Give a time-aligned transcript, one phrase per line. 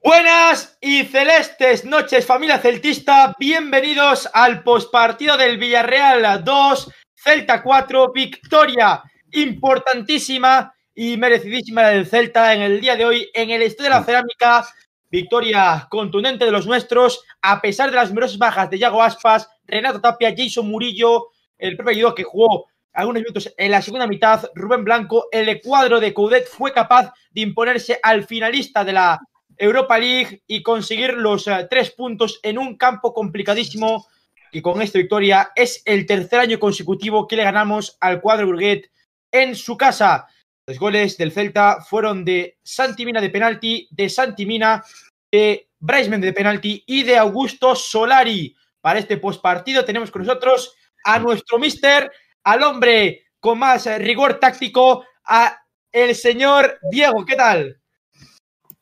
[0.00, 3.36] Buenas y celestes noches, familia celtista.
[3.38, 9.02] Bienvenidos al postpartido del Villarreal 2, Celta 4, victoria
[9.32, 14.04] importantísima y merecidísima del Celta en el día de hoy en el Estadio de la
[14.04, 14.66] Cerámica.
[15.10, 20.00] Victoria contundente de los nuestros, a pesar de las numerosas bajas de Yago Aspas, Renato
[20.00, 21.26] Tapia, Jason Murillo,
[21.58, 22.64] el propio que jugó
[22.94, 27.42] algunos minutos en la segunda mitad, Rubén Blanco, el cuadro de Coudet fue capaz de
[27.42, 29.20] imponerse al finalista de la
[29.62, 34.08] Europa League y conseguir los eh, tres puntos en un campo complicadísimo.
[34.50, 38.90] Y con esta victoria es el tercer año consecutivo que le ganamos al cuadro Burguet
[39.30, 40.26] en su casa.
[40.66, 44.84] Los goles del Celta fueron de Santi Mina de penalti, de Santi Mina,
[45.30, 48.56] de Bryce de penalti y de Augusto Solari.
[48.80, 52.10] Para este postpartido tenemos con nosotros a nuestro mister,
[52.42, 55.56] al hombre con más rigor táctico, a
[55.92, 57.24] el señor Diego.
[57.24, 57.81] ¿Qué tal?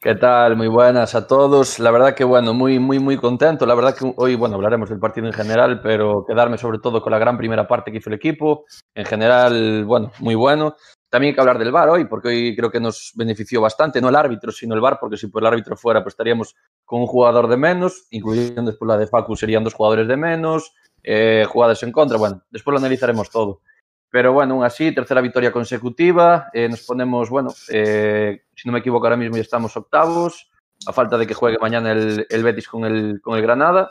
[0.03, 0.57] ¿Qué tal?
[0.57, 1.79] Muy buenas a todos.
[1.79, 3.67] La verdad que, bueno, muy, muy, muy contento.
[3.67, 7.13] La verdad que hoy, bueno, hablaremos del partido en general, pero quedarme sobre todo con
[7.13, 8.65] la gran primera parte que hizo el equipo.
[8.95, 10.75] En general, bueno, muy bueno.
[11.11, 14.09] También hay que hablar del VAR hoy, porque hoy creo que nos benefició bastante, no
[14.09, 17.07] el árbitro, sino el VAR, porque si por el árbitro fuera, pues estaríamos con un
[17.07, 21.83] jugador de menos, incluyendo después la de Facu serían dos jugadores de menos, eh, jugadas
[21.83, 22.17] en contra.
[22.17, 23.61] Bueno, después lo analizaremos todo.
[24.11, 26.51] Pero bueno, aún así, tercera victoria consecutiva.
[26.53, 30.51] Eh, nos ponemos, bueno, eh, si no me equivoco ahora mismo ya estamos octavos,
[30.87, 33.89] a falta de que juegue mañana el, el Betis con el, con el Granada.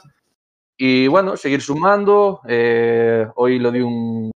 [0.77, 2.41] Y bueno, seguir sumando.
[2.47, 4.31] Eh, hoy lo di un...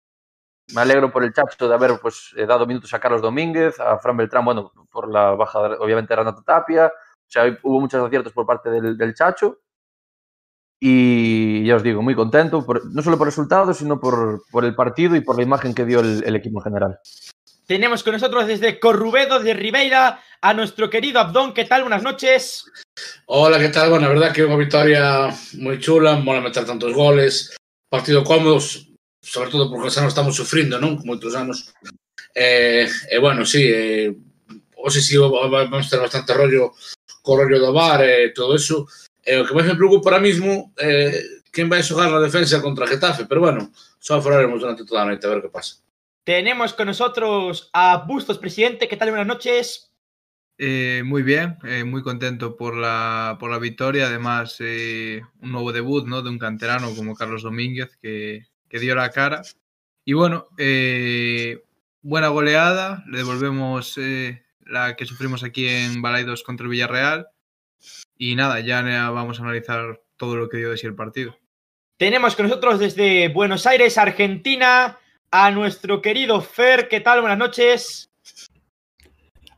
[0.73, 4.17] Me alegro por el Chacho de haber pues, dado minutos a Carlos Domínguez, a Fran
[4.17, 6.87] Beltrán, bueno, por la baja, obviamente, de Renato Tapia.
[6.87, 9.59] O sea, hubo muchos aciertos por parte del, del Chacho.
[10.85, 14.75] Y ya os digo, muy contento, por, no solo por resultados, sino por, por, el
[14.75, 16.99] partido y por la imagen que dio el, el, equipo en general.
[17.65, 21.53] Tenemos con nosotros desde Corrubedo de Ribeira a nuestro querido Abdón.
[21.53, 21.83] ¿Qué tal?
[21.83, 22.65] Buenas noches.
[23.27, 23.91] Hola, ¿qué tal?
[23.91, 27.55] Bueno, la verdad que una victoria muy chula, mola meter tantos goles,
[27.87, 28.89] partido cómodos,
[29.21, 30.99] sobre todo porque xa non estamos sufrindo, non?
[30.99, 31.71] Como outros anos.
[32.35, 34.11] Eh, eh, bueno, sí, eh,
[34.75, 36.75] o sei si vamos ter bastante rollo
[37.23, 38.83] co rollo do bar e eh, todo eso,
[39.23, 42.87] Eh, o que máis me preocupa ahora mismo eh, quen vai xogar na defensa contra
[42.87, 45.79] Getafe, pero bueno, só falaremos durante toda a noite a ver que pasa.
[46.23, 48.87] Tenemos con nosotros a Bustos, presidente.
[48.87, 49.09] ¿Qué tal?
[49.09, 49.91] Buenas noches.
[50.57, 54.07] Eh, muy bien, eh, muy contento por la, por la victoria.
[54.07, 56.21] Además, eh, un nuevo debut ¿no?
[56.21, 59.41] de un canterano como Carlos Domínguez que, que dio la cara.
[60.05, 61.63] Y bueno, eh,
[62.01, 63.03] buena goleada.
[63.07, 67.27] Le devolvemos eh, la que sufrimos aquí en Balaidos contra el Villarreal.
[68.17, 71.35] Y nada, ya vamos a analizar todo lo que dio de sí el partido.
[71.97, 74.97] Tenemos con nosotros desde Buenos Aires, Argentina,
[75.31, 76.87] a nuestro querido Fer.
[76.87, 77.21] ¿Qué tal?
[77.21, 78.09] Buenas noches.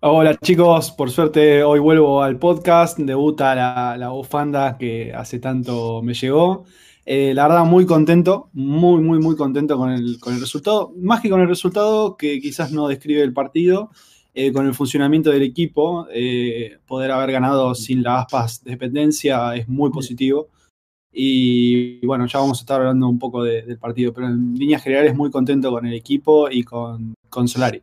[0.02, 6.04] Hola chicos, por suerte hoy vuelvo al podcast, debuta la, la bufanda que hace tanto
[6.04, 6.66] me llegó.
[7.06, 10.92] Eh, la verdad, muy contento, muy, muy, muy contento con el, con el resultado.
[10.98, 13.92] Más que con el resultado, que quizás no describe el partido,
[14.38, 19.56] eh, con el funcionamiento del equipo, eh, poder haber ganado sin la aspas de dependencia
[19.56, 20.50] es muy positivo.
[21.10, 24.84] Y bueno, ya vamos a estar hablando un poco de, del partido, pero en líneas
[24.84, 27.82] generales muy contento con el equipo y con, con Solari.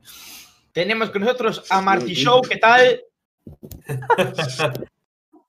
[0.72, 3.00] Tenemos con nosotros a Marty Show, ¿qué tal?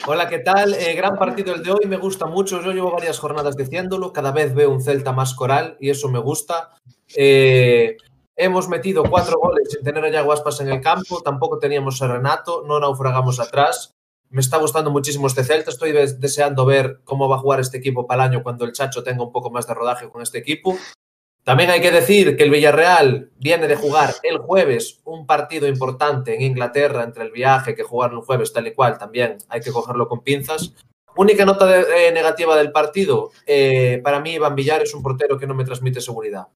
[0.06, 0.74] Hola, ¿qué tal?
[0.74, 2.62] Eh, gran partido el de hoy, me gusta mucho.
[2.62, 6.20] Yo llevo varias jornadas diciéndolo, cada vez veo un Celta más coral y eso me
[6.20, 6.72] gusta.
[7.16, 7.97] Eh,
[8.35, 12.63] hemos metido cuatro goles sin tener a Yaguaspas en el campo, tampoco teníamos a Renato,
[12.67, 13.94] no naufragamos atrás.
[14.29, 18.07] Me está gustando muchísimo este Celta, estoy deseando ver cómo va a jugar este equipo
[18.07, 20.75] para el año cuando el Chacho tenga un poco más de rodaje con este equipo.
[21.43, 26.33] También hay que decir que el Villarreal viene de jugar el jueves un partido importante
[26.33, 29.72] en Inglaterra entre el viaje que jugaron el jueves tal y cual, también hay que
[29.72, 30.73] cogerlo con pinzas.
[31.16, 35.45] Única nota eh, negativa del partido, eh, para mí Iván Villar es un portero que
[35.45, 36.47] no me transmite seguridad.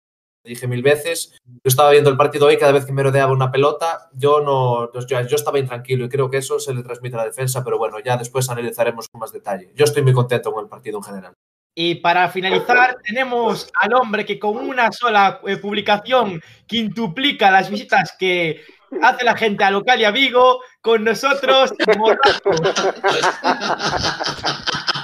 [0.47, 3.51] Dije mil veces, yo estaba viendo el partido hoy, cada vez que me rodeaba una
[3.51, 7.19] pelota, yo no, yo, yo estaba intranquilo y creo que eso se le transmite a
[7.19, 9.71] la defensa, pero bueno, ya después analizaremos con más detalle.
[9.75, 11.33] Yo estoy muy contento con el partido en general.
[11.79, 18.15] Y para finalizar, tenemos al hombre que con una sola eh, publicación quintuplica las visitas
[18.17, 18.61] que
[19.03, 21.75] hace la gente a local y a Vigo, con nosotros.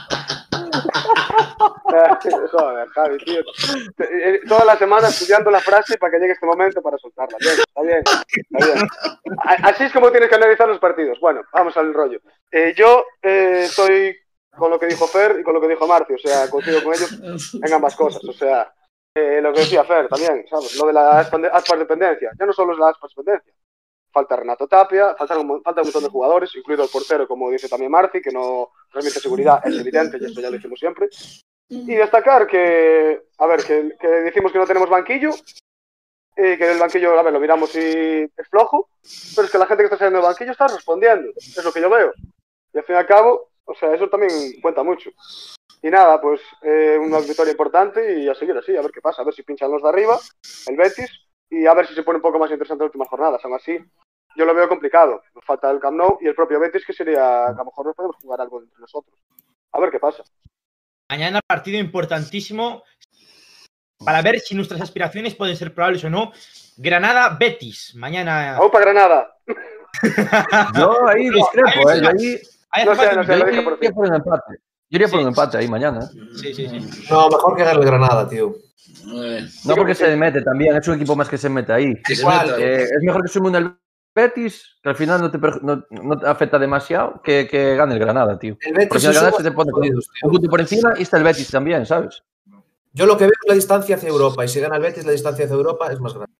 [2.52, 3.42] Joder, Javi, tío.
[4.00, 7.38] Eh, toda la semana estudiando la frase para que llegue este momento para soltarla.
[7.40, 8.04] Bien, está bien,
[8.52, 8.88] está bien.
[9.64, 11.20] Así es como tienes que analizar los partidos.
[11.20, 12.20] Bueno, vamos al rollo.
[12.52, 14.16] Eh, yo eh, estoy
[14.58, 16.94] con lo que dijo Fer y con lo que dijo Marcio, o sea, coincido con
[16.94, 18.72] ellos en ambas cosas, o sea,
[19.16, 20.76] eh, lo que decía Fer también, ¿sabes?
[20.76, 23.54] Lo de la aspas dependencia, ya no solo es la aspas dependencia,
[24.12, 27.68] falta Renato Tapia, faltan un, falta un montón de jugadores, incluido el portero, como dice
[27.68, 31.10] también Marci, que no transmite seguridad, es evidente, y esto ya lo decimos siempre.
[31.76, 35.32] Y destacar que, a ver, que, decimos que no tenemos banquillo,
[36.36, 38.90] y que el banquillo, a ver, lo miramos y es flojo,
[39.36, 41.82] pero es que la gente que está saliendo del banquillo está respondiendo, es lo que
[41.82, 42.14] yo veo.
[42.74, 44.32] Y al fin y al cabo, o sea, eso también
[44.62, 45.10] cuenta mucho.
[45.82, 49.22] Y nada, pues eh, una victoria importante y a seguir así, a ver qué pasa,
[49.22, 50.18] a ver si pinchan los de arriba,
[50.68, 51.10] el Betis,
[51.50, 53.44] y a ver si se pone un poco más interesante las últimas jornadas.
[53.44, 53.78] Aún así,
[54.36, 55.22] yo lo veo complicado.
[55.36, 57.94] Nos falta el Camp Nou y el propio Betis, que sería, a lo mejor no
[57.94, 59.20] podemos jugar algo entre nosotros.
[59.72, 60.24] A ver qué pasa.
[61.14, 62.82] Mañana partido importantísimo
[64.04, 66.32] para ver si nuestras aspiraciones pueden ser probables o no.
[66.78, 67.94] Granada-Betis.
[67.98, 68.58] Mañana.
[68.60, 69.28] ¡Opa, Granada!
[70.76, 72.02] Yo ahí discrepo, ¿eh?
[72.02, 72.40] Yo ahí,
[72.72, 73.94] Ahí No sé, no sé, yo lo ahí dije por iría ti.
[73.94, 74.54] por un empate.
[74.90, 75.22] Yo iría por Sí.
[75.24, 76.00] un empate ahí mañana.
[76.04, 76.18] ¿eh?
[76.42, 76.80] Sí, sí, sí.
[77.12, 78.56] No, mejor que gane el Granada, tío.
[79.14, 81.94] Eh, No porque se mete también, es un equipo más que se mete ahí.
[82.10, 82.56] Igual.
[82.60, 83.78] Eh, es mejor que sume un el
[84.16, 87.94] Betis, que al final no te, perju- no, no te afecta demasiado, que, que gane
[87.94, 88.58] el Granada, tío.
[88.62, 90.28] El Betis Porque el Granada se te pone con jodidos, tío.
[90.30, 92.22] un punto por encima y está el Betis también, ¿sabes?
[92.94, 94.46] Yo lo que veo es la distancia hacia Europa.
[94.46, 96.34] Y si gana el Betis, la distancia hacia Europa es más grande.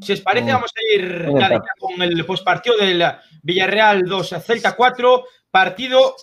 [0.00, 0.54] Si os parece, Mm.
[0.54, 1.68] vamos a ir Un ya de empate.
[1.68, 3.04] ya con el postpartido del
[3.42, 5.24] Villarreal 2 Celta 4.
[5.50, 6.16] Partido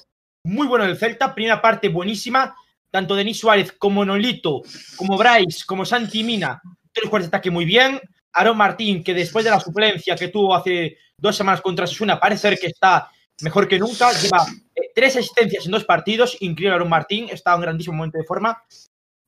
[0.44, 1.36] muy bueno del Celta.
[1.36, 2.56] Primera parte buenísima.
[2.90, 4.64] Tanto Denis Suárez como Nolito,
[4.98, 6.60] como Bryce, como Santi Mina.
[6.92, 8.02] Tres jugadores de ataque muy bien.
[8.34, 12.42] Aaron Martín, que después de la suplencia que tuvo hace dos semanas contra Sasuna, parece
[12.42, 13.10] ser que está
[13.42, 14.12] mejor que nunca.
[14.14, 14.46] Lleva
[14.76, 16.38] eh, tres asistencias en dos partidos.
[16.42, 17.28] Increíble Aaron Martín.
[17.30, 18.62] Está en un grandísimo momento de forma.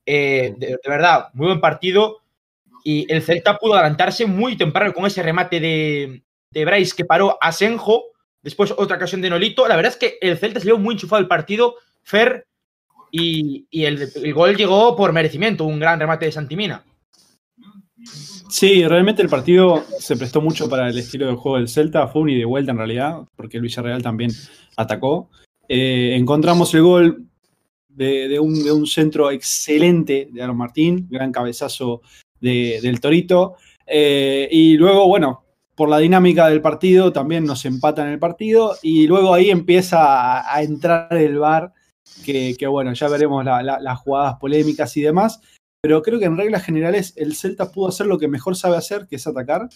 [0.06, 2.18] Eh, de, de verdad, muy buen partido.
[2.84, 7.38] Y el Celta pudo adelantarse muy temprano con ese remate de, de Bryce que paró
[7.40, 8.04] a Senjo.
[8.42, 9.68] Después otra ocasión de Nolito.
[9.68, 11.76] La verdad es que el Celta se vio muy enchufado el partido.
[12.02, 12.46] Fer.
[13.10, 15.64] Y, y el, el gol llegó por merecimiento.
[15.64, 16.84] Un gran remate de Santimina.
[18.04, 22.22] Sí, realmente el partido se prestó mucho para el estilo de juego del Celta, fue
[22.22, 24.30] un y de vuelta en realidad, porque el Villarreal también
[24.76, 25.30] atacó.
[25.68, 27.26] Eh, encontramos el gol
[27.88, 32.02] de, un, centro excelente de Aaron Martín, gran cabezazo
[32.40, 33.56] de- del Torito.
[33.86, 35.44] Eh, y luego, bueno,
[35.74, 38.76] por la dinámica del partido, también nos empatan el partido.
[38.82, 41.72] Y luego ahí empieza a, entrar el VAR,
[42.24, 45.40] que, bueno, ya veremos la- la- las jugadas polémicas y demás
[45.82, 49.08] pero creo que en reglas generales el Celta pudo hacer lo que mejor sabe hacer,
[49.08, 49.68] que es atacar.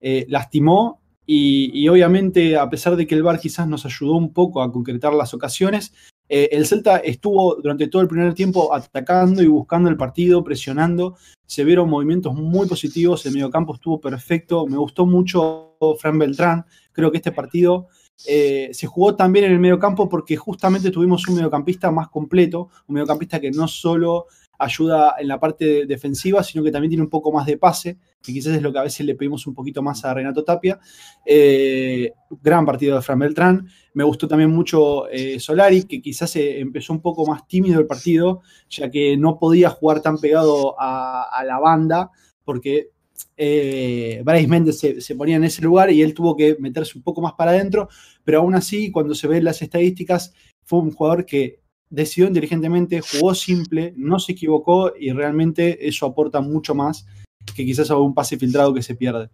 [0.00, 4.60] Eh, lastimó y, obviamente, a pesar de que el VAR quizás nos ayudó un poco
[4.60, 5.94] a concretar las ocasiones,
[6.28, 11.16] eh, el Celta estuvo durante todo el primer tiempo atacando y buscando el partido, presionando.
[11.46, 14.66] Se vieron movimientos muy positivos, el mediocampo estuvo perfecto.
[14.66, 16.66] Me gustó mucho Fran Beltrán.
[16.90, 17.86] Creo que este partido
[18.26, 22.94] eh, se jugó también en el mediocampo porque justamente tuvimos un mediocampista más completo, un
[22.94, 24.26] mediocampista que no solo
[24.62, 28.32] ayuda en la parte defensiva, sino que también tiene un poco más de pase, que
[28.32, 30.78] quizás es lo que a veces le pedimos un poquito más a Renato Tapia.
[31.26, 33.68] Eh, gran partido de Fran Beltrán.
[33.94, 37.86] Me gustó también mucho eh, Solari, que quizás eh, empezó un poco más tímido el
[37.86, 42.10] partido, ya que no podía jugar tan pegado a, la banda,
[42.44, 42.90] porque
[43.36, 47.20] eh, Bryce Méndez se ponía en ese lugar y él tuvo que meterse un poco
[47.20, 47.88] más para adentro,
[48.24, 50.32] pero aún así, cuando se ven las estadísticas,
[50.64, 51.61] fue un jugador que
[51.92, 57.06] decidió inteligentemente, jugó simple, no se equivocó y realmente eso aporta mucho más
[57.54, 59.28] que quizás a un pase filtrado que se pierde.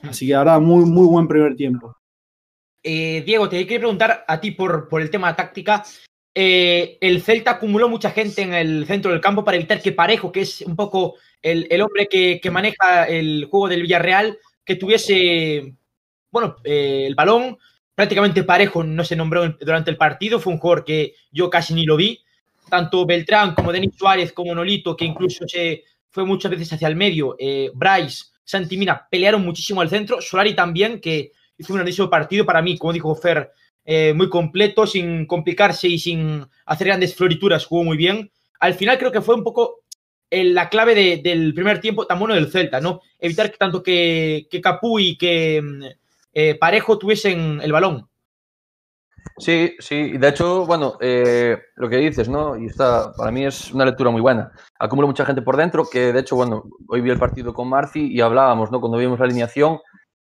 [0.00, 1.94] Así que verdad, muy, muy buen primer tiempo.
[2.82, 5.84] Eh, Diego, te quería preguntar a ti por, por el tema táctica.
[6.34, 10.32] Eh, el Celta acumuló mucha gente en el centro del campo para evitar que Parejo,
[10.32, 14.76] que es un poco el, el hombre que, que, maneja el juego del Villarreal, que
[14.76, 15.74] tuviese,
[16.30, 17.58] bueno, eh, el balón.
[17.96, 21.86] Prácticamente Parejo no se nombró durante el partido, fue un jugador que yo casi ni
[21.86, 22.20] lo vi.
[22.68, 26.94] Tanto Beltrán como Denis Suárez como Nolito, que incluso se fue muchas veces hacia el
[26.96, 30.20] medio, eh, Bryce, Santimina pelearon muchísimo al centro.
[30.20, 33.50] Solari también, que hizo un grandísimo partido para mí, como dijo Fer,
[33.84, 38.30] eh, muy completo, sin complicarse y sin hacer grandes florituras, jugó muy bien.
[38.60, 39.84] Al final creo que fue un poco
[40.28, 43.00] el, la clave de, del primer tiempo tan bueno del Celta, ¿no?
[43.18, 44.60] Evitar que tanto que, que
[44.98, 45.96] y que
[46.38, 48.10] eh, Parejo tuviesen el balón.
[49.38, 52.58] Sí, sí, de hecho, bueno, eh, lo que dices, ¿no?
[52.58, 54.52] Y está, para mí es una lectura muy buena.
[54.78, 58.12] Acumula mucha gente por dentro, que de hecho, bueno, hoy vi el partido con Marci
[58.12, 58.80] y hablábamos, ¿no?
[58.80, 59.78] Cuando vimos la alineación,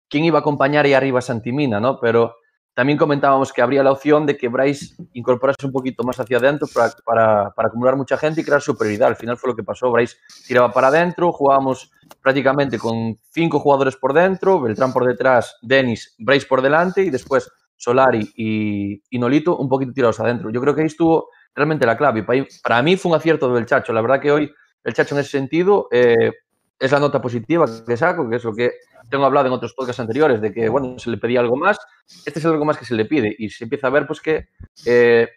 [0.08, 1.98] quién iba a acompañar ahí arriba a Santimina, ¿no?
[1.98, 2.36] Pero
[2.76, 6.68] también comentábamos que habría la opción de que Bryce incorporase un poquito más hacia adentro
[6.74, 9.08] para, para, acumular mucha gente y crear superioridad.
[9.08, 9.90] Al final fue lo que pasó.
[9.90, 11.90] Bryce tiraba para adentro, jugábamos
[12.20, 17.50] prácticamente con cinco jugadores por dentro, Beltrán por detrás, Denis, Bryce por delante y después
[17.76, 20.50] Solari y, y, Nolito un poquito tirados adentro.
[20.50, 22.24] Yo creo que ahí estuvo realmente la clave.
[22.24, 23.94] Para, para mí fue un acierto del Chacho.
[23.94, 24.52] La verdad que hoy
[24.84, 26.30] el Chacho en ese sentido eh,
[26.78, 28.72] es la nota positiva que saco, que es lo que
[29.10, 31.78] tengo hablado en otros podcasts anteriores, de que, bueno, se le pedía algo más.
[32.24, 34.48] Este es algo más que se le pide y se empieza a ver, pues, que
[34.84, 35.28] eh,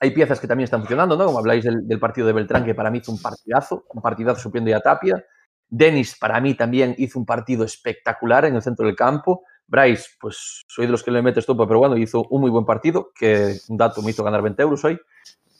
[0.00, 1.26] hay piezas que también están funcionando, ¿no?
[1.26, 4.74] Como habláis del, partido de Beltrán, que para mí hizo un partidazo, un partidazo supliendo
[4.74, 5.24] a Tapia.
[5.68, 9.42] Denis, para mí, también hizo un partido espectacular en el centro del campo.
[9.66, 12.64] Bryce, pues soy de los que le metes topo, pero bueno, hizo un muy buen
[12.64, 14.98] partido, que un dato me hizo ganar 20 euros hoy.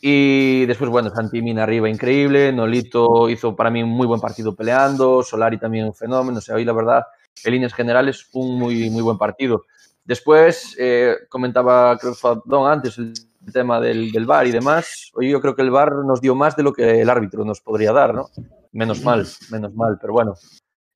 [0.00, 4.54] Y después, bueno, Santi Mina arriba increíble, Nolito hizo para mí un muy buen partido
[4.54, 7.04] peleando, Solari también un fenómeno, o sea, hoy la verdad,
[7.44, 9.64] en líneas generales, un muy, muy buen partido.
[10.04, 13.12] Después, eh, comentaba, creo Don antes, el
[13.52, 15.10] tema del, del VAR y demás.
[15.14, 17.60] Hoy yo creo que el VAR nos dio más de lo que el árbitro nos
[17.60, 18.26] podría dar, ¿no?
[18.72, 20.34] Menos mal, menos mal, pero bueno.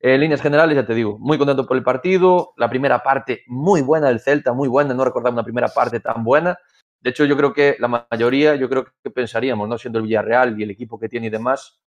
[0.03, 2.53] En líneas generales, ya te digo, muy contento por el partido.
[2.57, 4.95] La primera parte muy buena del Celta, muy buena.
[4.95, 6.57] No recordaba una primera parte tan buena.
[7.01, 9.79] De hecho, yo creo que la mayoría, yo creo que pensaríamos, ¿no?
[9.79, 11.81] Siendo el Villarreal y el equipo que tiene y demás,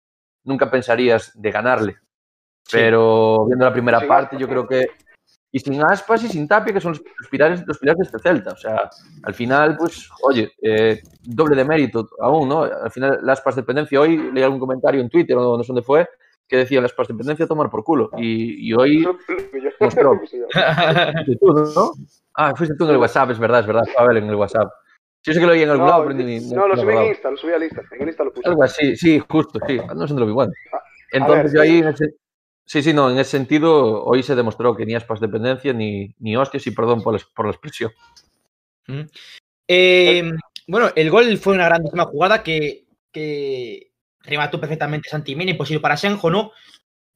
[0.45, 1.97] nunca pensarías de ganarle.
[2.71, 4.87] Pero viendo la primera parte, yo creo que.
[5.55, 8.53] Y sin aspas y sin tapia, que son los pilares, los pilares de este Celta.
[8.53, 8.89] O sea,
[9.23, 12.63] al final, pues, oye, eh, doble de mérito aún, ¿no?
[12.63, 14.01] Al final, las aspas dependencia.
[14.01, 16.09] Hoy leí algún comentario en Twitter, o no sé dónde fue,
[16.49, 18.09] que decía las aspas dependencia tomar por culo.
[18.17, 19.07] Y, y hoy
[19.79, 20.15] mostró.
[21.75, 21.93] ¿no?
[22.35, 23.85] Ah, fuiste tú en el WhatsApp, es verdad, es verdad.
[23.95, 24.71] Pavel en el WhatsApp.
[25.25, 26.93] Yo sé que lo oí en algún No, lado, pero ni, no, lo me subí
[26.95, 27.07] en.
[27.09, 27.83] Insta, lo subí al Insta.
[27.93, 28.49] En Insta lo puse.
[28.49, 29.77] Algo así, sí, justo, sí.
[29.77, 30.53] No sé dónde lo vi, bueno.
[31.13, 31.79] Entonces ver, yo ahí, sí.
[31.79, 32.15] en ese-
[32.65, 36.37] sí, sí, no, en ese sentido, hoy se demostró que ni aspas dependencia, ni, ni
[36.37, 37.93] hostias, y perdón por la, por la expresión.
[39.69, 40.33] Eh,
[40.67, 46.31] bueno, el gol fue una grandísima jugada que, que remató perfectamente Santimina, imposible para Senjo,
[46.31, 46.53] ¿no?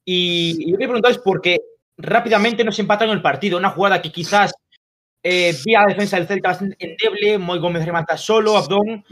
[0.05, 1.59] Y, y yo me preguntar es por qué
[1.97, 3.57] rápidamente nos empataron el partido.
[3.57, 4.53] Una jugada que quizás
[5.29, 9.03] eh, vi a la defensa del Celta bastante endeble, Moy Gómez remata solo, Abdón.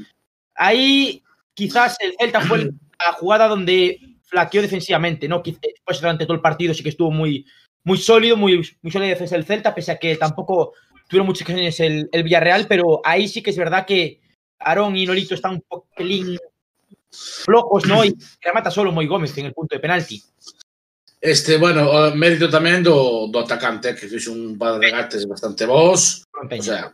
[0.55, 1.21] Ahí
[1.53, 2.59] quizás el Celta fue
[3.05, 5.43] la jugada donde flaqueó defensivamente, ¿no?
[5.43, 7.45] Después durante todo el partido sí que estuvo muy,
[7.83, 10.71] muy sólido, muy, muy sólida la defensa del Celta, pese a que tampoco
[11.09, 14.21] tuvieron muchas ocasiones el, el Villarreal, pero ahí sí que es verdad que
[14.59, 16.37] Aarón y Nolito están un pelín
[17.11, 18.05] flojos, ¿no?
[18.05, 20.23] Y remata solo Moy Gómez en el punto de penalti.
[21.25, 26.21] Este, bueno, mérito tamén do, do atacante, que fixe un par de regates bastante vos.
[26.29, 26.93] O sea,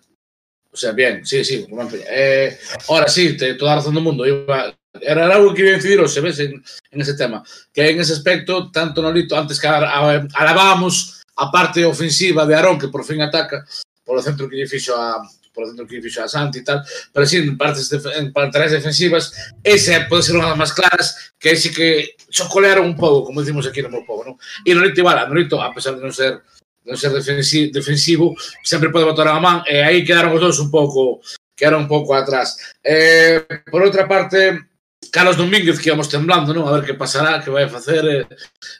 [0.71, 2.07] o sea, bien, sí, sí, Román Peña.
[2.07, 2.55] Eh,
[2.87, 4.23] ahora sí, te, toda a razón do mundo.
[4.23, 4.71] Iba,
[5.03, 7.43] era algo que iba a incidir se ves, en, en ese tema.
[7.73, 12.87] Que en ese aspecto, tanto Nolito, antes que alabamos a parte ofensiva de Arón, que
[12.87, 13.67] por fin ataca,
[14.05, 16.83] por o centro que lle fixo a, por exemplo, que fixo a Santi e tal,
[17.13, 19.31] pero sí, en partes, de, en partes defensivas,
[19.63, 23.67] ese pode ser unha das máis claras, que ese que chocolearon un pouco, como decimos
[23.67, 24.35] aquí no meu povo, non?
[24.63, 26.39] E Nolito igual, Nolito, a pesar de non ser
[26.81, 28.25] non ser defensivo, defensivo
[28.65, 31.21] sempre pode botar a man, e aí quedaron os dous un pouco
[31.53, 32.57] quedaron un pouco atrás.
[32.81, 34.65] Eh, por outra parte,
[35.11, 36.65] Carlos Domínguez que íbamos temblando, non?
[36.65, 38.01] A ver que pasará, que vai a facer.
[38.05, 38.25] Eh,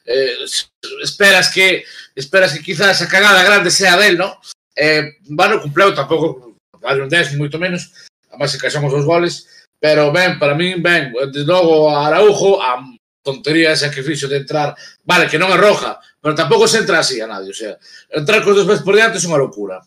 [0.06, 0.34] eh,
[1.06, 1.86] esperas que
[2.16, 4.34] esperas que quizás a cagada grande sea del, non?
[4.74, 6.51] Eh, bueno, cumpleu tampouco
[6.82, 7.94] vale un 10, moito menos,
[8.34, 9.48] a máis que os goles,
[9.80, 12.82] pero ben, para min, ben, desde logo a Araujo, a
[13.24, 17.00] tontería esa que fixo de entrar, vale, que non é roja, pero tampouco se entra
[17.00, 17.78] así a nadie, o sea,
[18.10, 19.82] entrar cos dos pés por diante é unha locura.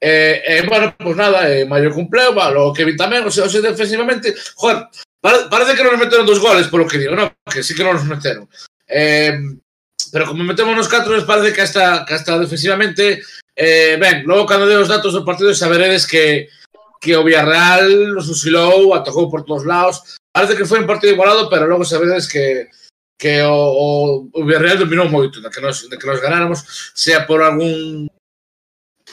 [0.00, 3.26] E, eh, eh, bueno, pois pues nada, eh, maior cumpleu, va, o que vi tamén,
[3.26, 4.88] o sea, o sea defensivamente, joder,
[5.20, 7.84] pare, parece que non nos meteron dos goles, polo que digo, no, que sí que
[7.84, 8.46] non nos meteron.
[8.86, 9.34] Eh,
[10.10, 13.22] pero como metemos nos catros, parece que hasta, que hasta defensivamente
[13.56, 16.48] Eh, ben, logo cando dei os datos do partido saberedes que
[17.00, 20.20] que o Villarreal nos fusilou, atacou por todos lados.
[20.32, 22.68] Parece que foi un partido igualado, pero logo sabedes que
[23.20, 27.26] que o, o, o Villarreal dominou moito, de que nos, de que nos ganáramos, sea
[27.26, 28.08] por algún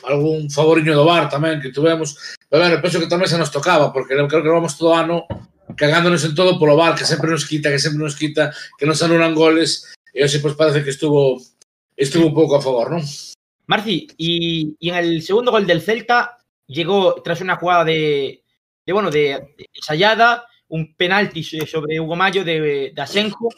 [0.03, 3.91] algún favoriño do bar tamén que tuvemos, pero bueno, penso que tamén se nos tocaba,
[3.91, 5.27] porque creo que vamos todo ano
[5.75, 9.03] cagándonos en todo polo bar, que sempre nos quita, que sempre nos quita, que nos
[9.03, 11.41] anulan goles, e hoxe pois parece que estuvo
[11.97, 13.03] estuvo un pouco a favor, non?
[13.67, 18.43] Marci, y, y en el segundo gol del Celta llegó tras una jugada de,
[18.85, 19.19] de, bueno, de,
[19.57, 23.49] de ensayada, un penalti so- sobre Hugo Mayo de, de Asenjo.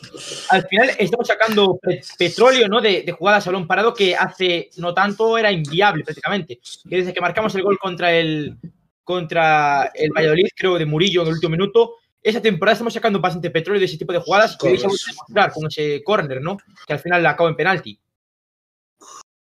[0.50, 2.82] Al final estamos sacando pe- petróleo ¿no?
[2.82, 6.60] de, de jugadas a balón parado que hace no tanto era inviable prácticamente.
[6.88, 8.58] Que desde que marcamos el gol contra el,
[9.04, 13.50] contra el Valladolid, creo, de Murillo en el último minuto, esa temporada estamos sacando bastante
[13.50, 16.58] petróleo de ese tipo de jugadas que hoy se demostrar con ese córner, ¿no?
[16.86, 18.00] Que al final la acabó en penalti.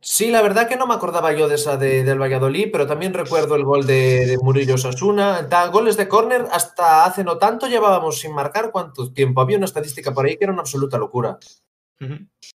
[0.07, 3.11] Sí, la verdad que no me acordaba yo de esa de- del Valladolid, pero también
[3.15, 5.41] recuerdo el gol de, de Murillo Sasuna.
[5.41, 9.41] Da goles de córner hasta hace no tanto llevábamos sin marcar cuánto tiempo.
[9.41, 11.39] Había una estadística por ahí que era una absoluta locura.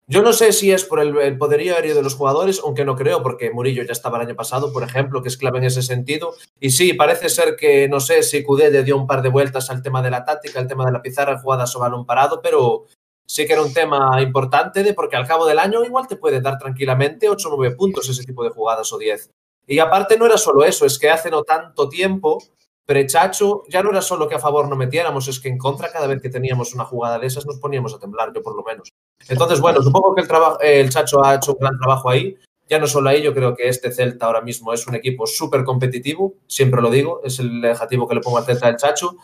[0.06, 2.94] Yo no sé si es por el, el poderío aéreo de los jugadores, aunque no
[2.94, 5.82] creo, porque Murillo ya estaba el año pasado, por ejemplo, que es clave en ese
[5.82, 6.34] sentido.
[6.60, 9.70] Y sí, parece ser que no sé si Cudé le dio un par de vueltas
[9.70, 12.84] al tema de la táctica, al tema de la pizarra, jugadas o balón parado, pero
[13.30, 16.40] sí que era un tema importante de porque al cabo del año igual te puede
[16.40, 19.30] dar tranquilamente 8 o 9 puntos ese tipo de jugadas o 10.
[19.68, 22.42] Y aparte no era solo eso, es que hace no tanto tiempo,
[22.84, 26.08] Prechacho ya no era solo que a favor no metiéramos, es que en contra cada
[26.08, 28.92] vez que teníamos una jugada de esas nos poníamos a temblar, yo por lo menos.
[29.28, 30.28] Entonces, bueno, supongo que el,
[30.62, 32.36] el Chacho ha hecho un gran trabajo ahí.
[32.68, 35.62] Ya no solo ahí, yo creo que este Celta ahora mismo es un equipo súper
[35.62, 39.18] competitivo, siempre lo digo, es el adjetivo que le pongo al Celta del Chacho.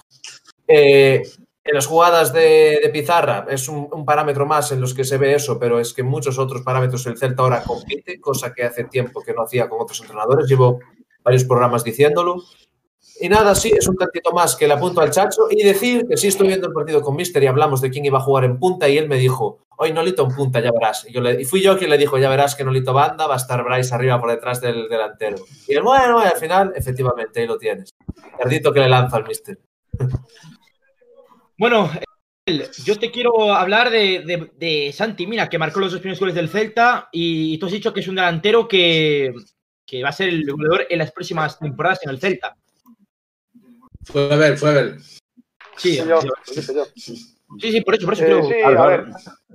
[0.69, 1.25] Eh,
[1.67, 5.59] en las jugadas de, Pizarra es un, parámetro más en los que se ve eso,
[5.59, 9.35] pero es que muchos otros parámetros el Celta ahora compite, cosa que hace tiempo que
[9.35, 10.49] no hacía con otros entrenadores.
[10.49, 10.79] Llevo
[11.25, 12.43] varios programas diciéndolo.
[13.21, 16.17] Y nada, sí, es un tantito más que le apunto al Chacho y decir que
[16.17, 18.59] sí estoy viendo el partido con Mister y hablamos de quién iba a jugar en
[18.59, 21.07] punta y él me dijo, hoy Nolito en punta, ya verás.
[21.09, 23.95] Y, fui yo quien le dijo, ya verás que Nolito banda, va a estar Bryce
[23.95, 25.39] arriba por detrás del delantero.
[25.67, 27.95] Y él, bueno, al final, efectivamente, ahí lo tienes.
[28.39, 29.59] Cardito que le lanza al Mister.
[31.59, 31.91] Bueno,
[32.85, 36.35] yo te quiero hablar de, de, de, Santi Mina, que marcó los dos primeros goles
[36.35, 39.35] del Celta, y tú has dicho que es un delantero que,
[39.87, 42.57] que va a ser el goleador en las próximas temporadas en el Celta.
[44.05, 44.97] Fue a ver, fue a ver.
[45.77, 46.33] Sí, yo, yo.
[46.95, 48.25] sí, sí, por eso, por eso.
[48.25, 48.45] Eh, creo.
[48.45, 49.07] sí, a ver,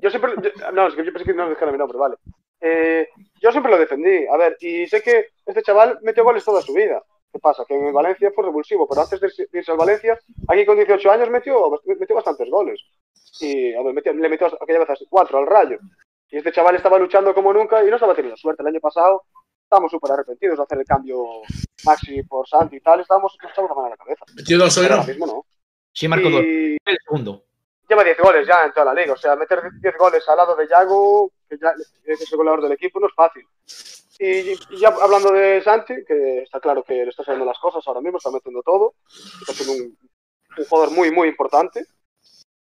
[0.01, 0.33] yo siempre.
[0.41, 2.15] Yo, no, es que yo pensé que no mi nombre, vale.
[2.59, 3.07] Eh,
[3.41, 6.73] yo siempre lo defendí, a ver, y sé que este chaval metió goles toda su
[6.73, 7.01] vida.
[7.31, 7.63] ¿Qué pasa?
[7.67, 11.29] Que en Valencia fue revulsivo, pero antes de irse al Valencia, aquí con 18 años
[11.29, 12.79] metió, metió bastantes goles.
[13.39, 15.77] Y a ver, metió, le metió aquella vez cuatro al rayo.
[16.29, 18.61] Y este chaval estaba luchando como nunca y no estaba teniendo suerte.
[18.63, 19.23] El año pasado
[19.63, 21.25] estábamos súper arrepentidos de hacer el cambio
[21.85, 22.99] Maxi por Santi y tal.
[22.99, 24.25] Estábamos, echamos la mano a la cabeza.
[24.35, 25.45] ¿Metió dos hoy, Ahora mismo no.
[25.93, 26.41] Sí, marcó Y- dos.
[26.85, 27.43] El segundo.
[27.89, 29.11] Lleva 10 goles ya en toda la liga.
[29.13, 31.73] O sea, meter 10 goles al lado de Yago, que ya
[32.05, 33.45] es el goleador del equipo, no es fácil.
[34.23, 37.83] Y, y ya hablando de Santi, que está claro que le está saliendo las cosas
[37.87, 38.93] ahora mismo, está metiendo todo,
[39.39, 39.97] está siendo un,
[40.57, 41.83] un jugador muy, muy importante.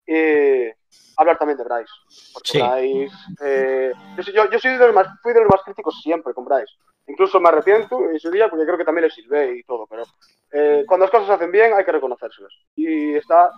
[0.07, 0.69] Y
[1.17, 1.93] hablar también de Bryce.
[2.33, 2.59] Porque Sí.
[2.61, 3.15] Bryce.
[3.45, 6.33] eh, yo, soy- yo, yo soy de los más, fui de los más críticos siempre
[6.35, 6.73] con Bryce.
[7.09, 10.05] Incluso me arrepiento en su día porque creo que también le sirve y todo, pero
[10.53, 12.53] eh, cuando las cosas se hacen bien hay que reconocérselas.
[12.77, 13.51] Y está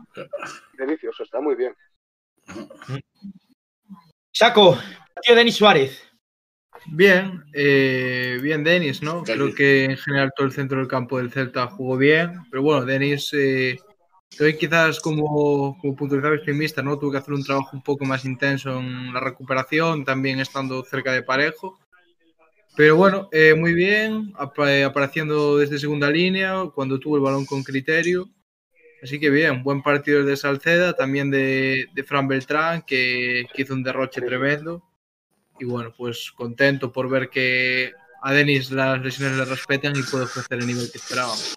[0.78, 1.74] delicioso, está muy bien.
[4.32, 4.78] Saco,
[5.22, 6.08] tío Denis Suárez.
[6.86, 9.22] Bien, eh, bien Denis, ¿no?
[9.22, 12.84] Creo que en general todo el centro del campo del Celta jugó bien, pero bueno,
[12.84, 13.78] Denis, eh,
[14.40, 16.98] hoy quizás como, como puntualizaba extremista, ¿no?
[16.98, 21.12] Tuvo que hacer un trabajo un poco más intenso en la recuperación, también estando cerca
[21.12, 21.78] de Parejo.
[22.76, 27.62] Pero bueno, eh, muy bien, apa- apareciendo desde segunda línea, cuando tuvo el balón con
[27.62, 28.28] criterio.
[29.02, 33.74] Así que bien, buen partido de Salceda, también de, de Fran Beltrán, que, que hizo
[33.74, 34.82] un derroche tremendo.
[35.62, 40.24] Y bueno, pues contento por ver que a Denis las lesiones le respetan y puede
[40.24, 41.54] ofrecer el nivel que esperábamos.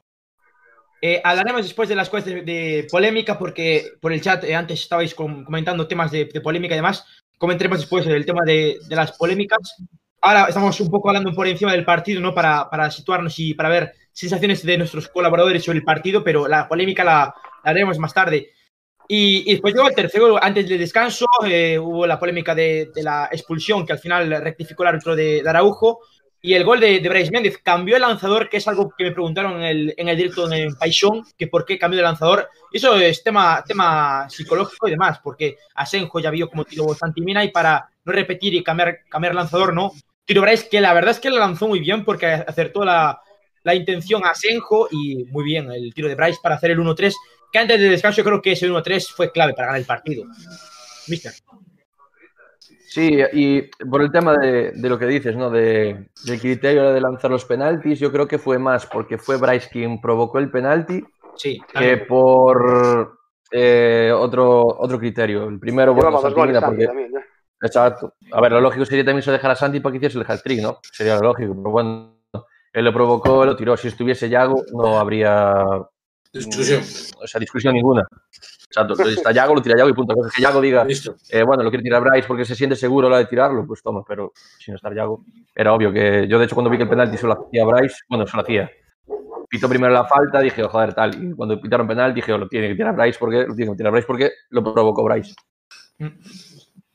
[1.02, 4.80] Eh, hablaremos después de las cosas de, de polémica, porque por el chat eh, antes
[4.80, 7.04] estabais com- comentando temas de, de polémica y demás.
[7.40, 9.76] Comentaremos después el tema de, de las polémicas.
[10.22, 12.36] Ahora estamos un poco hablando por encima del partido, ¿no?
[12.36, 16.68] Para, para situarnos y para ver sensaciones de nuestros colaboradores sobre el partido, pero la
[16.68, 18.52] polémica la, la haremos más tarde.
[19.08, 23.04] Y, y después llegó el tercero, antes del descanso, eh, hubo la polémica de, de
[23.04, 26.00] la expulsión, que al final rectificó el árbitro de, de Araujo.
[26.42, 29.12] Y el gol de, de Bryce Méndez cambió el lanzador, que es algo que me
[29.12, 32.48] preguntaron en el, en el directo en Paixón, que por qué cambió el lanzador.
[32.72, 37.50] Eso es tema, tema psicológico y demás, porque Asenjo ya vio como tiró Santimina y
[37.50, 39.92] para no repetir y cambiar, cambiar lanzador, no.
[40.24, 43.20] Tiro Bryce, que la verdad es que le lanzó muy bien porque acertó la,
[43.66, 47.14] la intención a Asenjo y muy bien el tiro de Bryce para hacer el 1-3,
[47.56, 50.26] que antes del descanso yo creo que ese 1-3 fue clave para ganar el partido.
[51.08, 51.32] Mister.
[52.86, 55.50] Sí, y por el tema de, de lo que dices, ¿no?
[55.50, 59.70] De, del criterio de lanzar los penaltis, yo creo que fue más porque fue Bryce
[59.70, 61.02] quien provocó el penalti
[61.38, 62.08] Sí, que también.
[62.08, 63.20] por
[63.52, 65.48] eh, otro, otro criterio.
[65.48, 66.86] El primero, bueno, goles Santi porque...
[66.88, 67.26] también, ¿eh?
[67.62, 68.16] Exacto.
[68.34, 70.62] A ver, lo lógico sería también se dejar a Santi para que hiciese el hat-trick,
[70.62, 70.80] ¿no?
[70.92, 72.18] Sería lo lógico, pero bueno,
[72.74, 73.78] él lo provocó, lo tiró.
[73.78, 75.54] Si estuviese Yago, no habría
[76.36, 76.82] Discusión.
[76.82, 78.06] mm, o sea, discusión ninguna.
[78.68, 78.94] Exacto.
[78.94, 80.14] Entonces está Yago, lo tira Yago y punto.
[80.14, 80.86] Cosa que Yago diga,
[81.30, 83.82] eh, bueno, lo quiere tirar Bryce porque se siente seguro a la de tirarlo, pues
[83.82, 85.24] toma, pero sin estar Yago.
[85.56, 88.28] Era obvio que yo, de hecho, cuando vi que el penalti solo hacía Bryce, bueno,
[88.28, 88.70] solo hacía.
[89.48, 91.24] Pitó primero la falta, dije, oh, joder, tal.
[91.24, 93.78] Y cuando pitaron penal, dije, oh, lo tiene que tirar Bryce porque lo tiene que
[93.78, 95.34] tirar Bryce porque lo provocó Bryce.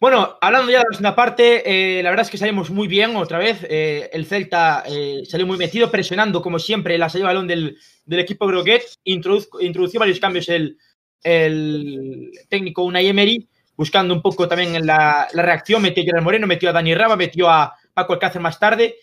[0.00, 3.16] Bueno, hablando ya de la segunda parte, eh, la verdad es que salimos muy bien
[3.16, 3.66] otra vez.
[3.68, 7.76] Eh, el Celta eh, salió muy metido, presionando como siempre la salida de balón del,
[8.10, 8.82] del equipo Groguet.
[9.04, 10.76] Introdució varios cambios el,
[11.22, 15.80] el técnico Unai Emery, buscando un poco también la, la reacción.
[15.80, 18.96] Metió a Gerard Moreno, metió a Dani Raba, metió a Paco Alcácer más tarde.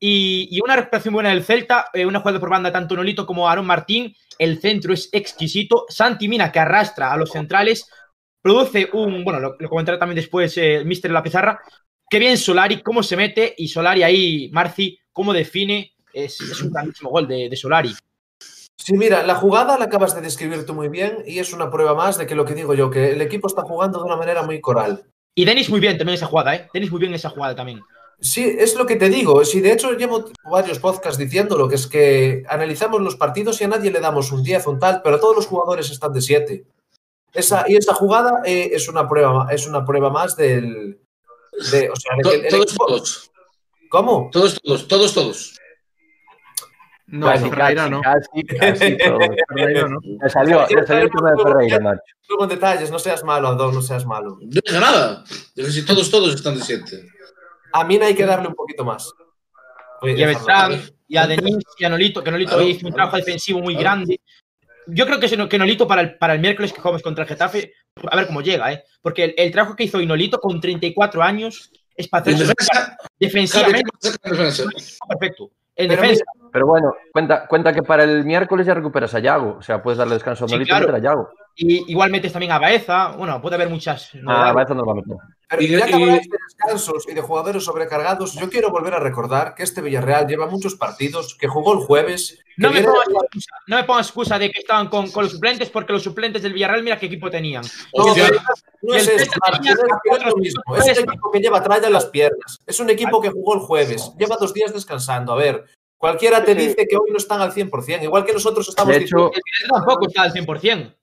[0.00, 3.48] Y, y una recuperación buena del Celta, eh, una jugada por banda tanto Nolito como
[3.48, 4.14] Aaron Martín.
[4.38, 5.84] El centro es exquisito.
[5.88, 7.86] Santi Mina que arrastra a los centrales.
[8.44, 11.58] produce un, bueno, lo, lo comentará también después eh, el Mister La Pizarra,
[12.10, 16.70] qué bien Solari, cómo se mete, y Solari ahí, Marci, cómo define, es, es un
[16.70, 17.94] grandísimo gol de, de Solari.
[18.76, 21.94] Sí, mira, la jugada la acabas de describir tú muy bien y es una prueba
[21.94, 24.42] más de que lo que digo yo, que el equipo está jugando de una manera
[24.42, 25.04] muy coral.
[25.34, 26.68] Y Denis muy bien también esa jugada, ¿eh?
[26.74, 27.80] Denis muy bien esa jugada también.
[28.20, 29.44] Sí, es lo que te digo.
[29.44, 33.68] Sí, de hecho llevo varios podcasts diciéndolo, que es que analizamos los partidos y a
[33.68, 36.64] nadie le damos un 10 o un tal, pero todos los jugadores están de 7.
[37.32, 41.00] Esa, y esa jugada eh, es, una prueba, es una prueba más del...
[41.72, 43.30] De, o sea, de To- que el Todos, equipo- todos.
[43.90, 44.28] ¿Cómo?
[44.32, 45.60] Todos, todos, todos, todos.
[47.06, 48.00] No, Casi, Ferreira no.
[48.00, 48.96] casi, casi.
[48.96, 49.98] Ferreira no.
[50.02, 52.00] Le salió, le salió el tema de Ferreira, macho.
[52.28, 54.38] Luego en detalles, no seas malo, Andón, no seas malo.
[54.40, 55.22] No dije nada.
[55.54, 57.02] Dije si todos, todos están de 7.
[57.72, 59.12] A Mina hay que darle un poquito más.
[60.02, 62.92] Y a Beltrán, y a Denis, y a Nolito, que Nolito Claro, hoy hizo un
[62.92, 63.10] claro.
[63.10, 63.96] trabajo defensivo muy Claro.
[63.96, 64.20] grande.
[64.86, 67.72] Yo creo que, que Nolito para el, para el miércoles que jugamos contra el Getafe,
[68.10, 68.84] a ver cómo llega, ¿eh?
[69.00, 72.64] Porque el, el trabajo que hizo hoy Nolito con 34 años es para hacer defensa,
[72.74, 73.90] Javi, ¿qué defensivamente
[74.22, 75.50] con perfecto.
[75.76, 79.56] En Pero defensa, Pero bueno, cuenta, cuenta que para el miércoles ya recuperas a Yago.
[79.58, 80.84] O sea, puedes darle descanso a Sí, Nolito claro.
[80.84, 81.28] y meter a Yago.
[81.56, 83.08] y igual metes también a Baeza.
[83.16, 84.12] Bueno, puede haber muchas.
[84.26, 85.16] Ah, va, eso no lo va a meter.
[85.56, 89.00] Pero Y- ya que y- de descansos y de jugadores sobrecargados, yo quiero volver a
[89.00, 92.38] recordar que este Villarreal lleva muchos partidos, que jugó el jueves.
[92.56, 95.70] No me, pongas excusa, no me pongas excusa de que estaban con, con los suplentes,
[95.70, 97.64] porque los suplentes del Villarreal, mira qué equipo tenían.
[97.92, 99.30] No, es eso, es-
[100.24, 100.62] lo mismo.
[100.76, 102.58] Es un equipo que lleva tralla en las piernas.
[102.66, 104.12] Es un equipo que jugó el jueves.
[104.18, 105.32] Lleva dos días descansando.
[105.32, 105.64] A ver,
[105.98, 108.04] cualquiera te dice que hoy no están al 100%.
[108.04, 110.94] Igual que nosotros estamos De diciendo hecho, El Celta tampoco está al 100%.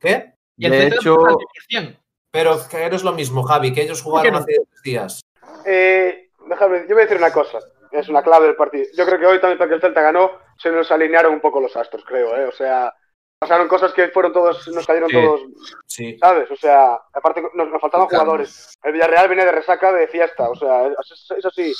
[0.00, 0.32] ¿Qué?
[0.56, 1.36] Y el De hecho- al
[1.68, 1.98] 100%.
[2.30, 4.38] Pero que no es lo mismo, Javi, que ellos jugaron no?
[4.40, 5.20] hace dos días.
[5.64, 7.58] Eh, déjame, yo voy a decir una cosa,
[7.90, 8.84] es una clave del partido.
[8.96, 11.74] Yo creo que hoy también porque el Celta ganó, se nos alinearon un poco los
[11.76, 12.44] astros, creo, ¿eh?
[12.46, 12.92] O sea,
[13.38, 15.16] pasaron cosas que fueron todos, nos cayeron Sí.
[15.16, 15.40] todos,
[15.86, 16.18] Sí.
[16.18, 16.50] ¿sabes?
[16.50, 18.24] O sea, aparte nos, nos faltaban Calma.
[18.24, 18.76] jugadores.
[18.82, 21.72] El Villarreal viene de resaca de fiesta, o sea, eso, eso sí.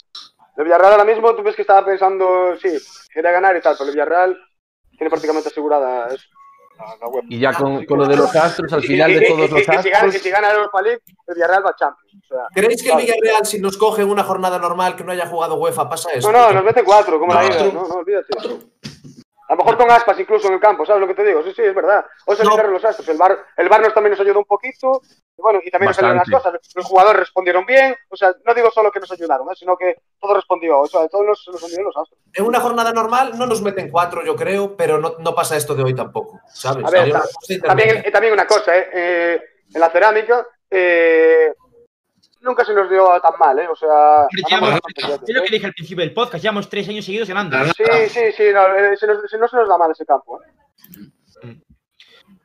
[0.56, 2.78] El Villarreal ahora mismo, tú ves que estaba pensando, sí,
[3.12, 4.40] quería ganar y tal, pero el Villarreal
[4.96, 6.28] tiene prácticamente asegurada es,
[7.28, 9.70] y ya con, con lo de los astros, al final de todos los y si
[9.70, 10.14] gana, y astros.
[10.22, 12.24] si gana el Europa League, el Villarreal va a Champions.
[12.24, 12.96] O sea, ¿Creéis que el.
[12.98, 16.30] Villarreal, si nos coge en una jornada normal que no haya jugado UEFA, pasa eso?
[16.30, 17.64] No, no, nos mete cuatro, como la ida.
[17.72, 18.28] No, no, olvídate.
[19.48, 21.42] A lo mejor con aspas incluso en el campo, ¿sabes lo que te digo?
[21.42, 22.04] Sí, sí, es verdad.
[22.26, 22.54] Hoy se No.
[22.56, 23.08] los astros.
[23.08, 25.00] El bar, el bar nos también nos ayudó un poquito.
[25.38, 26.58] Y bueno, y también nos salieron las Bastante.
[26.58, 26.74] cosas.
[26.74, 27.94] Los jugadores respondieron bien.
[28.08, 29.54] O sea, no digo solo que nos ayudaron, ¿eh?
[29.56, 30.80] sino que todo respondió.
[30.80, 32.18] O sea, todos nos, nos ayudaron los astros.
[32.34, 35.74] En una jornada normal no nos meten cuatro, yo creo, pero no, no pasa esto
[35.76, 36.84] de hoy tampoco, ¿sabes?
[36.84, 37.12] A ver.
[37.64, 38.88] También, eh, también una cosa, ¿eh?
[38.92, 39.42] Eh,
[39.74, 41.54] En la cerámica, eh,
[42.40, 43.68] nunca se nos dio tan mal, ¿eh?
[43.68, 45.44] O sea, llevamos- bastante Es lo ¿eh?
[45.46, 47.56] que dije al principio del podcast, llevamos tres años seguidos ganando.
[47.76, 50.40] Sí, sí, sí, no, eh, se nos- se- no se nos da mal ese campo,
[50.42, 50.46] ¿eh?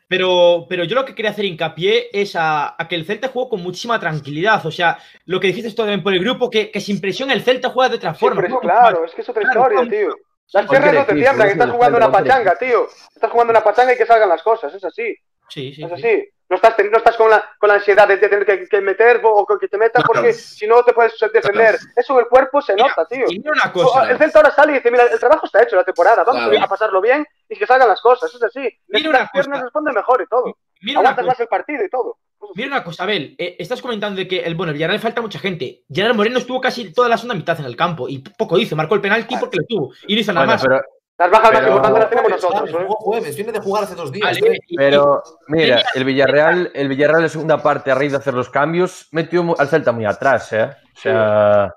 [0.08, 3.50] Pero, pero yo lo que quería hacer hincapié es a, a que el Celta jugó
[3.50, 4.66] con muchísima tranquilidad.
[4.66, 7.42] O sea, lo que dijiste tú también por el grupo, que, que sin presión el
[7.42, 8.44] Celta juega de otra forma.
[8.60, 9.94] Claro, es que es otra Claro, historia, vamos.
[9.94, 10.16] tío.
[10.52, 12.88] Las piernas no te tiemblan, es estás jugando una pachanga, tío.
[13.16, 15.16] Estás jugando una pachanga y que salgan las cosas, es así,
[15.50, 16.24] Sí, sí, es sí.
[16.54, 19.20] No estás, no estás con, la, con la ansiedad de, de tener que, que meter
[19.24, 21.78] o o que te metan porque si no te puedes defender.
[21.96, 23.26] Eso en el cuerpo se Mira, nota, tío.
[23.28, 24.10] Mira una cosa.
[24.12, 26.63] El Celta ahora sale y dice, mira, el trabajo está hecho la temporada, vamos Claro.
[26.66, 28.70] a pasarlo bien y que salgan las cosas, es así.
[28.89, 29.63] Mira una Las piernas cosa.
[29.66, 30.58] responden mejor y todo.
[30.82, 31.32] Mira una Aguantas cosa.
[31.34, 32.18] más el partido y todo.
[32.56, 35.39] Mira una cosa, Abel, eh, estás comentando de que el bueno, el Villarreal falta mucha
[35.39, 35.84] gente.
[35.89, 38.96] Gerard Moreno estuvo casi toda la segunda mitad en el campo y poco hizo, marcó
[38.96, 40.62] el penalti porque lo tuvo y no hizo nada Bueno, más.
[40.62, 40.82] pero,
[41.19, 42.69] Las bajas más Pero- importantes las tenemos nosotros.
[42.71, 42.86] ¿eh?
[42.89, 44.39] Jueves, viene de jugar hace dos días.
[44.39, 44.60] Vale, ¿eh?
[44.76, 49.08] pero mira, el Villarreal, el Villarreal en segunda parte, a raíz de hacer los cambios,
[49.12, 50.63] metió al Celta muy atrás, ¿eh?
[50.63, 51.73] O sea,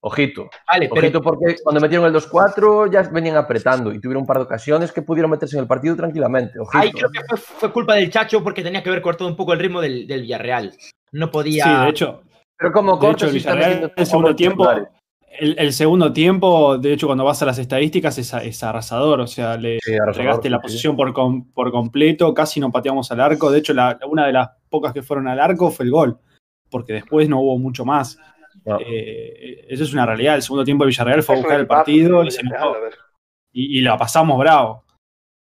[0.00, 0.48] ojito.
[0.66, 4.38] vale, pero Ojito porque cuando metieron el 2-4 ya venían apretando y tuvieron un par
[4.38, 6.58] de ocasiones que pudieron meterse en el partido tranquilamente.
[6.58, 6.78] Ojito.
[6.78, 9.52] ahí creo que fue, fue culpa del Chacho porque tenía que haber cortado un poco
[9.52, 10.72] el ritmo del, del Villarreal.
[11.12, 11.64] No podía.
[11.64, 12.22] Sí, de hecho,
[12.56, 14.88] Pero como de corto hecho el si Villarreal el segundo tiempo, titulares.
[15.38, 19.20] El, el segundo tiempo, de hecho, cuando vas a las estadísticas es, es arrasador.
[19.20, 20.62] O sea, le Sí, entregaste la sí.
[20.62, 23.50] posición por, com- por completo, casi no pateamos al arco.
[23.50, 26.18] De hecho, la- una de las pocas que fueron al arco fue el gol,
[26.70, 28.18] porque después no hubo mucho más.
[28.64, 28.78] No.
[28.80, 30.34] Eh, eso es una realidad.
[30.34, 32.42] El segundo tiempo de Villarreal fue a buscar el partido y, se
[33.52, 34.84] y, y la pasamos bravo.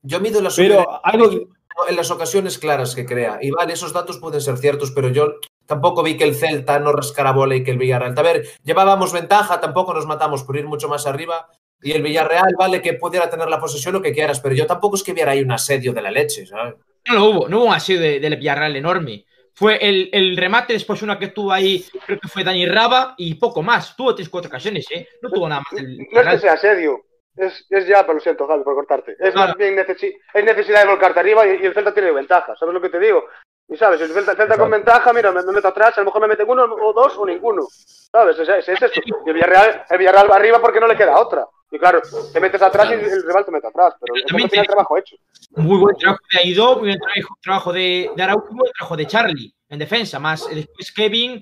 [0.03, 1.47] Yo mido la Pero algo que,
[1.89, 3.39] en las ocasiones claras que crea.
[3.41, 5.35] Y vale, esos datos pueden ser ciertos, pero yo
[5.67, 8.15] tampoco vi que el Celta no rascara bola y que el Villarreal.
[8.19, 11.49] A ver, llevábamos ventaja, tampoco nos matamos por ir mucho más arriba.
[11.83, 14.97] Y el Villarreal, vale, que pudiera tener la posesión lo que quieras, pero yo tampoco
[14.97, 16.75] es que viera ahí un asedio de la leche, ¿sabes?
[17.09, 19.25] No lo hubo, no hubo un asedio de- del Villarreal enorme.
[19.55, 23.35] Fue el, el remate, después una que tuvo ahí, creo que fue Dani Raba y
[23.35, 23.97] poco más.
[23.97, 25.07] Tuvo tres, cuatro ocasiones, ¿eh?
[25.23, 26.99] No tuvo nada más el No es que sea asedio.
[27.37, 29.17] Es, es ya, pero lo siento, Javi, por cortarte.
[29.19, 32.55] Es más bien necesi- es necesidad de volcarte arriba y, y el Celta tiene ventaja.
[32.57, 33.25] ¿Sabes lo que te digo?
[33.69, 36.07] Y sabes, el Celta, el Celta con ventaja, mira, me, me meto atrás, a lo
[36.07, 37.63] mejor me meten uno o dos o ninguno.
[37.71, 38.39] ¿Sabes?
[38.39, 39.01] Es, es, es esto.
[39.25, 41.47] Y el Villarreal, el Villarreal va arriba porque no le queda otra.
[41.73, 44.67] Y claro, te metes atrás y el rival te mete atrás, pero es También final
[44.67, 45.15] te- trabajo hecho.
[45.53, 47.01] Muy buen trabajo de Aido, muy buen
[47.41, 51.41] trabajo, de, de Araujo, muy buen trabajo de Charlie en defensa, más eh, después Kevin,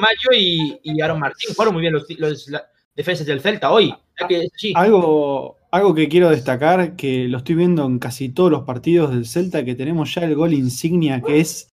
[0.00, 1.54] Mayo y, y Aaron Martín.
[1.54, 2.08] Fueron muy bien los,
[2.98, 3.94] defensas del Celta hoy.
[4.28, 4.48] Que.
[4.74, 9.24] Algo, algo que quiero destacar, que lo estoy viendo en casi todos los partidos del
[9.26, 11.70] Celta, que tenemos ya el gol insignia, que es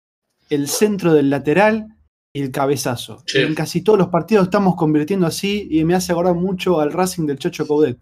[0.50, 1.88] el centro del lateral
[2.34, 3.22] y el cabezazo.
[3.28, 3.38] Sí.
[3.40, 7.28] En casi todos los partidos estamos convirtiendo así y me hace acordar mucho al Racing
[7.28, 7.98] del Chocho Coudet.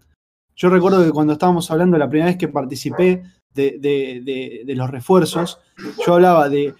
[0.56, 3.22] Yo recuerdo que cuando estábamos hablando la primera vez que participé
[3.54, 5.58] de, de- de- de los refuerzos,
[6.06, 6.74] yo hablaba de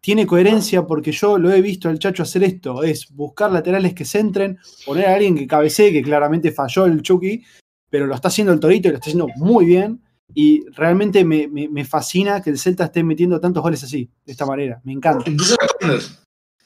[0.00, 4.04] tiene coherencia porque yo lo he visto al Chacho hacer esto, es buscar laterales que
[4.04, 7.42] centren, poner a alguien que cabecee, que claramente falló el Chucky,
[7.88, 10.00] pero lo está haciendo el Torito y lo está haciendo muy bien.
[10.34, 14.32] Y realmente me, me- me fascina que el Celta esté metiendo tantos goles así, de
[14.32, 14.80] esta manera.
[14.84, 15.30] Me encanta.
[15.30, 16.00] Incluso de corner.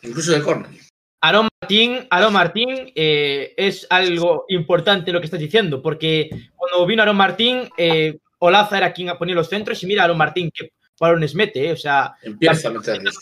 [0.02, 0.70] Incluso de corner.
[1.20, 7.02] Aaron Martín, Aaron Martín eh, es algo importante lo que estás diciendo, porque cuando vino
[7.02, 10.70] Aaron Martín, eh, Olaza era quien ponía los centros y mira a Aaron Martín que
[10.98, 13.16] balones mete, eh, o sea, Empieza a meterlos.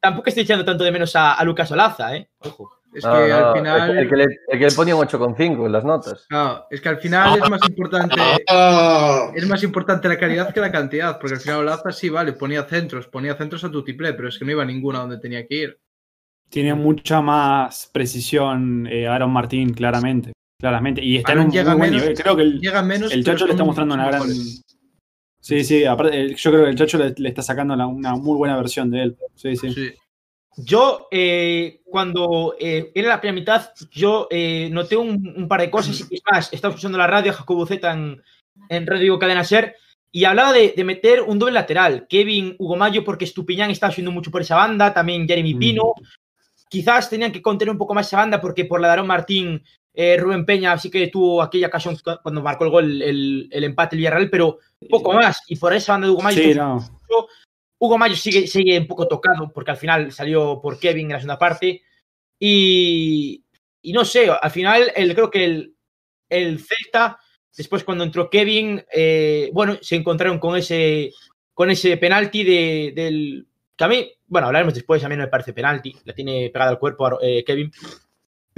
[0.00, 2.28] tampoco estoy echando tanto de menos a, a Lucas Olaza, ¿eh?
[2.40, 2.70] Ojo.
[2.92, 3.98] Es No, que no, al final.
[3.98, 6.26] El, que le, el que le ponía un 8,5 en las notas.
[6.28, 8.16] claro, es que al final es más importante.
[8.48, 12.32] Ah, Es más importante la calidad que la cantidad, porque al final Olaza sí, vale,
[12.32, 15.54] ponía centros, ponía centros a tutiplé, pero es que no iba ninguna donde tenía que
[15.54, 15.78] ir.
[16.48, 20.32] Tiene mucha más precisión eh, Aaron Martín, claramente.
[20.58, 21.00] Claramente.
[21.04, 22.18] Y está Aaron en un llega muy buen menos- nivel.
[22.20, 23.12] Creo que el, Llega menos.
[23.12, 24.20] el pero Chacho le está mostrando una gran.
[24.20, 24.64] mejores.
[25.50, 28.36] Sí, sí, aparte, yo creo que el Chacho le, le está sacando la- una muy
[28.36, 29.16] buena versión de él.
[29.34, 29.72] Sí, sí.
[29.72, 29.90] Sí.
[30.56, 35.70] Yo, eh, cuando eh, era la primera mitad, yo eh, noté un, un par de
[35.70, 36.06] cosas.
[36.10, 38.22] Y más, estaba escuchando la radio, Jacobo Z en,
[38.68, 39.76] en Radio Cadena Ser,
[40.12, 42.06] y hablaba de, de meter un doble lateral.
[42.08, 45.58] Kevin, Hugo Mayo, porque Estupiñán estaba subiendo mucho por esa banda, también Jeremy Mm.
[45.58, 45.94] Pino.
[46.68, 49.62] Quizás tenían que contener un poco más esa banda, porque por la de Aaron Martín,
[49.94, 53.64] eh, Rubén Peña sí que tuvo aquella ocasión cu- cuando marcó el gol, el, el
[53.64, 55.42] empate el Villarreal, pero poco más.
[55.48, 56.78] Y por esa banda de Hugo Mayo, Sí, no.
[57.78, 61.18] Hugo Mayo sigue, sigue un poco tocado porque al final salió por Kevin en la
[61.18, 61.82] segunda parte.
[62.38, 63.44] Y,
[63.82, 65.74] y no sé, al final el, creo que el,
[66.28, 67.18] el Celta,
[67.56, 71.12] después cuando entró Kevin, eh, bueno, se encontraron con ese,
[71.54, 73.46] con ese penalti de, del...
[73.76, 76.70] Que a mí, bueno, hablaremos después, a mí no me parece penalti, la tiene pegada
[76.72, 77.72] al cuerpo eh, Kevin.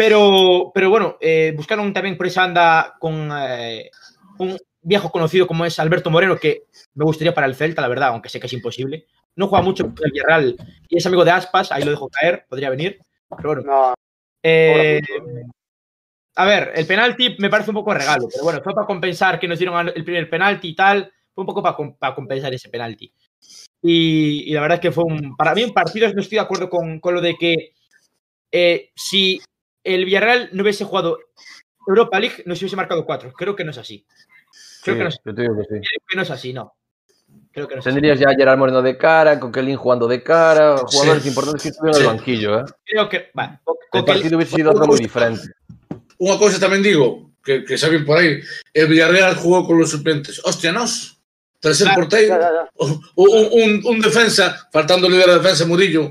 [0.05, 3.89] Pero, pero bueno, eh, buscaron también por esa banda con eh,
[4.39, 8.09] un viejo conocido como es Alberto Moreno, que me gustaría para el Celta, la verdad,
[8.09, 9.07] aunque sé que es imposible.
[9.37, 10.57] No juega mucho con el Villarreal
[10.89, 12.99] y es amigo de Aspas, ahí lo dejo caer, podría venir.
[13.29, 13.63] Pero bueno.
[13.63, 13.95] No,
[14.43, 15.01] Eh,
[16.35, 19.47] a ver, el penalti me parece un poco regalo, pero bueno, fue para compensar que
[19.47, 23.15] nos dieron el primer penalti y tal, fue un poco para, para compensar ese penalti.
[23.81, 26.43] Y, y la verdad es que fue un, para mí un partido, no estoy de
[26.43, 27.73] acuerdo con, con lo de que
[28.51, 29.41] eh, si
[29.85, 31.19] el Villarreal no hubiese jugado
[31.87, 33.33] Europa League, no se hubiese marcado cuatro.
[33.33, 34.05] Creo que no es así.
[34.83, 35.69] Creo Sí, que no es, yo te digo que sí.
[35.71, 36.75] creo que no es así, no.
[37.53, 37.83] Creo que no.
[37.83, 41.29] Tendrías ya a Gerard Moreno de cara, Coquelin jugando de cara, jugadores Sí.
[41.31, 42.61] importantes que estuvieron en el banquillo.
[42.61, 42.65] ¿eh?
[42.85, 45.49] Creo que, va, co- El el- partido hubiese sido otro muy diferente.
[46.23, 48.39] Unha cousa tamén digo, que, que saben por aí,
[48.73, 50.39] el Villarreal jugou con los suplentes.
[50.47, 51.19] Hostia, nos.
[51.63, 52.65] Ya, ya, ya.
[52.75, 56.11] un, un, un defensa, faltando líder de defensa Murillo,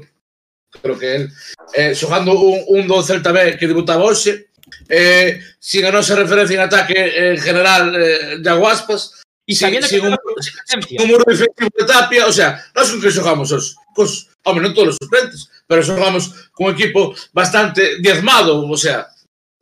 [0.80, 1.32] creo que el,
[1.74, 4.52] eh, xogando un, un do Celta B que debutaba hoxe,
[4.88, 9.82] eh, sin a nosa referencia en ataque eh, en general eh, de Aguaspas, e sin,
[9.84, 13.76] sin, un, sin un muro defensivo de Tapia, o sea, nós con que xogamos os,
[13.92, 19.12] cos, home, non todos os suplentes, pero xogamos con un equipo bastante diezmado, o sea,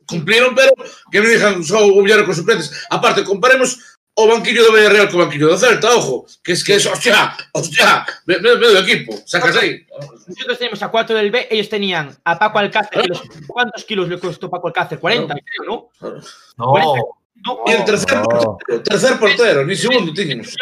[0.06, 0.74] cumplieron, pero
[1.10, 2.70] que me dijan só o mellor cos suplentes.
[2.90, 3.89] Aparte, comparemos
[4.22, 8.04] o banquillo do Villarreal co banquillo do Celta, ojo, que es que es, hostia, hostia,
[8.26, 9.86] me, me, medio equipo, sacas aí.
[10.26, 13.02] Nosotros tenemos a cuatro del B, ellos tenían a Paco Alcácer.
[13.02, 14.98] que los- ¿Cuántos kilos le costó Paco Alcácer?
[14.98, 15.88] 40, creo, ¿no?
[16.56, 16.74] No,
[17.42, 18.24] No, E el tercer No.
[18.24, 20.54] portero, tercer portero, ni segundo tiñamos.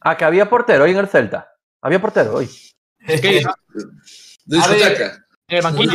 [0.00, 1.52] Ah, que había portero hoy en el Celta.
[1.82, 2.48] Había portero hoy.
[3.06, 3.42] es que
[4.46, 5.18] De discoteca,
[5.48, 5.92] en el banquillo.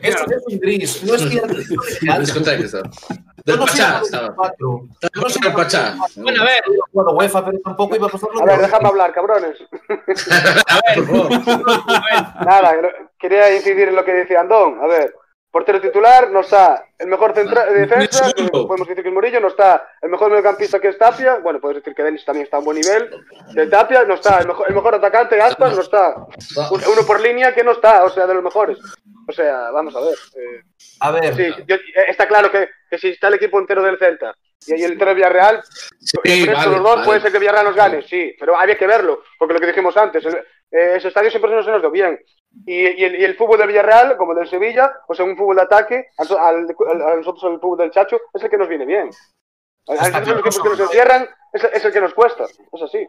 [0.00, 1.02] esto es un gris.
[1.02, 1.56] No es cierto.
[3.44, 4.34] Del Pachá estaba.
[4.58, 4.88] Con
[5.46, 5.94] el Pachá.
[6.16, 9.56] Bueno, a ver, Bueno, UEFA, pero tampoco iba a pasar A ver, déjame hablar, cabrones.
[9.88, 11.06] a ver.
[11.06, 12.44] Por favor.
[12.46, 14.78] Nada, no- quería incidir en lo que decía Andón.
[14.82, 15.14] A ver,
[15.52, 19.38] portero titular no está el mejor centra de defensa, que podemos decir que es Murillo,
[19.38, 22.56] no está el mejor mediocampista que es Tapia, bueno, puedes decir que Denis también está
[22.56, 23.10] a un buen nivel,
[23.52, 26.14] de Tapia no está, el mejor, el mejor atacante Aspas no está,
[26.70, 28.78] Un- uno por línea que no está, o sea, de los mejores.
[29.28, 30.14] O sea, vamos a ver.
[30.36, 30.62] eh,
[31.00, 33.98] A ver, sí, yo- eh, está claro que, que si está el equipo entero del
[33.98, 34.34] Celta
[34.66, 35.62] Y ahí el del Villarreal,
[36.00, 37.06] Sí, entre vale, los dos vale.
[37.06, 39.96] puede ser que Villarreal nos gane, sí, pero había que verlo, porque lo que dijimos
[39.96, 42.18] antes, el- eh, ese estadio siempre no se nos dio bien.
[42.66, 45.36] Y, y el, y el fútbol del Villarreal, como el del Sevilla, o sea, un
[45.36, 48.68] fútbol de ataque, al- al- a nosotros el fútbol del Chacho, es el que nos
[48.68, 49.10] viene bien.
[49.88, 53.06] A, nosotros los equipos que nos encierran es, es el que nos cuesta, es así.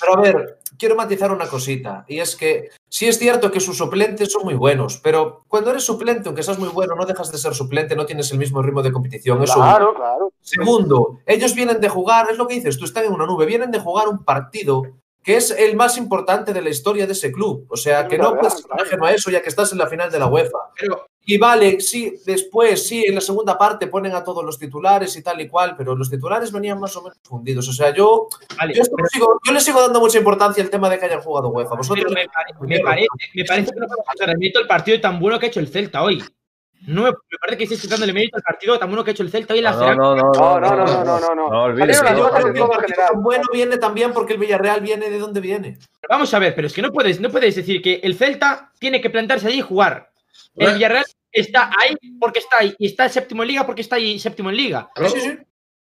[0.00, 3.76] Pero a ver, quiero matizar una cosita, y es que sí es cierto que sus
[3.76, 7.36] suplentes son muy buenos, pero cuando eres suplente, aunque seas muy bueno, no dejas de
[7.36, 9.42] ser suplente, no tienes el mismo ritmo de competición.
[9.42, 9.68] Eso uno.
[9.68, 10.32] Claro, claro.
[10.40, 13.70] Segundo, ellos vienen de jugar, es lo que dices, tú estás en una nube, vienen
[13.70, 14.82] de jugar un partido
[15.24, 17.66] que es el más importante de la historia de ese club.
[17.70, 20.18] O sea, que no puedes ajeno a eso ya que estás en la final de
[20.18, 20.58] la UEFA.
[20.78, 25.16] Pero Y vale, sí, después, sí, en la segunda parte ponen a todos los titulares
[25.16, 27.66] y tal y cual, pero los titulares venían más o menos fundidos.
[27.68, 30.90] O sea, yo, Vale, yo, lo sigo- yo le sigo dando mucha importancia al tema
[30.90, 31.74] de que hayan jugado UEFA.
[31.76, 35.38] Vosotros, Pero me, pare- me parece, me parece que no podemos el partido tan bueno
[35.38, 36.22] que ha hecho el Celta hoy.
[36.86, 39.22] No me, parece que estés quitando el mérito al partido tan bueno que ha hecho
[39.22, 41.50] el Celta hoy en la No, no, no, No, no, no, no, no, no.
[41.50, 45.78] No olvides en en bueno viene también porque el Villarreal viene de donde viene.
[46.08, 49.00] Vamos a ver, pero es que no puedes, no puedes decir que el Celta tiene
[49.00, 50.10] que plantarse allí y jugar.
[50.56, 50.74] El.
[50.74, 54.50] Villarreal está ahí porque está ahí y está séptimo en liga porque está ahí séptimo
[54.50, 54.90] en liga.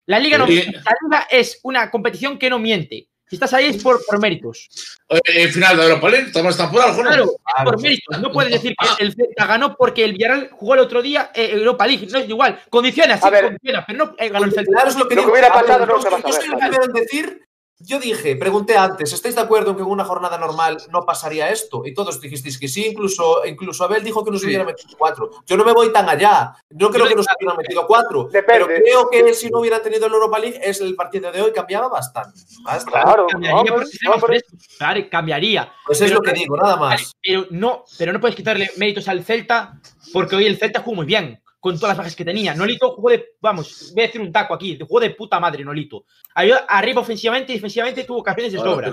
[0.06, 0.46] La liga no.
[0.46, 3.08] La liga es una competición que no miente.
[3.30, 4.68] Si estás ahí es por, por méritos.
[5.06, 7.08] Oye, En final de Europa League, estamos tan por algo, ¿no?
[7.10, 8.20] Claro, es por méritos.
[8.20, 11.50] No puedes decir que el Celta ganó porque el Villarreal jugó el otro día eh,
[11.52, 12.08] Europa League.
[12.10, 12.60] No es igual.
[12.68, 13.44] Condiciona, sí, A ver.
[13.44, 14.72] condiciona, pero no eh, ganó el Celta.
[14.72, 16.44] Claro, es lo que Lo que hubiera pasado no yo- se va a Yo soy
[16.46, 17.46] el primero en decir.
[17.82, 21.48] Yo dije, pregunté antes, ¿estáis de acuerdo en que en una jornada normal no pasaría
[21.48, 21.82] esto?
[21.86, 24.48] Y todos dijisteis que sí, incluso, incluso Abel dijo que nos Sí.
[24.48, 25.30] hubiera metido cuatro.
[25.46, 26.52] Yo no me voy tan allá.
[26.70, 28.24] No creo que nos hubieran metido cuatro.
[28.30, 28.66] Depende.
[28.66, 31.52] Pero creo que si no hubiera tenido el Europa League, es el partido de hoy
[31.52, 32.38] cambiaba bastante.
[32.62, 33.00] Bastante.
[33.00, 35.08] Claro, Cambiaría hombre, hombre.
[35.08, 35.72] cambiaría.
[35.86, 37.16] Pues es Pero- lo que digo, nada más.
[37.22, 39.80] pero no, pero no puedes quitarle méritos al Celta
[40.12, 42.54] porque hoy el Celta jugó muy bien con todas las bajas que tenía.
[42.54, 46.04] Nolito jugó de, vamos, voy a decir un taco aquí, jugó de puta madre Nolito.
[46.34, 48.90] Arriba ofensivamente y defensivamente tuvo campeones de sobra.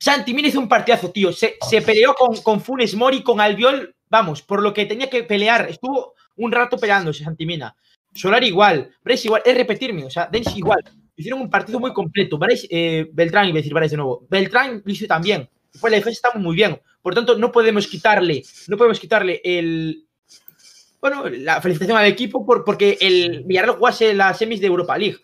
[0.00, 1.32] Santi Mina hizo un partidazo, tío.
[1.32, 5.24] Se, se peleó con, con Funes Mori, con Albiol, vamos, por lo que tenía que
[5.24, 5.68] pelear.
[5.68, 7.76] Estuvo un rato peleándose Santi Mina.
[8.14, 10.82] Solar igual, Bryce igual, es repetirme, o sea, Densi igual.
[11.14, 12.38] Hicieron un partido muy completo.
[12.38, 14.26] Bryce, eh, Beltrán, iba a decir Bryce de nuevo.
[14.30, 15.48] Beltrán lo hizo también.
[15.80, 16.80] Pues la defensa está muy bien.
[17.02, 20.04] Por tanto, no podemos quitarle, no podemos quitarle el.
[21.00, 25.18] Bueno, la felicitación al equipo por, porque el Villarreal jugase las semis de Europa League.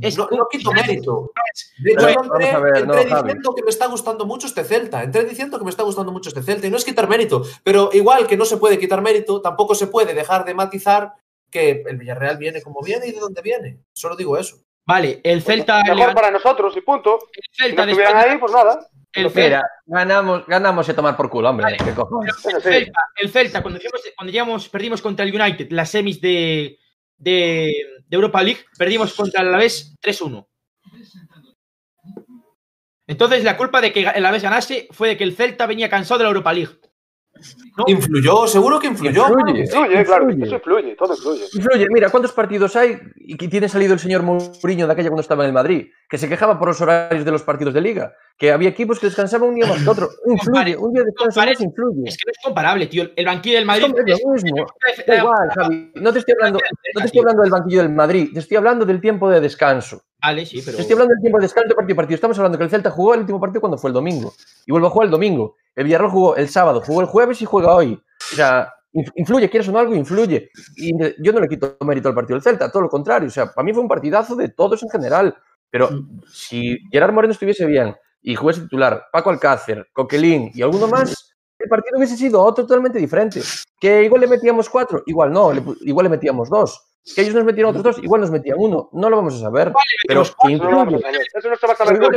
[0.00, 1.32] Es No, no quito mérito.
[1.78, 2.52] De hecho, entré,
[2.84, 3.22] no, Javi.
[3.28, 5.02] diciendo que me está gustando mucho este Celta.
[5.02, 6.66] Entré diciendo que me está gustando mucho este Celta.
[6.66, 7.42] Y no es quitar mérito.
[7.64, 11.12] Pero igual que no se puede quitar mérito, tampoco se puede dejar de matizar
[11.50, 13.78] que el Villarreal viene como viene y de dónde viene.
[13.92, 14.58] Solo digo eso.
[14.86, 15.82] Vale, el Celta.
[15.84, 17.18] le Mejor para nosotros y punto.
[17.34, 18.88] el Si Celta no de estuvieran España- ahí, pues nada.
[19.12, 21.64] El Celta- ganamos, ganamos a tomar por culo, hombre.
[21.64, 21.76] Vale.
[21.78, 22.34] ¿Qué cojones?
[22.36, 22.62] Es el.
[22.62, 26.78] Celta, el Celta, cuando, llegamos, cuando llegamos, perdimos contra el United, las semis de,
[27.16, 27.72] de,
[28.06, 30.46] de Europa League, perdimos contra el Alavés 3-1.
[33.06, 36.18] Entonces, la culpa de que el Alavés ganase fue de que el Celta venía cansado
[36.18, 36.78] de la Europa League.
[37.76, 37.84] No.
[37.86, 39.26] Influyó, seguro que influyó.
[39.28, 39.60] Influye.
[39.60, 40.24] Influye, claro.
[40.24, 40.46] Influye.
[40.46, 41.44] Eso influye, todo influye.
[41.54, 42.98] Influye, mira, ¿cuántos partidos hay?
[43.16, 46.18] Y que tiene salido el señor Mourinho de aquella cuando estaba en el Madrid, que
[46.18, 49.48] se quejaba por los horarios de los partidos de liga, que había equipos que descansaban
[49.48, 50.08] un día más que otro.
[50.26, 52.08] Influye, un día de descanso más influye.
[52.08, 53.10] Es que no es comparable, tío.
[53.14, 53.84] El banquillo del Madrid.
[54.06, 54.66] Es lo mismo.
[55.06, 55.92] Da igual, Javi.
[55.94, 56.58] No te estoy hablando,
[56.94, 60.02] no te estoy hablando del banquillo del Madrid, te estoy hablando del tiempo de descanso.
[60.22, 60.76] Vale, sí, pero.
[60.76, 62.14] Te estoy hablando del tiempo de descanso de partido a partido.
[62.14, 64.34] Estamos hablando que el Celta jugó el último partido cuando fue el domingo.
[64.66, 65.56] Y vuelve a jugar el domingo.
[65.74, 67.94] El Villarreal jugó el sábado, jugó el jueves y juega hoy.
[68.32, 70.50] O sea, inf- influye, quieres o no algo, influye.
[70.76, 73.28] Y yo no le quito mérito al partido del Celta, todo lo contrario.
[73.28, 75.36] O sea, para mí fue un partidazo de todos en general.
[75.70, 75.88] Pero
[76.32, 81.68] si Gerard Moreno estuviese bien y jugase titular, Paco Alcácer, Coquelín y alguno más, el
[81.68, 83.40] partido hubiese sido otro totalmente diferente.
[83.78, 85.52] Que igual le metíamos cuatro, igual no,
[85.82, 86.88] igual le metíamos dos.
[87.14, 88.90] Que ellos nos metieron otros dos, igual nos metían uno.
[88.92, 89.72] No lo vamos a saber.
[90.06, 90.96] pero que no influye.
[90.96, 91.20] a saber.
[91.34, 92.14] Eso no se va a Pero saber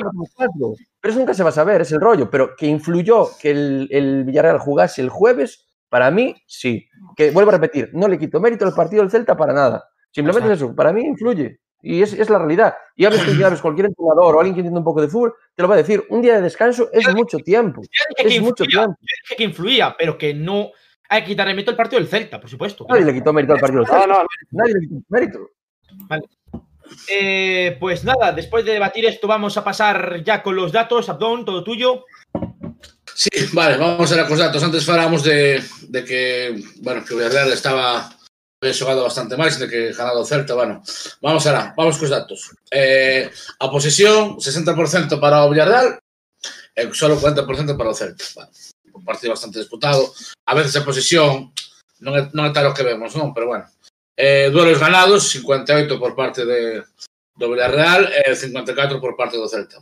[1.04, 2.30] eso nunca se va a saber, es el rollo.
[2.30, 6.88] Pero que influyó que el, el Villarreal jugase el jueves, para mí sí.
[7.16, 9.84] Que vuelvo a repetir, no le quito mérito al partido del Celta para nada.
[10.12, 11.60] Simplemente es eso, para mí influye.
[11.82, 12.76] Y es, es la realidad.
[12.96, 15.62] Y hables, que hables cualquier entrenador o alguien que entienda un poco de fútbol, te
[15.64, 16.04] lo va a decir.
[16.10, 17.82] Un día de descanso es mucho tiempo.
[17.82, 18.98] Yo dije que Es mucho influía, tiempo.
[19.02, 20.70] yo dije que influía, pero que no.
[21.10, 22.86] Hay que quitarle mérito al partido del Celta, por supuesto.
[22.90, 24.08] Nadie le quitó mérito al partido del Celta.
[24.08, 24.28] no, no.
[24.52, 25.50] Nadie le quitó mérito.
[27.08, 31.10] Eh, pues nada, después de debatir esto, vamos a pasar ya con los datos.
[31.10, 32.06] Abdón, todo tuyo.
[33.16, 34.64] Sí, vale, vamos a ver los datos.
[34.64, 38.10] Antes falábamos de, de que, bueno, que Villarreal estaba
[38.64, 40.80] había xogado bastante máis de que ganado Celta, bueno,
[41.20, 42.56] vamos alá, vamos cos datos.
[42.72, 43.28] Eh,
[43.60, 46.00] a posesión, 60% para Villarreal,
[46.72, 48.24] e solo 40% para o Celta.
[48.40, 48.52] Bueno,
[48.94, 50.14] un partido bastante disputado.
[50.46, 51.52] A veces a posesión
[52.00, 53.34] non é, non é tal o que vemos, non?
[53.34, 53.66] Pero bueno.
[54.14, 56.86] Eh, duelos ganados, 58 por parte de,
[57.36, 59.82] do Villarreal e eh, 54 por parte do Celta.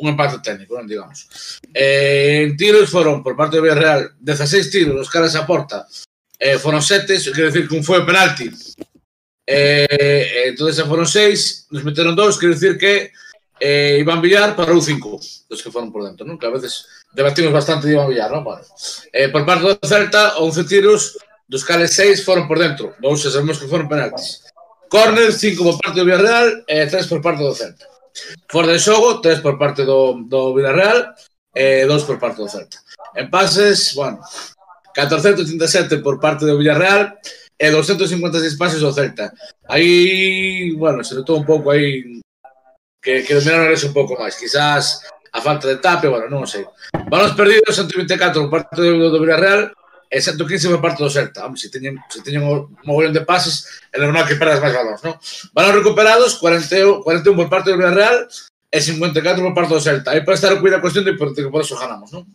[0.00, 1.30] Un empate técnico, non digamos.
[1.70, 5.86] Eh, en tiros foron, por parte do Villarreal, 16 tiros, os caras a porta.
[6.40, 8.50] Eh, foron 7, quer decir que un foi penalti.
[9.46, 13.12] Eh, entón, foron 6, nos meteron 2, quer decir que
[13.60, 16.40] eh, Iván Villar parou 5, dos que foron por dentro, non?
[16.40, 18.44] Que a veces debatimos bastante de Iván Villar, non?
[18.44, 18.62] Bueno.
[19.12, 23.30] Eh, por parte do Celta, 11 tiros, dos cales 6 foron por dentro, dous xa
[23.30, 24.46] sabemos que foron penaltis.
[24.88, 27.86] Corner, 5 por parte do Villarreal e eh, 3 por parte do Celta.
[28.50, 31.14] Fora de xogo, 3 por parte do, do Villarreal
[31.54, 32.78] e eh, 2 por parte do Celta.
[33.14, 34.22] En pases, bueno,
[34.94, 37.18] 487 por parte do Villarreal
[37.58, 39.34] e 256 pases do Celta.
[39.68, 42.22] Aí, bueno, se notou un pouco aí
[43.02, 44.38] que, que dominaron eso un pouco máis.
[44.38, 45.02] Quizás
[45.32, 46.66] a falta de tape, bueno, non sei.
[47.06, 49.70] Balóns perdidos, 124 por parte do, do Villarreal
[50.10, 51.46] e 115 por parte do Celta.
[51.46, 55.00] Hombre, se teñen, se teñen un mogollón de pases, é normal que perdas máis balóns,
[55.06, 55.14] non?
[55.54, 58.26] Balóns recuperados, 40, 41 por parte do Villarreal
[58.74, 60.10] e 54 por parte do Celta.
[60.10, 62.26] Aí para estar cuida a cuestión de por, que por eso ganamos, non?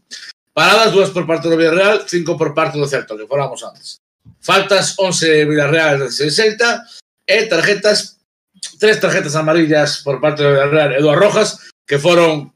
[0.55, 3.99] Paradas, dúas por parte do Villarreal, cinco por parte do Celta, que falamos antes.
[4.39, 6.87] Faltas, 11 Villarreal, 16 Celta,
[7.27, 8.23] e tarjetas,
[8.79, 11.49] tres tarjetas amarillas por parte do Villarreal e dúas rojas,
[11.83, 12.54] que foron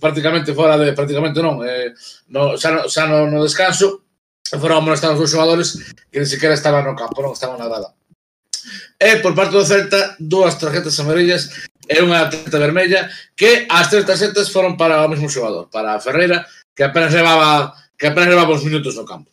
[0.00, 1.96] prácticamente fora de prácticamente non, eh,
[2.28, 4.04] no, xa, no, xa no, no descanso
[4.54, 5.82] foron molestando os xogadores
[6.12, 7.90] que ni sequera estaban no campo, non estaban na grada.
[8.98, 11.50] E por parte do Celta, dúas tarjetas amarillas
[11.86, 16.46] e unha tarjeta vermella que as tres tarjetas foron para o mesmo xogador, para Ferreira,
[16.74, 19.30] que apenas levaba que apenas levaba uns minutos no campo.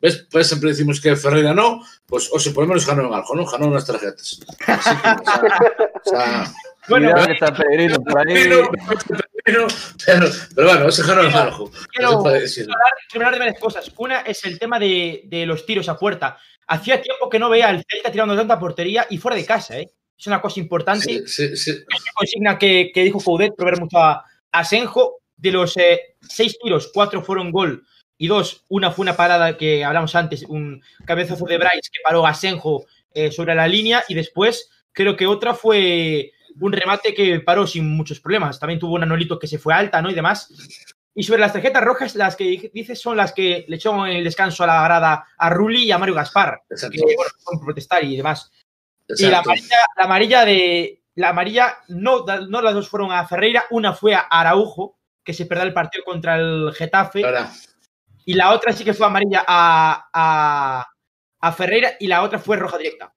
[0.00, 3.16] Ves, pues sempre dicimos que Ferreira non, pois pues, oxe, por lo menos ganou en
[3.16, 3.48] algo, non?
[3.48, 4.40] Ganou nas tarjetas.
[4.64, 6.48] Así que, o sea,
[6.88, 8.48] bueno, Cuidado que está Pedrino por ahí.
[9.44, 9.66] Pero,
[10.04, 11.70] pero, pero bueno, ese ganó en algo.
[11.92, 13.92] quiero, No hablar, de varias cosas.
[13.96, 16.38] Una es el tema de, de los tiros a puerta.
[16.66, 19.90] Hacía tiempo que no veía al Celta tirando tanta portería y fuera de casa, ¿eh?
[20.18, 21.04] Es una cosa importante.
[21.04, 21.70] Sí, sí, sí.
[21.70, 25.16] Esta consigna que, que dijo Coudet, por ver mucho a, a Senjo.
[25.36, 27.86] De los eh, seis tiros, cuatro fueron gol
[28.18, 32.26] y dos, una fue una parada que hablamos antes, un cabezazo de Bryce que paró
[32.26, 32.84] a Senjo
[33.14, 37.88] eh, sobre la línea y después creo que otra fue un remate que paró sin
[37.88, 38.58] muchos problemas.
[38.58, 40.10] También tuvo un anolito que se fue alta, ¿no?
[40.10, 40.48] Y demás.
[41.14, 44.24] Y sobre las tarjetas rojas, las que dices son las que le echó en el
[44.24, 46.96] descanso a la grada a Rulli y a Mario Gaspar, Exacto.
[47.04, 48.50] que bueno, protestar y demás.
[49.08, 51.02] Y la amarilla, la amarilla de.
[51.16, 55.44] La amarilla, no, no las dos fueron a Ferreira, una fue a Araujo, que se
[55.44, 57.50] perdió el partido contra el Getafe, Ahora,
[58.24, 60.86] y la otra sí que fue amarilla a, a,
[61.40, 63.12] a Ferreira, y la otra fue roja directa.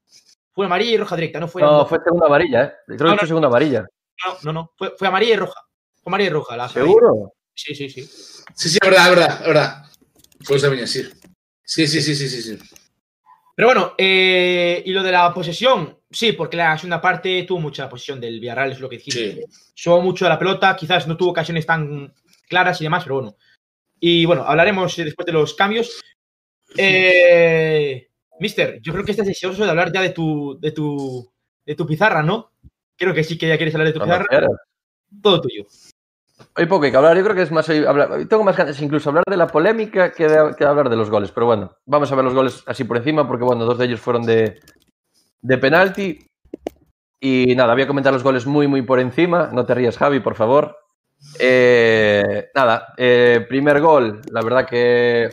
[0.54, 1.62] Fue amarilla y roja directa, no fue.
[1.62, 2.74] No, fue segunda amarilla, ¿eh?
[2.86, 3.18] Creo No, que no.
[3.20, 3.86] fue segunda amarilla.
[4.26, 5.60] no, no, no, fue, fue amarilla y roja.
[6.02, 6.58] Fue amarilla y roja.
[6.58, 6.70] La.
[6.70, 7.34] ¿Seguro?
[7.56, 8.04] Sí, sí, sí.
[8.04, 9.86] sí, sí, es verdad, es verdad, es verdad.
[10.48, 11.04] Pues viña, sí.
[11.64, 12.60] Sí, sí, sí, sí, sí, sí.
[13.56, 17.88] Pero bueno, eh, y lo de la posesión, sí, porque la segunda parte tuvo mucha
[17.88, 19.34] posesión del Villarreal, es lo que dijiste.
[19.34, 19.42] Sí.
[19.76, 22.14] Subo mucho a la pelota, quizás no tuvo ocasiones tan
[22.50, 23.38] claras y demás, pero bueno.
[24.00, 26.02] Y bueno, hablaremos después de los cambios.
[26.76, 31.30] Eh, Mister, yo creo que estás deseoso de hablar ya de tu, de tu,
[31.66, 32.52] de tu pizarra, ¿no?
[32.98, 34.28] Creo que sí que ya quieres hablar de tu Cuando pizarra.
[34.30, 34.52] quieras.
[35.22, 35.66] Todo tuyo.
[36.56, 37.16] Hay poco que hablar.
[37.16, 37.70] Yo creo que es más.
[37.70, 40.96] hablar- tengo más ganas incluso hablar de la polémica que de, que de hablar de
[40.96, 41.32] los goles.
[41.32, 44.00] Pero bueno, vamos a ver los goles así por encima, porque bueno, dos de ellos
[44.02, 44.60] fueron de,
[45.42, 46.26] de penalti.
[47.20, 49.50] Y nada, voy a comentar los goles muy, muy por encima.
[49.54, 50.78] No te rías, Javi, por favor.
[51.40, 55.30] Eh, nada, eh, primer gol, la verdad que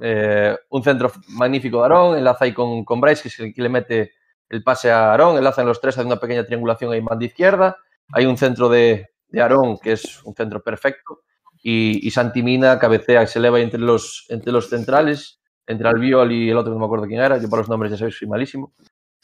[0.00, 3.62] eh, un centro magnífico de Aarón, enlaza ahí con, con Bryce, que es el que
[3.62, 4.12] le mete
[4.48, 7.76] el pase a Aarón, enlazan los tres, hace una pequeña triangulación ahí en banda izquierda.
[8.12, 11.22] Hay un centro de, de Aarón, que es un centro perfecto,
[11.62, 16.50] y, y Santi Mina cabecea, se eleva entre los, entre los centrales, entre Albiol y
[16.50, 18.72] el otro, no me acuerdo quién era, yo por los nombres ya sabéis, soy malísimo.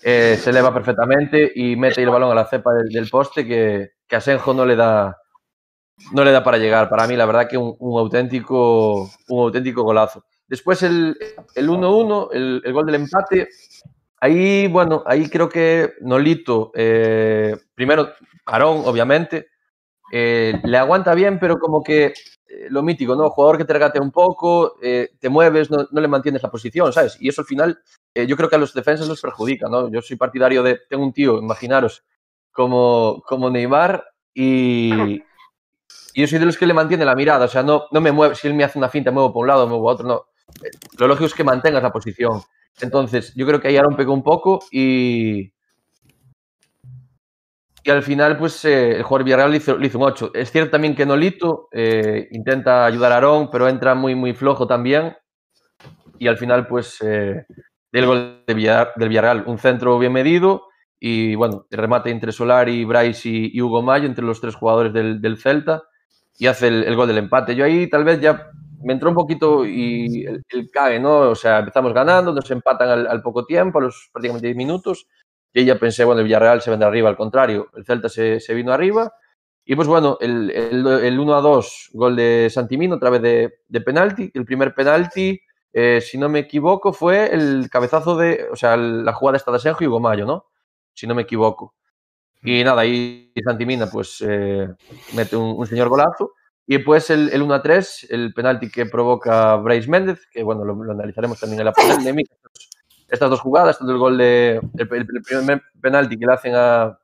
[0.03, 4.17] Eh, se eleva perfectamente y mete el balón a la cepa del, poste que, que
[4.17, 5.17] a Senjo no le da
[6.13, 6.91] no le da para llegar.
[6.91, 10.25] Para mí, la verdad que un, un auténtico un auténtico golazo.
[10.49, 11.17] Después el
[11.55, 13.49] el 1-1, el, el gol del empate.
[14.21, 18.13] Ahí, bueno, ahí creo que Nolito, eh, primero,
[18.47, 19.49] Aarón, obviamente,
[20.13, 23.31] eh, le aguanta bien, pero como que eh, lo mítico, ¿no?
[23.31, 27.19] Jugador que te regatea un poco, te mueves, no, no le mantienes la posición, ¿sabes?
[27.21, 27.79] Y eso al final,
[28.15, 29.91] yo creo que a los defensas los perjudica, ¿no?
[29.91, 32.05] Yo soy partidario de, tengo un tío, imaginaros,
[32.53, 35.21] como, como Neymar y,
[36.15, 38.13] y yo soy de los que le mantiene la mirada, o sea, no, no me
[38.13, 40.27] mueve, si él me hace una finta, muevo por un lado, muevo a otro, no.
[40.99, 42.41] Lo lógico es que mantengas la posición.
[42.81, 45.53] Entonces, yo creo que ahí Aaron pegó un poco y.
[47.83, 50.33] Y al final, pues eh, el jugador Villarreal le hizo, un 8.
[50.35, 54.67] Es cierto también que Nolito eh, intenta ayudar a Aarón, pero entra muy, muy flojo
[54.67, 55.17] también.
[56.19, 57.47] Y al final, pues eh,
[57.93, 58.55] del gol de
[58.97, 59.45] del Villarreal.
[59.47, 60.65] Un centro bien medido
[60.99, 64.93] y bueno, el remate entre Solari, Bryce y, y Hugo Mayo, entre los tres jugadores
[64.93, 65.83] del, del Celta,
[66.39, 67.55] y hace el, el gol del empate.
[67.55, 68.51] Yo ahí tal vez ya
[68.83, 71.31] me entró un poquito y el, el cague, ¿no?
[71.31, 75.07] O sea, empezamos ganando, nos empatan al, al poco tiempo, a los prácticamente 10 minutos,
[75.53, 78.55] y ya pensé, bueno, el Villarreal se vendrá arriba, al contrario, el Celta se, se
[78.55, 79.13] vino arriba.
[79.65, 83.55] Y pues bueno, el, el, el 1 a 2, gol de Santimino, otra vez de,
[83.67, 84.31] de penalti.
[84.35, 85.41] El primer penalti,
[85.73, 89.57] eh, si no me equivoco, fue el cabezazo de, o sea, la jugada esta de
[89.57, 90.47] Asenjo y Hugo Mayo, ¿no?
[90.95, 91.75] Si no me equivoco.
[92.43, 94.69] Y nada, ahí Santimina pues eh,
[95.15, 96.33] mete un, un, señor golazo.
[96.67, 100.65] Y después el, el 1 a 3, el penalti que provoca Bryce Méndez, que bueno,
[100.65, 102.35] lo, analizaremos también en la polémica.
[103.09, 104.61] Estas dos jugadas, tanto el gol de.
[104.77, 106.99] El, primer penalti que le hacen a,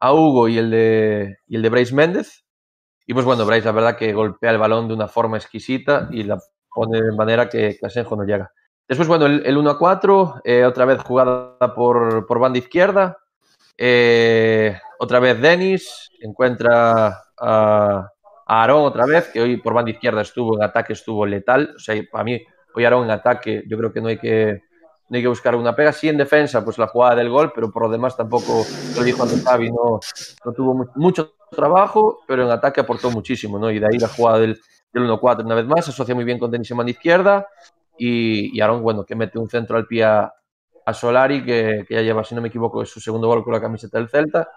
[0.00, 2.44] a Hugo y el de, y el de Bryce Méndez.
[3.06, 6.22] Y pues bueno, Bryce, la verdad que golpea el balón de una forma exquisita y
[6.22, 6.38] la
[6.74, 8.50] pone de manera que, que Asenjo no llega.
[8.88, 13.18] Después, bueno, el, el 1 a 4, eh, otra vez jugada por, por banda izquierda.
[13.76, 18.13] Eh, otra vez Denis encuentra a
[18.46, 21.74] Aarón otra vez, que hoy por banda izquierda estuvo en ataque, estuvo letal.
[21.76, 22.40] O sea, para mí,
[22.74, 24.62] hoy Aarón en ataque, yo creo que no hay que,
[25.08, 25.92] no hay que buscar una pega.
[25.92, 28.64] Sí, en defensa, pues la jugada del gol, pero por lo demás tampoco,
[28.96, 30.00] lo dijo antes Javi, no,
[30.44, 33.70] no tuvo mucho trabajo, pero en ataque aportó muchísimo, ¿no?
[33.70, 34.60] Y de ahí la jugada del,
[34.92, 37.46] del 1-4 una vez más, se asocia muy bien con Denis en banda izquierda.
[37.96, 40.32] Y, y Aarón, bueno, que mete un centro al pie a,
[40.84, 43.52] a Solari, que, que, ya lleva, si no me equivoco, es su segundo gol con
[43.52, 44.48] la camiseta del Celta.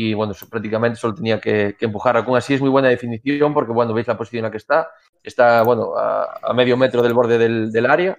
[0.00, 2.16] Y bueno, prácticamente solo tenía que, empujar.
[2.18, 4.92] Aún así es muy buena definición, porque bueno, veis la posición en la que está.
[5.24, 8.16] Está, bueno, a, medio metro del borde del, área.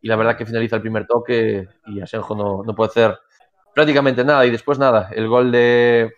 [0.00, 3.18] Y la verdad que finaliza el primer toque y Asenjo no, no puede hacer
[3.74, 4.46] prácticamente nada.
[4.46, 6.12] Y después nada, el gol de,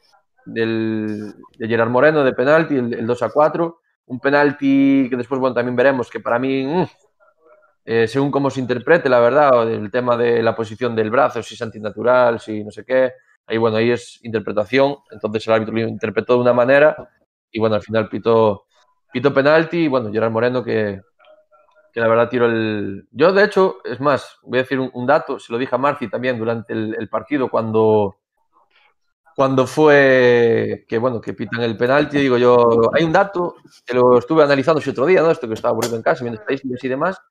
[0.44, 3.80] del, de Gerard Moreno de penalti, el, el 2 a 4.
[4.08, 6.84] Un penalti que después, bueno, también veremos que para mí, mmm,
[7.86, 11.54] eh, según cómo se interprete, la verdad, el tema de la posición del brazo, si
[11.54, 13.14] es antinatural, si no sé qué,
[13.48, 16.96] ahí bueno, ahí es interpretación, entonces el árbitro lo interpretó de una manera
[17.50, 18.66] y bueno, al final pitó,
[19.12, 21.00] pitó penalti y bueno, Gerard Moreno que,
[21.92, 23.08] que la verdad tiró el...
[23.10, 26.08] Yo de hecho, es más, voy a decir un, dato, se lo dije a Marci
[26.08, 28.18] también durante el, el, partido cuando
[29.38, 33.54] cuando fue que bueno, que pitan el penalti, digo yo, hay un dato
[33.86, 35.30] que lo estuve analizando ese otro día, ¿no?
[35.30, 37.22] Esto que estaba aburrido en casa, viendo estadísticas y demás,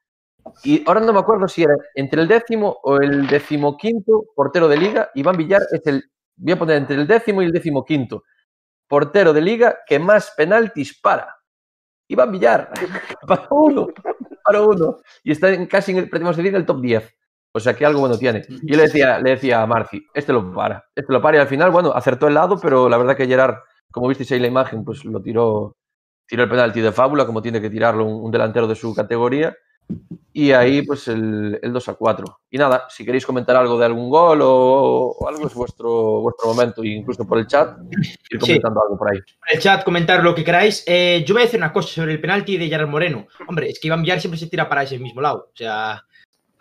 [0.64, 4.78] y ahora no me acuerdo si era entre el décimo o el decimoquinto portero de
[4.78, 5.12] liga.
[5.16, 6.04] Iván Villar es el,
[6.36, 8.24] voy a poner entre el décimo y el decimoquinto
[8.88, 11.36] portero de liga que más penaltis para.
[12.10, 12.72] Iván Villar,
[13.28, 13.88] para uno,
[14.43, 14.98] para uno.
[15.24, 17.18] Y está en, casi en el, en el top 10.
[17.54, 18.43] O sea que algo bueno tiene.
[18.48, 21.38] Y yo le decía, le decía a Marci, este lo para, este lo para.
[21.38, 23.56] Y al final, bueno, acertó el lado, pero la verdad que Gerard,
[23.91, 25.76] como visteis ahí la imagen, pues lo tiró,
[26.28, 29.56] tiró el penalti de fábula, como tiene que tirarlo un, un delantero de su categoría.
[30.33, 32.41] Y ahí, pues, el, el, 2 a 4.
[32.51, 36.49] Y nada, si queréis comentar algo de algún gol o, o algo, es vuestro, vuestro
[36.49, 37.75] momento, incluso por el chat,
[38.29, 38.83] ir comentando sí.
[38.85, 39.17] algo por ahí.
[39.17, 40.83] Por el chat, comentar lo que queráis.
[40.85, 43.25] Eh, yo voy a decir una cosa sobre el penalti de Gerard Moreno.
[43.47, 45.49] Hombre, es que Iván Villar siempre se tira para ese mismo lado.
[45.51, 46.03] O sea,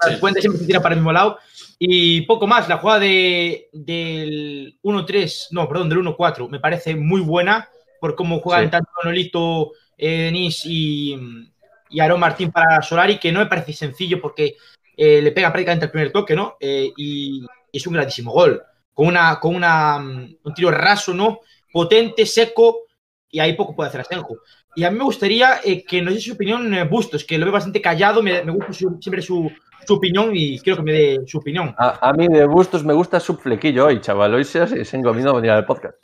[0.00, 0.16] sí.
[0.20, 1.38] Puente siempre se tira para el mismo lado.
[1.78, 7.20] Y poco más, la jugada de, del 1-3, no, perdón, del 1-4, me parece muy
[7.20, 7.68] buena
[8.00, 8.70] por cómo juegan sí.
[8.70, 11.52] tanto Manolito, eh, Denis y
[11.91, 14.57] y Aaron Martín para Solari, que no me parece sencillo porque
[14.97, 16.57] eh, le pega prácticamente el primer toque, ¿no?
[16.59, 18.62] Eh, y es un grandísimo gol,
[18.93, 21.41] con, una, con una, un tiro raso, ¿no?
[21.72, 22.87] Potente, seco,
[23.30, 24.39] y ahí poco puede hacer Asenjo.
[24.74, 27.53] Y a mí me gustaría eh, que nos dé su opinión Bustos, que lo veo
[27.53, 29.51] bastante callado, me, me gusta siempre su,
[29.87, 31.74] su, opinión y quiero que me dé su opinión.
[31.78, 35.34] A, mí de Bustos me gusta su flequillo hoy, chaval, hoy se, se engominó a
[35.34, 35.97] venir al podcast.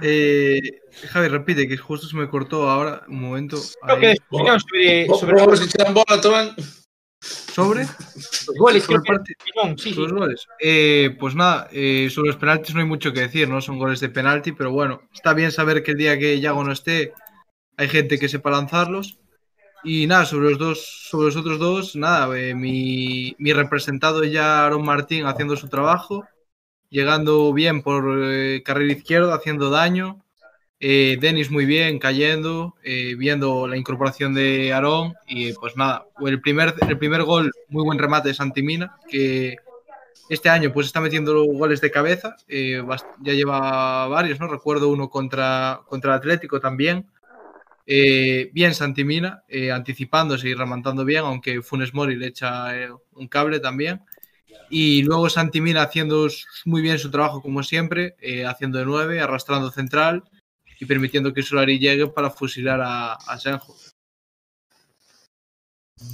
[0.00, 3.58] Eh, Javi, repite, que justo se me cortó ahora un momento.
[3.82, 5.06] Creo que sobre.
[5.06, 6.54] sobre, sobre.
[7.54, 7.84] ¿Sobre?
[7.84, 10.14] Los goles, sobre parte, opinión, sí, los sí.
[10.14, 10.46] goles.
[10.60, 13.60] Eh, pues nada, eh, sobre los penaltis no hay mucho que decir, ¿no?
[13.60, 16.72] Son goles de penalti, pero bueno, está bien saber que el día que Yago no
[16.72, 17.14] esté,
[17.76, 19.18] hay gente que sepa lanzarlos.
[19.84, 24.66] Y nada, sobre los dos, sobre los otros dos, nada, eh, mi, mi representado ya
[24.66, 26.26] Aaron Martín haciendo su trabajo
[26.94, 30.24] llegando bien por eh, carril izquierdo, haciendo daño.
[30.78, 35.14] Eh, Denis muy bien, cayendo, eh, viendo la incorporación de Aarón.
[35.26, 39.56] Y pues nada, el primer, el primer gol, muy buen remate de Santimina, que
[40.28, 42.36] este año pues está metiendo goles de cabeza.
[42.46, 42.80] Eh,
[43.22, 44.46] ya lleva varios, ¿no?
[44.46, 47.06] Recuerdo uno contra, contra Atlético también.
[47.86, 49.42] Eh, bien Santimina,
[49.72, 52.68] anticipándose y remontando bien, aunque Funes Mori le echa
[53.14, 54.00] un cable también.
[54.70, 56.28] Y luego Santi Mina haciendo
[56.64, 60.24] muy bien su trabajo como siempre, eh, haciendo de nueve, arrastrando central
[60.80, 63.76] y permitiendo que Solari llegue para fusilar a, a Senjo.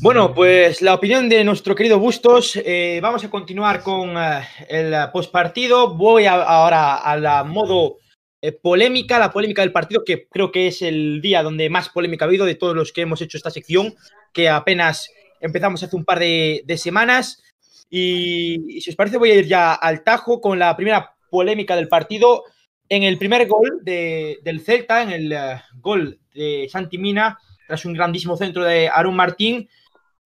[0.03, 2.57] Bueno, pues la opinión de nuestro querido Bustos.
[2.57, 5.95] Eh, vamos a continuar con eh, el postpartido.
[5.95, 7.97] Voy ahora a la modo
[8.43, 12.24] eh, polémica, la polémica del partido, que creo que es el día donde más polémica
[12.24, 13.95] ha habido de todos los que hemos hecho esta sección,
[14.32, 15.11] que apenas
[15.41, 17.43] empezamos hace un par de semanas.
[17.91, 21.88] Y, si os parece, voy a ir ya al tajo con la primera polémica del
[21.88, 22.45] partido.
[22.88, 27.84] En el primer gol de- del Celta, en el eh, gol de Santi Mina, tras
[27.84, 29.68] un grandísimo centro de Aaron Martín,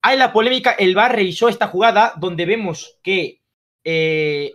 [0.01, 3.41] hay la polémica, el VAR revisó esta jugada donde vemos que
[3.83, 4.51] eh,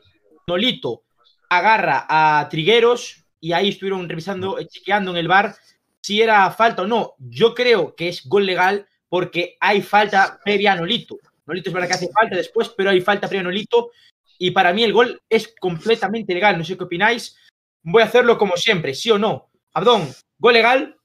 [0.46, 1.02] Nolito
[1.48, 5.54] agarra a Trigueros y ahí estuvieron revisando, eh, chequeando en el VAR
[6.00, 7.14] si era falta o no.
[7.18, 11.16] Yo creo que es gol legal porque hay falta previa a Nolito.
[11.50, 13.90] Nolito es verdad que hace falta después, pero hay falta a Nolito
[14.38, 16.56] y para mí el gol es completamente legal.
[16.56, 17.36] No sé qué opináis.
[17.82, 19.50] Voy a hacerlo como siempre, sí o no.
[19.72, 20.96] Abdón, gol legal.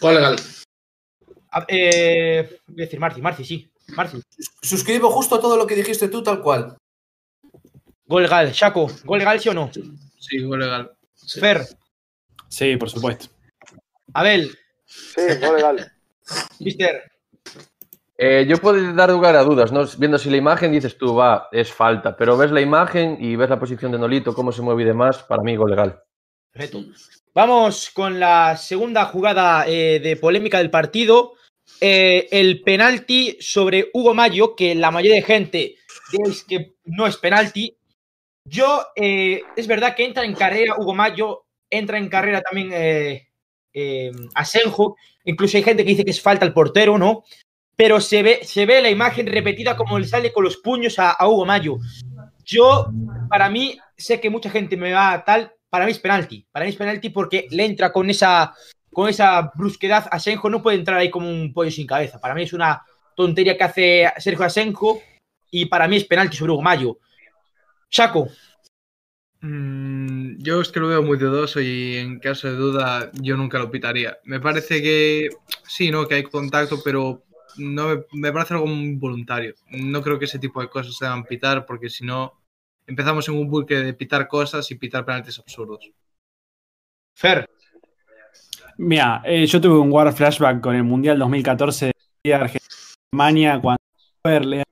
[0.00, 0.36] Gol legal.
[1.50, 3.70] A- eh, voy a decir Marci, Marci, sí.
[3.88, 4.20] Marci.
[4.62, 6.76] Suscribo justo todo lo que dijiste tú, tal cual.
[8.04, 8.52] Gol legal.
[8.52, 9.70] Shaco, gol legal, sí o no.
[9.72, 10.92] Sí, gol legal.
[11.14, 11.40] Sí.
[11.40, 11.66] Fer,
[12.48, 13.26] Sí, por supuesto.
[14.12, 15.92] Abel, Sí, gol legal.
[16.60, 17.10] Mister.
[18.18, 19.84] Eh, yo puedo dar lugar a dudas, ¿no?
[19.98, 23.50] Viendo si la imagen dices tú, va, es falta, pero ves la imagen y ves
[23.50, 26.00] la posición de Nolito, cómo se mueve y demás, para mí gol legal.
[26.50, 26.82] Perfecto.
[27.34, 31.34] Vamos con la segunda jugada eh, de polémica del partido.
[31.78, 35.76] Eh, el penalti sobre Hugo Mayo, que la mayoría de gente
[36.10, 37.76] diréis que no es penalti.
[38.48, 42.72] Yo, es verdad que entra en carrera Hugo Mayo, entra en carrera también
[44.34, 44.96] Asenjo.
[45.24, 47.24] Incluso hay gente que dice que es falta al portero, ¿no?
[47.76, 51.16] Pero se ve, se ve la imagen repetida como le sale con los puños a,
[51.26, 51.76] Hugo Mayo.
[52.44, 52.90] Yo,
[53.28, 55.52] para mí, sé que mucha gente me va a tal.
[55.68, 56.46] Para mí es penalti.
[56.50, 58.54] Para mí es penalti porque le entra con esa,
[58.92, 60.08] con esa brusquedad.
[60.10, 62.18] Asenjo no puede entrar ahí como un pollo sin cabeza.
[62.18, 62.82] Para mí es una
[63.14, 65.02] tontería que hace Sergio Asenjo.
[65.50, 66.98] Y para mí es penalti sobre Hugo Mayo.
[67.90, 68.28] Chaco,
[69.48, 73.58] Mm, yo es que lo veo muy dudoso y en caso de duda yo nunca
[73.58, 74.18] lo pitaría.
[74.24, 75.28] Me parece que
[75.68, 76.08] sí, ¿no?
[76.08, 77.22] Que hay contacto, pero
[77.58, 79.54] no me, me parece algo muy voluntario.
[79.70, 82.32] No creo que ese tipo de cosas se deban pitar porque si no
[82.86, 85.90] empezamos en un bucle de pitar cosas y pitar penaltis absurdos.
[87.14, 87.48] Fer,
[88.78, 91.92] Mira, eh, yo tuve un war flashback con el Mundial 2014
[92.22, 93.78] de Argentina, cuando
[94.22, 94.64] Fer le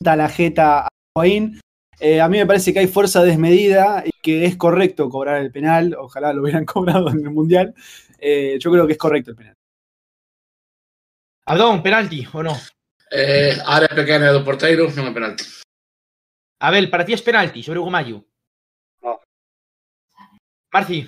[0.00, 1.60] da la jeta a Higuaín.
[2.00, 5.52] Eh, a mí me parece que hay fuerza desmedida y que es correcto cobrar el
[5.52, 5.94] penal.
[5.96, 7.74] Ojalá lo hubieran cobrado en el Mundial.
[8.18, 9.54] Eh, yo creo que es correcto el penal.
[11.46, 12.56] Abdón, penalti o no.
[13.10, 15.44] Eh, área pequena do porteiro, non é penalti.
[16.64, 18.24] Abel, para ti es penalti sobre Hugo Mayo.
[19.04, 19.20] No.
[20.72, 21.04] Marci,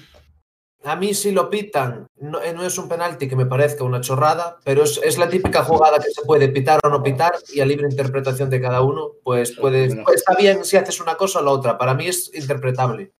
[0.86, 4.00] A mí si lo pitan, no, eh, no es un penalti que me parezca una
[4.00, 7.58] chorrada, pero es, es la típica jugada que se puede pitar o no pitar y
[7.58, 10.04] a libre interpretación de cada uno, pues puede, Bueno.
[10.04, 11.76] pues está bien si haces una cosa o la otra.
[11.76, 13.10] Para mí es interpretable.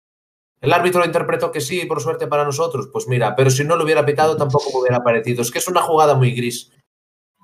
[0.60, 3.82] El árbitro interpretó que sí, por suerte para nosotros, pues mira, pero si no lo
[3.82, 5.42] hubiera pitado tampoco me hubiera parecido.
[5.42, 6.70] Es que es una jugada muy gris.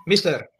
[0.06, 0.50] Mister.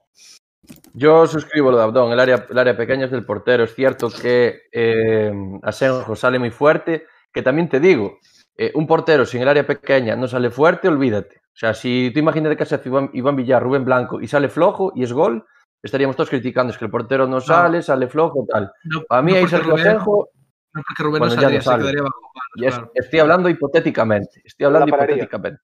[0.95, 3.65] Yo suscribo lo de Abdón, el área, el área pequeña es del portero.
[3.65, 5.33] Es cierto que eh,
[5.63, 8.19] Asenjo sale muy fuerte, que también te digo,
[8.57, 11.37] eh, un portero sin el área pequeña no sale fuerte, olvídate.
[11.39, 14.93] O sea, si tú imagínate que hace Iván, Iván Villar, Rubén Blanco y sale flojo
[14.95, 15.45] y es gol,
[15.83, 18.71] estaríamos todos criticando, es que el portero no sale, sale flojo, tal.
[18.85, 20.29] No, A mí no ahí Sergio Rubén- Asenjo,
[20.75, 21.83] no porque Rubén Bueno, no saldría, no se sale.
[21.83, 22.19] quedaría bajo
[22.57, 22.91] es- claro.
[22.95, 25.61] estoy hablando hipotéticamente, estoy hablando La hipotéticamente.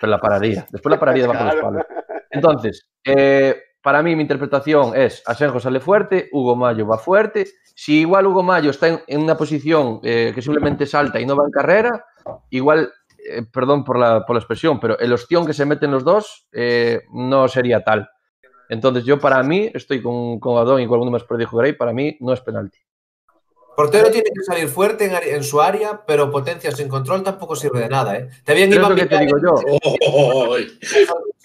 [0.00, 2.01] Pero la pararía, después la pararía debajo de los Claro.
[2.32, 7.46] Entonces, eh, para mí mi interpretación es Asenjo sale fuerte, Hugo Mayo va fuerte.
[7.74, 11.44] Si igual Hugo Mayo está en, una posición eh, que simplemente salta y no va
[11.44, 12.04] en carrera,
[12.50, 12.92] igual,
[13.28, 16.48] eh, perdón por la, por la expresión, pero el ostión que se meten los dos
[17.12, 18.08] no sería tal.
[18.68, 21.92] Entonces yo para mí, estoy con, con Adón y con alguno más predijo Gray, para
[21.92, 22.78] mí no es penalti.
[23.76, 27.80] Portero tiene que salir fuerte en, en su área, pero potencia sin control tampoco sirve
[27.80, 28.28] de nada, ¿eh?
[28.44, 29.54] Te bien Pero es Iván lo que te digo yo.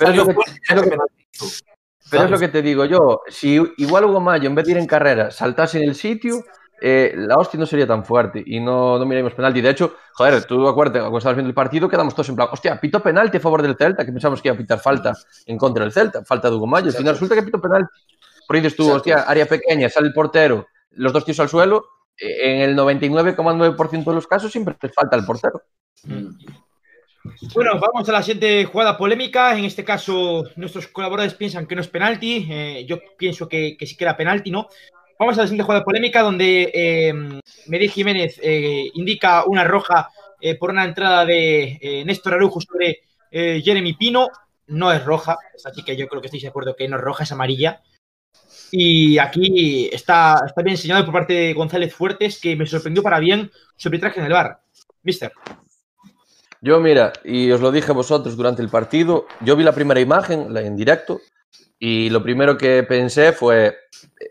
[2.10, 4.78] Pero es lo que- te digo yo, si igual Hugo Mayo en vez de ir
[4.78, 6.44] en carrera saltase en el sitio,
[6.80, 9.62] eh, la hostia no sería tan fuerte y no, no miraríamos penalti.
[9.62, 12.80] De hecho, joder, tú acuérdate, cuando estabas viendo el partido quedamos todos en plan, hostia,
[12.80, 15.14] pito penalti a favor del Celta, que pensamos que iba a pitar falta
[15.46, 16.88] en contra del Celta, falta de Hugo Mayo.
[16.88, 17.90] Al final resulta que pito penalti.
[18.48, 21.84] Por ahí dices tú, hostia, área pequeña, sale el portero, los dos tíos al suelo,
[21.84, 25.62] eh, en el 99,9% de los casos siempre te falta el portero.
[27.54, 29.58] Bueno, vamos a la siguiente jugada polémica.
[29.58, 32.48] En este caso, nuestros colaboradores piensan que no es penalti.
[32.50, 34.68] Eh, yo pienso que, sí que era penalti, ¿no?
[35.20, 40.10] Vamos a la siguiente jugada polémica donde eh, Jiménez eh, indica una roja
[40.40, 43.02] eh, por una entrada de Néstor Arujo sobre
[43.32, 44.30] Jeremy Pino.
[44.68, 47.24] no es roja, así que yo creo que estáis de acuerdo que no es roja,
[47.24, 47.82] es amarilla.
[48.72, 53.20] Y aquí está, está bien enseñado por parte de González Fuertes, que me sorprendió para
[53.20, 54.60] bien su arbitraje en el bar.
[55.04, 55.32] Mister.
[56.60, 60.00] Yo, mira, y os lo dije a vosotros durante el partido, yo vi la primera
[60.00, 61.22] imagen, la en directo,
[61.80, 63.78] y lo primero que pensé fue,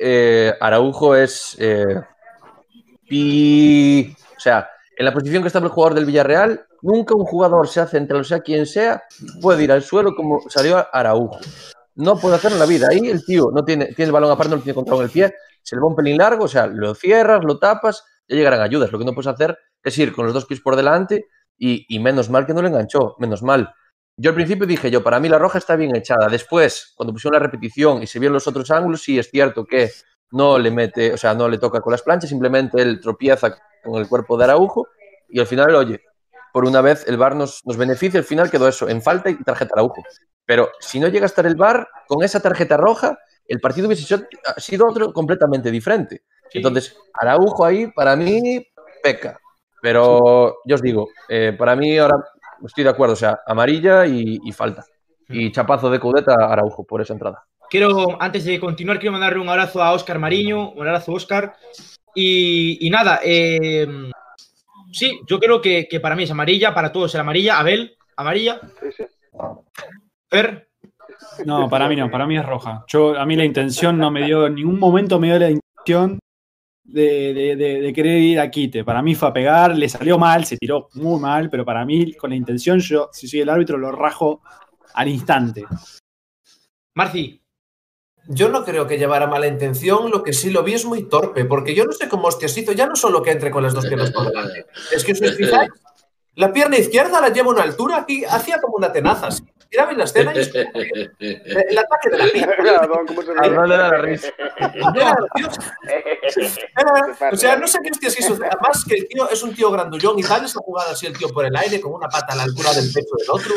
[0.01, 1.57] eh, Araujo es...
[1.59, 2.03] eh,
[3.09, 4.69] O sea,
[4.99, 8.41] en la posición que estaba el jugador del Villarreal, nunca un jugador, sea central sea
[8.41, 9.05] quien sea,
[9.41, 11.39] puede ir al suelo como salió Araujo.
[11.97, 12.89] No puede hacerlo en la vida.
[12.91, 15.13] Ahí el tío no tiene, tiene el balón aparte, no lo tiene controlado en el
[15.13, 18.61] pie, se le va un pelín largo, o sea, lo cierras, lo tapas, ya llegarán
[18.61, 18.93] ayudas.
[18.93, 21.27] Lo que no puedes hacer es ir con los dos pies por delante
[21.59, 23.75] y, menos mal que no le enganchó, menos mal.
[24.19, 26.29] Yo al principio dije yo, para mí la roja está bien echada.
[26.29, 29.91] Después, cuando pusieron la repetición y se vieron los otros ángulos, sí es cierto que
[30.33, 34.01] no le mete, o sea, no le toca con las planchas, simplemente él tropieza con
[34.01, 34.89] el cuerpo de Araujo
[35.29, 36.01] y al final, oye,
[36.57, 39.35] por una vez el VAR nos, nos beneficia, al final quedó eso, en falta y
[39.45, 40.03] tarjeta Araujo.
[40.47, 44.05] Pero si no llega a estar el VAR, con esa tarjeta roja, el partido hubiese
[44.05, 44.27] sido-
[44.57, 46.23] sido otro completamente diferente.
[46.49, 46.57] Sí.
[46.57, 48.67] Entonces, Araujo ahí, para mí,
[49.03, 49.39] peca.
[49.83, 52.17] Pero yo os digo, eh, para mí ahora
[52.65, 54.83] estoy de acuerdo, o sea, amarilla y, y falta.
[55.29, 57.45] Y chapazo de Cudeta a Araujo por esa entrada.
[57.69, 61.55] Quiero, antes de continuar, quiero mandarle un abrazo a Óscar Mariño, un abrazo Óscar.
[62.15, 63.87] Y, y nada, eh,
[64.97, 67.59] sí, yo creo que, que para mí es amarilla, para todos es amarilla.
[67.59, 68.61] Abel, amarilla.
[70.31, 70.69] Fer,
[71.45, 72.85] No, para mí no, para mí es roja.
[72.89, 76.19] Yo, a mí la intención no me dio, en ningún momento me dio la intención
[76.85, 78.85] de, de- de- de querer ir a quite.
[78.85, 82.13] Para mí fue a pegar, le salió mal, se tiró muy mal, pero para mí,
[82.15, 84.41] con la intención, yo, si soy el árbitro, lo rajo
[84.95, 85.65] al instante.
[86.95, 87.41] Marci,
[88.29, 91.45] Yo no creo que llevara mala intención, lo que sí lo vi es muy torpe,
[91.45, 93.87] porque yo no sé cómo hostias hizo, ya no solo que entre con las dos
[93.87, 95.71] piernas por delante, es que os fijáis,
[96.35, 99.45] la pierna izquierda la lleva a una altura aquí, hacía como una tenaza, así.
[99.77, 100.61] Miraba en la escena y que,
[101.21, 102.55] eh, el ataque de la pierna.
[102.61, 103.51] Mira, Don, cómo se A ríe.
[103.51, 104.29] no le da la risa.
[107.31, 108.35] O sea, no sé qué hostias hizo.
[108.35, 111.29] Además, que el tío es un tío grandullón y tal, esa jugada así el tío
[111.29, 113.55] por el aire, con una pata a la altura del pecho del otro.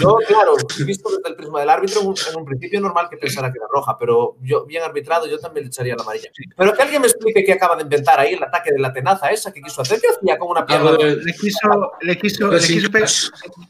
[0.00, 0.54] Yo, claro,
[0.86, 3.98] visto desde el prisma del árbitro, en un, principio normal que pensara que era roja,
[3.98, 6.30] pero yo, bien arbitrado, yo también le echaría la amarilla.
[6.56, 9.30] Pero que alguien me explique qué acaba de inventar ahí, el ataque de la tenaza
[9.30, 10.92] esa que quiso hacer, ¿qué hacía con una pierna?
[10.92, 13.08] De- Le quiso, le quiso, le Pues quiso, pegar,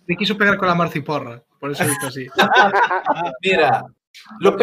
[0.07, 1.43] le quiso pegar con la marciporra.
[1.59, 2.27] Por eso hizo así.
[3.43, 3.85] Mira,
[4.41, 4.57] lo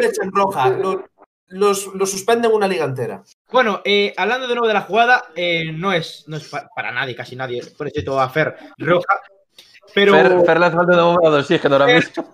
[0.00, 0.70] echan roja.
[0.70, 1.08] Lo,
[1.50, 3.22] los, lo suspenden una liga entera.
[3.50, 6.92] Bueno, eh, hablando de nuevo de la jugada, eh, no es, no es pa- para
[6.92, 9.20] nadie, casi nadie, por excepto a Fer, roja.
[9.94, 10.12] Pero.
[10.12, 12.24] Fer, Fer le hace falta un nuevo de oxígeno ahora mismo.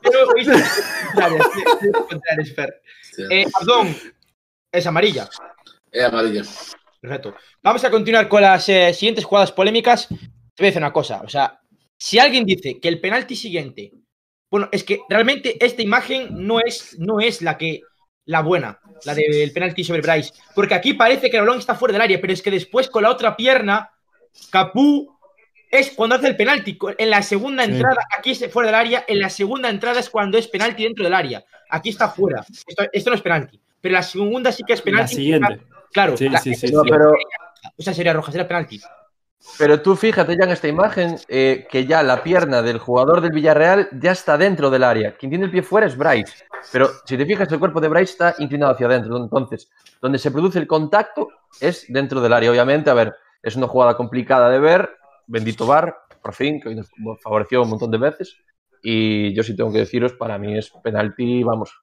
[2.54, 2.80] Fer.
[3.30, 3.94] Eh, Abdón,
[4.72, 5.28] es amarilla.
[5.92, 6.42] Es amarilla.
[7.00, 7.36] Perfecto.
[7.62, 10.08] Vamos a continuar con las eh, siguientes jugadas polémicas.
[10.08, 10.26] Te voy
[10.58, 11.20] a decir una cosa.
[11.24, 11.60] O sea,
[11.96, 13.92] si alguien dice que el penalti siguiente.
[14.50, 17.80] Bueno, es que realmente esta imagen no es, no es la que.
[18.26, 20.32] La buena, la del penalti sobre Bryce.
[20.54, 23.02] Porque aquí parece que el balón está fuera del área, pero es que después con
[23.02, 23.90] la otra pierna,
[24.50, 25.14] Capú
[25.70, 26.78] es cuando hace el penalti.
[26.96, 27.72] En la segunda Sí.
[27.72, 29.04] entrada, aquí es fuera del área.
[29.08, 31.44] En la segunda entrada es cuando es penalti dentro del área.
[31.68, 32.46] Aquí está fuera.
[32.66, 33.60] Esto, esto no es penalti.
[33.80, 35.14] Pero la segunda sí que es La penalti.
[35.16, 35.60] siguiente.
[35.92, 36.88] Claro, Sí, la- sí, sí, No, sí.
[36.90, 37.12] pero,
[37.76, 38.80] o sea, sería roja, sería penalti.
[39.58, 43.32] Pero tú fíjate ya en esta imagen eh, que ya la pierna del jugador del
[43.32, 45.16] Villarreal ya está dentro del área.
[45.16, 46.44] Quien tiene el pie fuera es Bryce.
[46.72, 49.16] Pero si te fijas, el cuerpo de Bryce está inclinado hacia adentro.
[49.16, 49.70] Entonces,
[50.00, 51.28] donde se produce el contacto
[51.60, 52.50] es dentro del área.
[52.50, 54.90] Obviamente, a ver, es una jugada complicada de ver.
[55.26, 56.90] Bendito VAR, por fin, que hoy nos
[57.22, 58.36] favoreció un montón de veces.
[58.82, 61.82] Y yo sí tengo que deciros, para mí es penalti, vamos,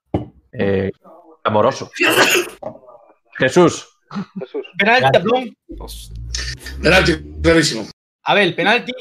[0.52, 0.92] eh,
[1.42, 1.90] amoroso.
[3.38, 3.98] Jesús,
[4.40, 4.66] Jesús.
[4.78, 5.56] Penalti, Abdón.
[6.82, 7.86] Penalti, clarísimo.
[8.24, 8.92] Abel, penalti.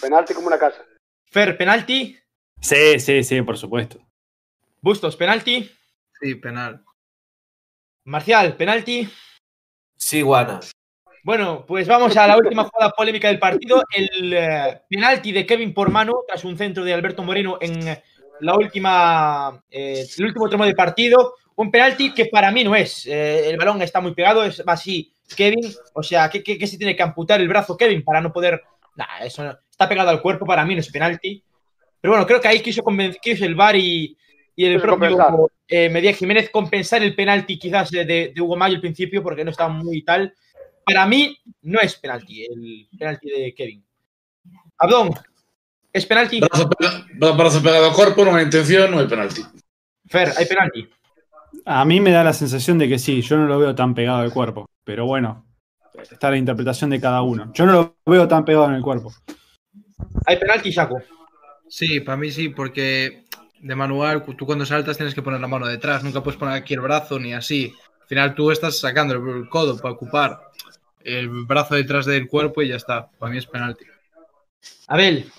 [0.00, 0.84] Penalti como una casa.
[1.30, 2.18] Fer, penalti.
[2.60, 3.98] Sí, sí, sí, por supuesto.
[4.80, 5.70] Bustos, penalti.
[6.20, 6.84] Sí, penal.
[8.04, 9.08] Marcial, penalti.
[9.96, 10.60] Sí, Guana.
[11.24, 13.82] Bueno, pues vamos a la última jugada polémica del partido.
[13.94, 18.00] El eh, penalti de Kevin por mano tras un centro de Alberto Moreno en
[18.40, 21.34] la última, eh, el último tramo del partido.
[21.58, 23.04] Un penalti que para mí no es.
[23.06, 25.72] Eh, el balón está muy pegado, es así Kevin.
[25.92, 28.62] O sea, ¿qué, qué, qué se tiene que amputar el brazo Kevin para no poder?
[28.94, 31.42] Nah, eso no- está pegado al cuerpo, para mí no es penalti.
[32.00, 32.82] Pero bueno, creo que ahí quiso,
[33.20, 34.16] quiso el VAR y,
[34.54, 38.54] y el Quiso propio eh, Medía Jiménez compensar el penalti quizás de, de- de Hugo
[38.56, 40.32] Mayo al principio porque no estaba muy tal.
[40.84, 43.84] Para mí no es penalti el penalti de Kevin.
[44.78, 45.10] Abdón,
[45.92, 46.38] ¿es penalti?
[46.38, 49.42] Brazo, pega- brazo pegado al cuerpo, no hay intención, no hay penalti.
[50.06, 50.88] Fer, ¿hay penalti?
[51.64, 54.18] A mí me da la sensación de que sí, yo no lo veo tan pegado
[54.18, 54.66] al cuerpo.
[54.84, 55.46] Pero bueno,
[56.10, 57.50] está la interpretación de cada uno.
[57.54, 59.12] Yo no lo veo tan pegado en el cuerpo.
[60.26, 61.02] ¿Hay penalti, Jaco?
[61.68, 63.24] Sí, para mí sí, porque
[63.60, 66.74] de manual, tú cuando saltas tienes que poner la mano detrás, nunca puedes poner aquí
[66.74, 67.74] el brazo ni así.
[68.00, 70.40] Al final tú estás sacando el codo para ocupar
[71.04, 73.10] el brazo detrás del cuerpo y ya está.
[73.18, 73.84] Para mí es penalti.
[74.86, 75.30] Abel,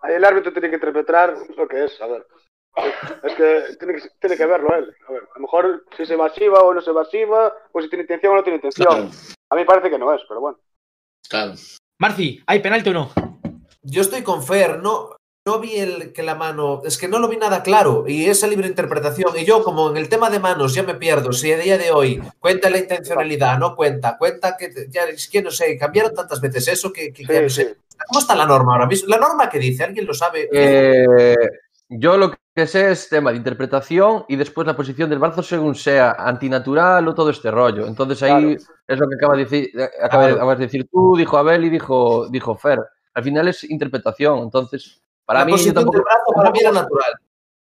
[0.00, 2.26] Ahí el árbitro tiene que interpretar lo que es, a ver.
[3.24, 4.94] Es que tiene que, tiene que verlo él.
[5.08, 8.02] A ver, a lo mejor si se evasiva o no se evasiva, o si tiene
[8.02, 8.88] intención o no tiene intención.
[8.88, 9.10] Claro,
[9.50, 10.58] A mí parece que no es, pero bueno.
[11.28, 11.54] claro.
[12.00, 13.10] Marci, ¿hay penalti o no?
[13.82, 15.16] Yo estoy con Fer, no,
[15.46, 18.46] no vi el, que la mano, es que no lo vi nada claro y esa
[18.46, 19.36] libre interpretación.
[19.36, 21.32] Y yo, como en el tema de manos, ya me pierdo.
[21.32, 25.42] Si a día de hoy cuenta la intencionalidad, no cuenta, cuenta que ya es que
[25.42, 27.74] no sé, cambiaron tantas veces eso que, que ya no Sí, sé.
[27.74, 27.96] sí.
[28.06, 29.08] ¿Cómo está la norma ahora mismo?
[29.08, 29.82] ¿La norma que dice?
[29.82, 30.48] ¿Alguien lo sabe?
[30.52, 31.34] Eh,
[31.88, 35.76] yo lo que sé es tema de interpretación y después la posición del brazo según
[35.76, 37.86] sea antinatural o todo este rollo.
[37.86, 38.56] Entonces ahí
[38.86, 40.34] es lo que acaba de decir, eh, Claro.
[40.34, 42.80] acabas de decir tú, dijo Abel y dijo, dijo Fer.
[43.14, 44.40] Al final es interpretación.
[44.40, 45.98] Entonces, para la mí, posición tampoco.
[45.98, 47.12] del brazo para mí era natural.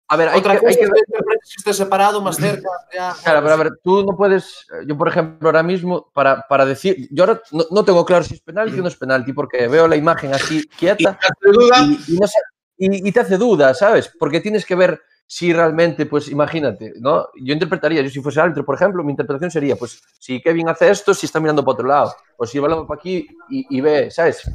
[0.10, 2.70] A ver, hay Otra que, cosa hay es que esté separado, más cerca.
[2.96, 6.66] Ya, Claro, pero a ver, tú no puedes, yo por ejemplo ahora mismo, para, para
[6.66, 9.68] decir, yo ahora no, no tengo claro si es penalti o no es penalti, porque
[9.68, 12.40] veo la imagen así Y quieta duda, y, y no sé-
[12.78, 14.12] y- y te hace duda, ¿sabes?
[14.20, 17.28] Porque tienes que ver si realmente, pues imagínate, ¿no?
[17.42, 20.90] Yo interpretaría, yo si fuese árbitro, por ejemplo, mi interpretación sería, pues si Kevin hace
[20.90, 24.10] esto, si está mirando para otro lado, o si va para aquí y, y ve,
[24.10, 24.50] ¿sabes?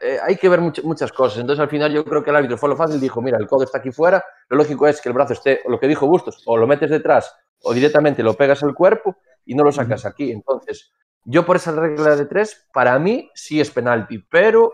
[0.00, 1.38] Eh, hay que ver much- muchas cosas.
[1.40, 3.64] Entonces, al final, yo creo que el árbitro fue lo fácil, dijo, mira, el codo
[3.64, 6.56] está aquí fuera, lo lógico es que el brazo esté, lo que dijo Bustos, o
[6.56, 10.30] lo metes detrás o directamente lo pegas al cuerpo y no lo sacas aquí.
[10.30, 10.92] Entonces,
[11.24, 14.72] yo por esa regla de tres, para mí sí es penalti, pero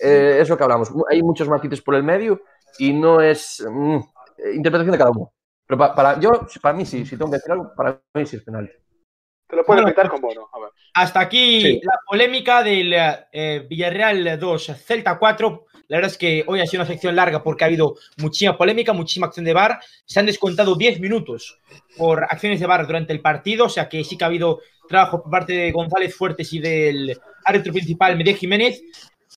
[0.00, 0.90] eh, es lo que hablamos.
[1.10, 2.40] Hay muchos matices por el medio
[2.78, 3.98] y no es mm,
[4.54, 5.32] interpretación de cada uno.
[5.66, 6.30] Pero pa- para, yo,
[6.62, 8.72] para mí sí, si tengo que decir algo, para mí sí es penalti.
[9.48, 10.48] Te lo pueden Bueno, pitar con bono.
[10.52, 10.70] A ver.
[10.94, 11.80] Hasta aquí Sí.
[11.84, 12.92] la polémica del
[13.32, 15.66] eh, Villarreal 2, Celta 4.
[15.88, 18.92] La verdad es que hoy ha sido una sección larga porque ha habido muchísima polémica,
[18.92, 19.78] muchísima acción de VAR.
[20.04, 21.60] Se han descontado 10 minutos
[21.96, 24.58] por acciones de VAR durante el partido, o sea que sí que ha habido
[24.88, 28.82] trabajo por parte de González Fuertes y del árbitro principal, Medellín Jiménez.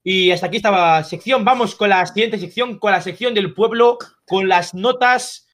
[0.04, 1.43] Y hasta aquí esta sección.
[1.43, 5.47] Vamos con la siguiente sección, con la sección del pueblo, con las notas.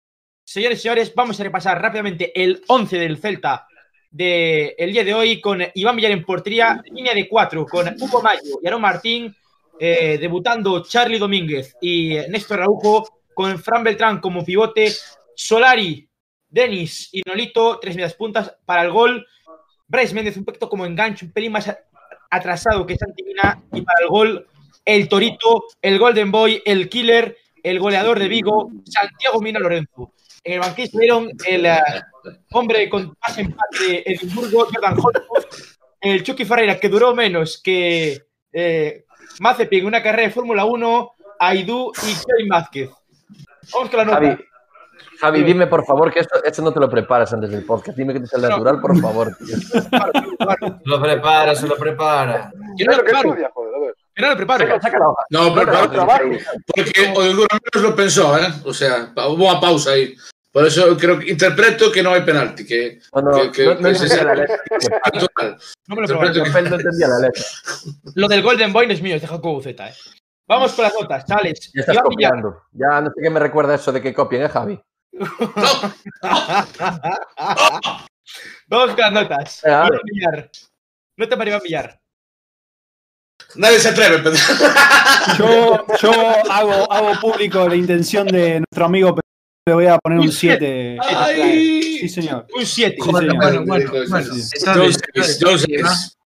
[0.44, 3.68] Señores y señores, vamos a repasar rápidamente el 11 del Celta
[4.16, 8.60] del día de hoy con Iván Villar en portería, línea de cuatro, con Hugo Mayo
[8.62, 9.36] y Aaron Martín,
[9.78, 14.90] eh, debutando Charlie Domínguez y Néstor Araujo, con Fran Beltrán como pivote,
[15.36, 16.08] Solari,
[16.48, 19.28] Denis y Nolito, tres medias puntas para el gol,
[19.86, 21.76] Bryce Méndez un poquito como enganche, un pelín más
[22.36, 24.48] atrasado que Santi Mina, y para el gol,
[24.84, 30.14] el Torito, el Golden Boy, el Killer, el goleador de Vigo, Santiago Mina Lorenzo.
[30.44, 31.80] En el banquillo estuvieron el eh,
[32.52, 35.46] hombre con más empate de Edimburgo, Jordan Holtwood,
[36.02, 38.22] el Chucky Ferreira, que duró menos que
[38.54, 39.06] eh,
[39.40, 42.90] Mazepin una carrera de Fórmula 1, Aidú y Kevin Vázquez.
[43.74, 44.40] Vamos con la nota.
[45.20, 47.98] Javi, dime por favor que esto, esto no te lo preparas antes del podcast.
[47.98, 49.36] Dime que te sale natural, por favor.
[49.38, 49.58] tío.
[49.70, 49.82] Se
[50.86, 52.52] lo prepara, se lo prepara.
[52.56, 53.30] No Es lo lo que preparo.
[53.30, 53.96] estudia, joder, a ver.
[54.18, 54.66] Yo no lo preparo.
[54.68, 55.24] Saca, saca la hoja.
[55.30, 56.22] No, trabajo.
[56.76, 58.48] porque o de alguna menos lo pensó, ¿eh?
[58.64, 60.16] O sea, hubo una pausa ahí.
[60.52, 63.94] Por eso creo que interpreto que no hay penalti, que No, no, que- no, no
[63.96, 64.56] se- la letra.
[65.88, 66.34] No me lo preparo.
[66.34, 66.40] que-
[66.70, 67.44] no entendía la letra.
[68.16, 69.90] Lo del Golden Boy no es mío, es de Jacobo Z.
[69.90, 69.94] Eh.
[70.48, 71.72] Vamos con las notas, Chales.
[71.74, 72.32] Ya estás Iván Villar.
[72.32, 72.62] copiando.
[72.72, 74.80] Ya no sé qué me recuerda eso de que copien, ¿eh, Javi?
[78.68, 79.62] Vamos con las notas.
[80.04, 80.50] Villar.
[81.18, 82.00] Nota para Iván Villar.
[83.56, 84.36] Nadie se atreve, pero...
[85.38, 86.12] Yo, yo
[86.52, 89.24] hago, hago público la intención de nuestro amigo, pero
[89.68, 90.98] le voy a poner un 7.
[91.02, 91.98] Ay.
[92.00, 92.48] Sí, señor.
[92.56, 92.96] Un 7.
[93.00, 93.92] Sí, bueno, bueno, bueno.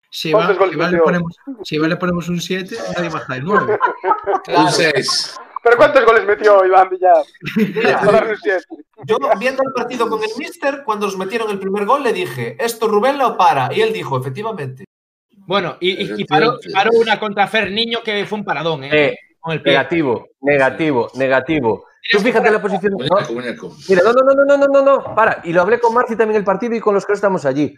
[0.09, 1.23] Si Iván-
[1.63, 3.79] Si Iván le ponemos un 7, nadie baja el 9.
[4.55, 5.35] Un 6.
[5.63, 7.23] ¿Pero cuántos goles metió Iván Villar?
[9.05, 12.55] Yo viendo el partido con el Mister, cuando nos metieron el primer gol, le dije,
[12.59, 13.73] ¿esto Rubén lo para?
[13.73, 14.85] Y él dijo, efectivamente.
[15.45, 16.57] Bueno, y, y- y paró,
[16.93, 18.89] una contra Fer Niño que fue un paradón, ¿eh?
[18.91, 19.73] Eh, Con el pie.
[19.73, 21.85] negativo, negativo, negativo.
[22.11, 22.93] Tú fíjate la posición.
[22.93, 22.97] no.
[23.89, 25.41] Mira, no, no, no, no, no, no, no, para.
[25.43, 27.75] Y lo hablé con Marci también el partido y con los que estamos allí.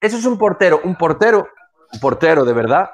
[0.00, 1.46] Eso es un portero, un portero,
[1.92, 2.90] un portero de verdad.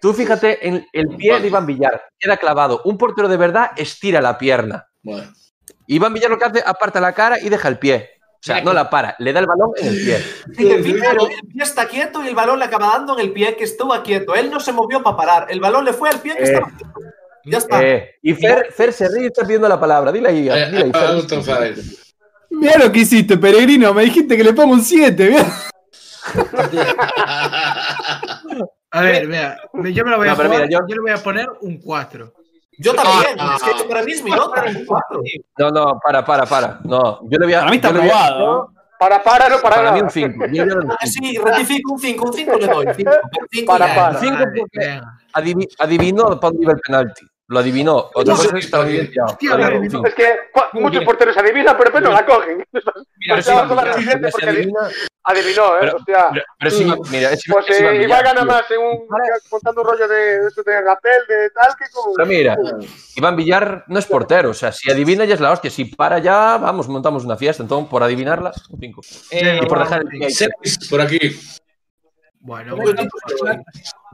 [0.00, 2.82] Tú fíjate en el pie de Iván Villar, queda clavado.
[2.84, 4.86] Un portero de verdad estira la pierna.
[5.02, 5.32] Bueno.
[5.86, 8.10] Iván Villar lo que hace, aparta la cara y deja el pie.
[8.34, 10.22] O sea, no la para, le da el balón en el pie.
[10.48, 13.56] Dice, primero, el pie está quieto y el balón le acaba dando en el pie
[13.56, 14.34] que estuvo quieto.
[14.36, 15.46] Él no se movió para parar.
[15.50, 16.46] El balón le fue al pie que Eh.
[16.46, 16.92] estaba quieto.
[17.44, 17.82] Ya está.
[17.82, 20.12] Eh, y Fer, Fer se ríe y está pidiendo la palabra.
[20.12, 21.74] Dile ahí, Eh, dile ahí, ah, Fer.
[22.50, 23.92] Mira lo que hiciste, peregrino.
[23.94, 25.36] Me dijiste que le pongo un 7.
[28.90, 29.56] A ver, vea,
[29.92, 30.94] yo me lo voy a No, pero jugar, mira, yo- yo...
[30.94, 32.32] le voy a poner un 4.
[32.78, 33.56] Yo también, Ah.
[33.56, 34.64] es que para mí es mi nota.
[34.86, 35.22] cuatro.
[35.58, 36.78] No, no, para, para, para.
[36.84, 37.60] No, yo le voy a.
[37.60, 37.88] Para mí está.
[38.98, 40.46] Para, para, no para, Para mí un 5.
[40.52, 41.26] Yo le voy a dar un Ah, cinco.
[41.28, 42.86] Sí, rectifico un 5, un 5 le doy.
[42.96, 43.10] Cinco,
[43.50, 44.14] cinco Para, para.
[44.14, 44.18] ¿eh?
[44.20, 45.18] Cinco Vale, porque venga.
[45.34, 47.26] adivi- adivinó para dónde iba el penalti.
[47.48, 47.96] Lo adivinó.
[48.12, 48.70] Otra No, cosa sí, es
[50.14, 50.24] que.
[50.24, 50.32] Es
[50.74, 52.64] muchos porteros adivinan, pero después no la cogen.
[53.18, 54.88] Mira, sí, Pero porque adivina-
[55.26, 55.80] adivinó, ¿eh?
[55.80, 56.28] Pero- Hostia.
[56.32, 58.50] pero- pero sí, mira, es, Pues es eh, Villar, gana tío.
[58.50, 62.12] más en un, Para- contando un rollo de, esto de Rapel, de tal, que con...
[62.14, 62.56] Pero mira,
[63.16, 64.50] Iván Villar no es portero.
[64.50, 65.70] O sea, si adivina ya es la hostia.
[65.70, 67.62] Si para ya, vamos, montamos una fiesta.
[67.62, 69.00] Entonces, por adivinarla, un 5.
[69.32, 70.30] eh, Y por dejar el.
[70.32, 70.50] Seis
[70.88, 71.18] por aquí.
[72.40, 72.92] Bueno, bueno.
[72.94, 73.08] doy.
[73.50, 73.60] Hay que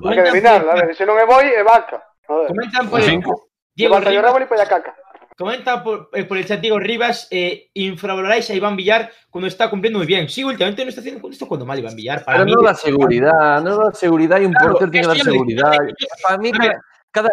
[0.00, 2.00] comentan adivinarla, a ver, se non é boi, é vaca.
[2.26, 2.48] Joder.
[2.48, 3.52] Comentan por Un el, cinco.
[3.76, 4.96] Diego Levanta yo y polla caca.
[5.36, 9.68] Comenta por, eh, por el chat Diego Rivas, eh, infravaloráis a Iván Villar cuando está
[9.70, 10.28] cumpliendo muy bien.
[10.28, 12.24] Sí, últimamente no está haciendo, no está jugando mal Iván Villar.
[12.24, 15.14] Para Pero mí, no da seguridad, no da seguridad y un Claro, portero tiene que
[15.14, 15.72] dar seguridad.
[16.22, 16.52] Para mí,
[17.10, 17.30] cada,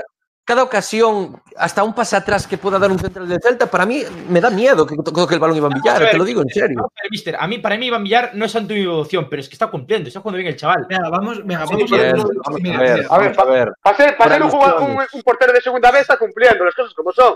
[0.49, 4.03] cada, ocasión, hasta un pase atrás que pueda dar un central de Celta, para mí
[4.27, 6.11] me da miedo que toque el balón Iván Villar, ver.
[6.11, 6.77] te lo digo en serio.
[6.77, 9.47] Vamos a ver, mister, a mí, para mí Iván Villar no es devoción, pero es
[9.47, 10.85] que está cumpliendo, está jugando bien el chaval.
[10.89, 12.15] Venga, vamos, venga, Sí, vamos a ver.
[12.15, 13.07] Vamos Mira, a ver, mira.
[13.09, 13.71] A ver, a ver.
[13.81, 16.73] Para ser, para Por ser un, jugador- un, portero de segunda vez está cumpliendo las
[16.75, 17.35] cosas como son.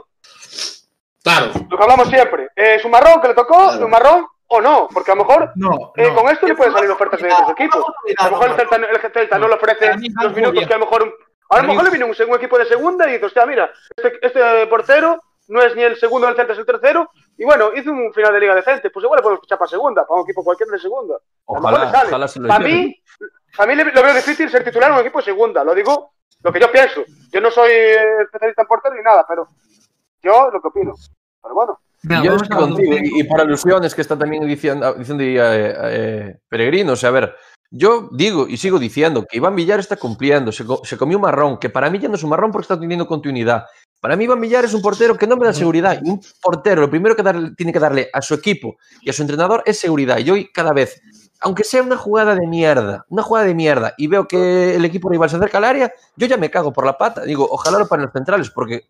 [1.24, 1.52] Claro.
[1.70, 2.50] Lo que hablamos siempre.
[2.56, 3.56] Eh, ¿Es un marrón que le tocó?
[3.70, 3.86] Claro.
[3.86, 4.88] ¿Un marrón o no?
[4.94, 6.16] Porque a lo mejor No, eh, no.
[6.16, 7.84] con esto le pueden salir ofertas de otros equipos.
[8.18, 9.98] A lo mejor el Celta, el Celta no le ofrece los
[10.34, 10.68] minutos bien.
[10.68, 11.04] que a lo mejor...
[11.04, 11.14] un-
[11.54, 14.26] a lo mejor le viene un, un equipo de segunda y dice, hostia, mira, este,
[14.26, 17.10] este portero no es ni el segundo del Celta, es el tercero.
[17.38, 18.90] Y bueno, hizo un final de Liga decente.
[18.90, 21.16] Pues igual le podemos fichar para segunda, para un equipo cualquiera de segunda.
[21.16, 23.04] A lo mejor Ojalá, ojalá se lo Para mí,
[23.58, 25.64] a mí lo veo difícil ser titular en un equipo de segunda.
[25.64, 27.04] Lo digo lo que yo pienso.
[27.32, 29.48] Yo no soy eh, especialista en portero ni nada, pero
[30.22, 30.94] yo lo que opino.
[31.42, 31.80] Pero bueno.
[32.04, 36.94] Yo estoy contigo, y, y por alusiones que está también diciendo, diciendo eh, eh, Peregrino,
[36.94, 37.36] o sea, a ver,
[37.76, 41.24] yo digo y sigo diciendo que Iván Villar está cumpliendo, se, co- se comió un
[41.24, 43.66] marrón, que para mí ya no es un marrón porque está teniendo continuidad.
[44.00, 46.00] Para mí Iván Villar es un portero que no me da seguridad.
[46.04, 49.24] Un portero lo primero que darle- tiene que darle a su equipo y a su
[49.24, 50.20] entrenador es seguridad.
[50.20, 51.02] Y hoy cada vez,
[51.42, 55.10] aunque sea una jugada de mierda, una jugada de mierda, y veo que el equipo
[55.10, 57.22] rival se acerca al área, yo ya me cago por la pata.
[57.24, 58.82] Digo, ojalá lo paren los centrales, porque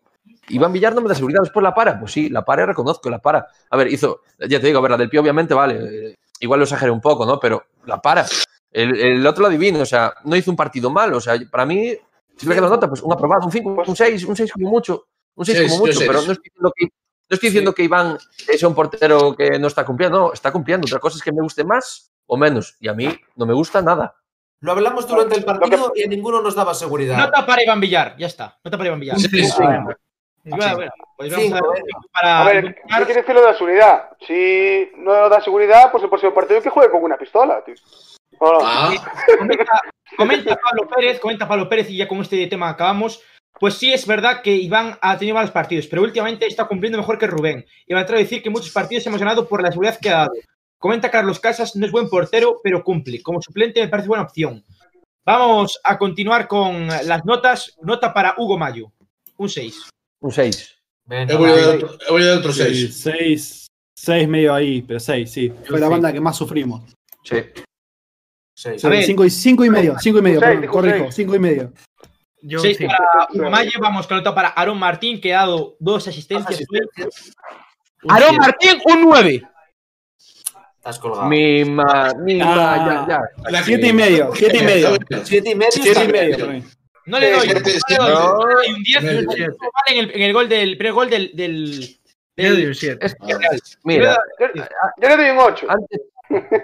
[0.49, 1.97] Iván Villar no me da seguridad, después la para.
[1.99, 3.47] Pues sí, la para reconozco, la para.
[3.69, 6.59] A ver, hizo, ya te digo, a ver, la del pie obviamente vale, eh, igual
[6.59, 7.39] lo exageré un poco, ¿no?
[7.39, 8.25] Pero la para.
[8.73, 11.65] El, el otro lo adivino, o sea, no hizo un partido malo, o sea, para
[11.65, 11.95] mí,
[12.35, 15.05] si me queda nota, pues un aprobado, un 5, un 6, un 6 como mucho,
[15.35, 18.17] un 6 Seis, como mucho, pero no estoy diciendo que, no estoy diciendo que Iván
[18.47, 20.85] es un portero que no está cumpliendo, no, está cumpliendo.
[20.85, 23.81] Otra cosa es que me guste más o menos, y a mí no me gusta
[23.81, 24.15] nada.
[24.59, 27.17] Lo hablamos durante el partido y a ninguno nos daba seguridad.
[27.17, 28.57] Nota para Iván Villar, ya está.
[28.63, 29.19] Nota para Iván Villar.
[29.19, 29.53] Sí, sí.
[29.61, 29.95] bueno,
[30.75, 31.99] bueno, pues vamos a ver, venga.
[32.13, 34.09] para A ver, ¿qué Villar, quiere decir lo de la seguridad?
[34.25, 37.75] Si no da seguridad, pues el próximo partido que juegue con una pistola, tío.
[38.63, 38.93] Ah,
[39.37, 39.81] comenta,
[40.17, 43.21] comenta Pablo Pérez, comenta Pablo Pérez y ya con este tema acabamos.
[43.59, 47.17] Pues sí, es verdad que Iván ha tenido malos partidos, pero últimamente está cumpliendo mejor
[47.17, 47.65] que Rubén.
[47.85, 50.17] Y me atrevo a decir que muchos partidos hemos ganado por la seguridad que ha
[50.17, 50.31] dado.
[50.79, 53.21] Comenta Carlos Casas, no es buen portero, pero cumple.
[53.21, 54.63] Como suplente me parece buena opción.
[55.25, 57.77] Vamos a continuar con las notas.
[57.81, 58.91] Nota para Hugo Mayo,
[59.37, 59.89] un 6.
[60.19, 60.75] Un 6.
[61.05, 61.61] Venga, yo voy a va.
[61.61, 63.01] dar otro, yo voy a dar otro Sí, seis.
[63.01, 65.53] seis, seis medio ahí, pero seis, sí.
[65.65, 66.81] Fue la banda que más sufrimos.
[67.23, 67.37] Sí.
[68.55, 68.81] Seis.
[68.81, 69.03] Sí, A ver.
[69.03, 71.15] cinco, y, cinco y medio, cinco y medio, Seis, perdón, corrijo, seis.
[71.15, 71.73] cinco y medio.
[72.45, 72.93] Yo 6 cinco.
[73.39, 73.63] para.
[73.79, 76.53] Vamos con nota para Aaron Martín, que ha dado dos asistencias.
[76.55, 77.31] Asistencias.
[78.07, 78.39] Aaron siete.
[78.39, 79.43] Martín, un 9.
[80.77, 81.29] Estás colgado.
[81.29, 83.05] Mima, Ah.
[83.07, 83.49] ya, ya.
[83.49, 84.97] La Siete que- y medio, siete y medio.
[85.23, 86.03] Siete y medio.
[86.03, 86.63] Y medio.
[87.05, 87.47] No le doy.
[87.47, 88.73] Siete, no le doy.
[88.73, 89.27] Un 10 Medio.
[89.27, 89.47] vale
[89.87, 91.79] en el, en el gol del primer gol del, del,
[92.35, 93.05] Yo doy del un siete.
[93.05, 93.59] Es que, Real.
[93.83, 94.47] mira, Yo,
[95.01, 95.65] yo le doy un 8.
[95.69, 96.01] antes,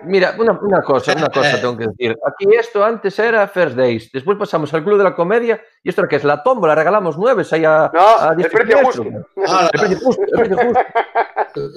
[0.03, 2.17] mira, una, una cosa, una cosa tengo que decir.
[2.25, 6.01] Aquí esto antes era First Days, después pasamos al Club de la Comedia y esto
[6.01, 9.05] era que es la tómbola, regalamos nueve ahí a, No, a el precio justo.
[9.47, 10.79] Ah, El precio justo, el precio justo.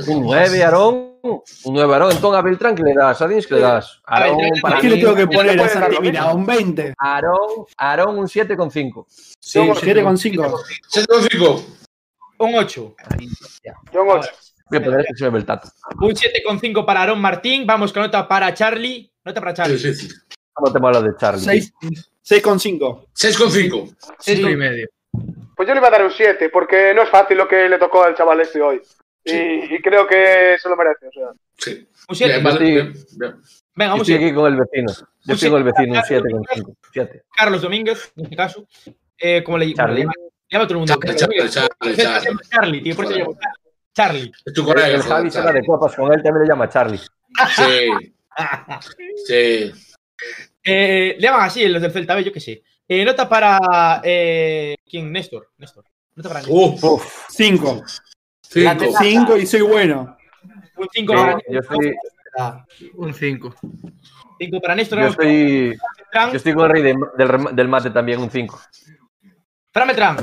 [0.08, 1.12] Un 9, Aarón.
[1.22, 1.42] Un
[1.74, 2.12] 9, Aarón.
[2.12, 3.22] Entonces a Beltrán, ¿qué le das?
[3.22, 4.00] ¿A Dins qué le das?
[4.04, 6.94] Aarón, para Aquí le tengo que poner a Santi, mira, un 20.
[6.98, 9.06] Aarón, Aarón un 7,5.
[9.40, 9.80] Sí, Yo- 7,5.
[9.80, 11.62] Siete con cinco.
[12.38, 12.94] Un 8.
[13.92, 14.30] Yo un 8.
[14.72, 15.68] Voy a poner este el tato.
[16.00, 17.66] Un 7,5 para Aaron Martín.
[17.66, 19.12] Vamos con nota para Charlie.
[19.24, 19.78] Nota para Charlie.
[19.78, 20.14] Sí, sí, sí.
[20.52, 21.42] ¿Cómo te mola lo de Charlie?
[21.42, 23.06] 6 6,5.
[23.12, 23.88] Seis con cinco.
[24.20, 24.88] Cinco y medio.
[25.56, 27.78] Pues yo le iba a dar un 7, porque no es fácil lo que le
[27.78, 28.80] tocó al chaval este hoy.
[29.24, 29.36] Sí.
[29.36, 31.06] Y, y creo que se lo merece.
[31.08, 31.28] O sea.
[31.58, 31.86] Sí.
[32.08, 32.32] Un 7.
[32.32, 32.64] Bien, vale, sí.
[32.72, 33.34] bien, bien.
[33.74, 34.24] Venga, Yo un estoy 7.
[34.24, 34.92] aquí con el vecino.
[34.92, 36.76] Yo Un estoy con el vecino, un 7,5.
[36.92, 37.22] 7.
[37.36, 38.66] Carlos Domínguez, en este caso.
[39.18, 39.94] Eh, como le llama,
[40.66, 40.98] todo el mundo.
[41.14, 42.82] Charlie, Charlie, Charlie, Charlie.
[42.82, 42.96] tío.
[42.96, 43.61] Por eso llamo Charlie.
[43.94, 44.86] Es tu El, colega.
[44.88, 46.98] el Javi se va de copas con él, también le llama Charlie.
[46.98, 47.90] Sí,
[49.26, 49.72] sí.
[50.64, 52.62] Eh, le llaman así los del Celta B, yo qué sé.
[52.88, 54.00] Eh, nota para.
[54.04, 55.10] Eh, ¿Quién?
[55.12, 55.50] Néstor.
[55.58, 55.84] Néstor.
[56.14, 56.52] Nota para Nico.
[56.54, 57.82] Uh, Cinco.
[58.40, 58.92] cinco.
[59.00, 60.16] Cinco y soy bueno.
[60.76, 61.94] Un 5 Yo, para, yo estoy,
[62.38, 62.64] Ah,
[62.94, 63.54] Un 5.
[64.38, 65.00] cinco para Néstor.
[65.00, 65.76] yo estoy,
[66.30, 68.58] yo estoy con el rey de- del, mate también, un 5.
[69.72, 70.16] Fran.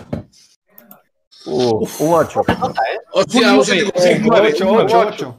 [1.46, 2.42] Uh, un 8.
[3.12, 4.52] Hostia, un 7,5.
[4.54, 5.38] Ocho, ocho, ocho.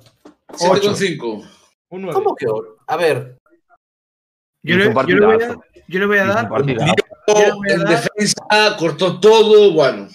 [0.53, 1.49] 7,5.
[1.91, 2.15] Un 9.
[2.15, 2.47] ¿Cómo que?
[2.87, 3.37] A ver,
[4.63, 6.49] Yo, le, yo, le voy a, yo le voy a dar.
[7.67, 9.73] En defensa, cortó todo.
[9.73, 10.09] Bueno,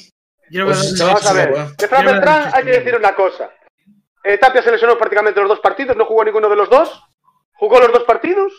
[0.49, 0.85] Yo le voy a dar.
[0.95, 1.75] chaval, Vamos a ver.
[1.77, 3.51] De Fran Beltrán hay que decir una cosa.
[4.23, 7.03] Eh, Tapia se lesionó prácticamente los dos partidos, no jugó ninguno de los dos.
[7.57, 8.51] Jugó los dos partidos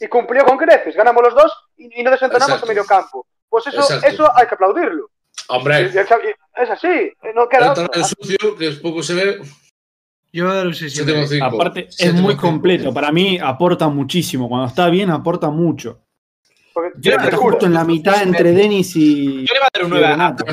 [0.00, 0.94] y cumplió con creces.
[0.96, 2.66] Ganamos los dos y, y no desentonamos Exacto.
[2.66, 3.26] en medio campo.
[3.48, 4.06] Pues eso, Exacto.
[4.06, 5.08] eso hay que aplaudirlo.
[5.48, 7.88] Hombre, el es así, no queda el otra.
[7.88, 9.38] terreno sucio, que es poco se ve,
[10.32, 11.16] Yo voy a dar un 6 y medio.
[11.26, 11.54] 7,5.
[11.54, 12.20] Aparte, es 7,5.
[12.22, 12.92] muy completo.
[12.94, 14.48] Para mí aporta muchísimo.
[14.48, 16.02] Cuando está bien, aporta mucho.
[16.98, 17.38] Yo Está juro.
[17.52, 19.46] justo en la mitad entre Denis y.
[19.46, 20.44] Yo le voy a dar un 9 a Renato.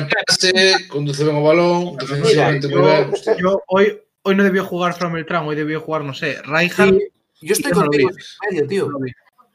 [0.88, 6.02] Conduce el balón, Yo, yo hoy, hoy no debió jugar Fran Beltrán, hoy debió jugar,
[6.02, 6.94] no sé, Rijkaard.
[6.94, 7.08] sí,
[7.42, 8.14] yo estoy no contigo vi.
[8.48, 8.86] en medio, tío.
[8.86, 9.10] No lo vi.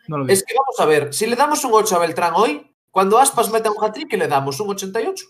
[0.08, 0.34] No lo vi.
[0.34, 2.69] Es que vamos a ver, si le damos un 8 a Beltrán hoy,
[3.00, 4.60] cuando Aspas meta un hat-trick, ¿qué le damos?
[4.60, 5.26] ¿Un 88?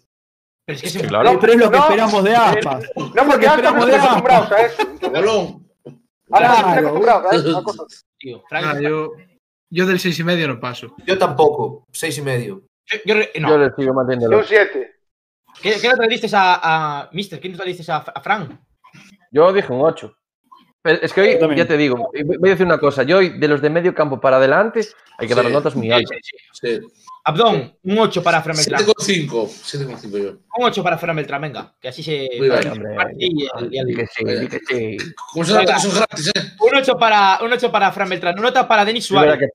[0.66, 1.38] Pero es que ese- claro.
[1.40, 2.84] Pero es lo que No, esperamos de Aspas.
[2.96, 4.82] No, porque Lo que ahora estamos esperamos de acostumbrados a eso.
[5.02, 5.70] El balón.
[6.32, 6.88] Ahora estamos Claro.
[6.88, 7.58] acostumbrados a eso.
[7.60, 8.06] a cosas.
[8.18, 9.12] tío, Fran, Nada, yo,
[9.70, 10.96] yo del 6 y medio no paso.
[11.06, 12.64] Yo tampoco, 6 y medio.
[12.88, 13.50] yo- yo no.
[13.50, 14.30] Yo le sigo manteniendo.
[14.36, 14.96] De un 7.
[15.62, 16.60] ¿Qué, qué nota le diste a,
[17.04, 17.40] a Mister?
[17.40, 18.60] ¿Qué nota le diste a, a Fran?
[19.32, 20.12] Yo dije un 8.
[20.82, 21.58] Pero es que hoy, Yo también.
[21.60, 23.04] ya te digo, voy a decir una cosa.
[23.04, 24.82] Yo hoy, de los de medio campo para adelante,
[25.18, 25.52] hay que dar Sí.
[25.52, 26.18] notas muy Sí, altas.
[26.24, 26.38] sí,
[26.80, 26.80] sí.
[27.36, 27.42] Sí.
[27.42, 28.82] Abdón, un 8 para Fran Beltrán.
[28.86, 29.48] 7,5.
[29.48, 30.30] 7,5 yo.
[30.58, 31.76] Un 8 para Fran Beltrán, venga.
[31.80, 32.28] Que así se.
[32.38, 32.96] Muy bien, hombre.
[33.18, 34.98] Y el- y que sí, que sí.
[35.34, 36.42] Como nota que son gratis, ¿eh?
[36.60, 38.34] Un 8 para, un 8 para Fran Beltrán.
[38.40, 39.38] Una nota para Denis Sí, Suárez.
[39.40, 39.48] que.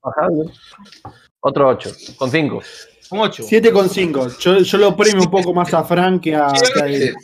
[1.41, 2.63] Otro 8, con 5.
[3.11, 3.43] Un 8.
[3.45, 4.39] 7,5.
[4.39, 6.95] Yo, yo lo premio un poco más a Frank que a, que a Sí.
[6.95, 7.15] él.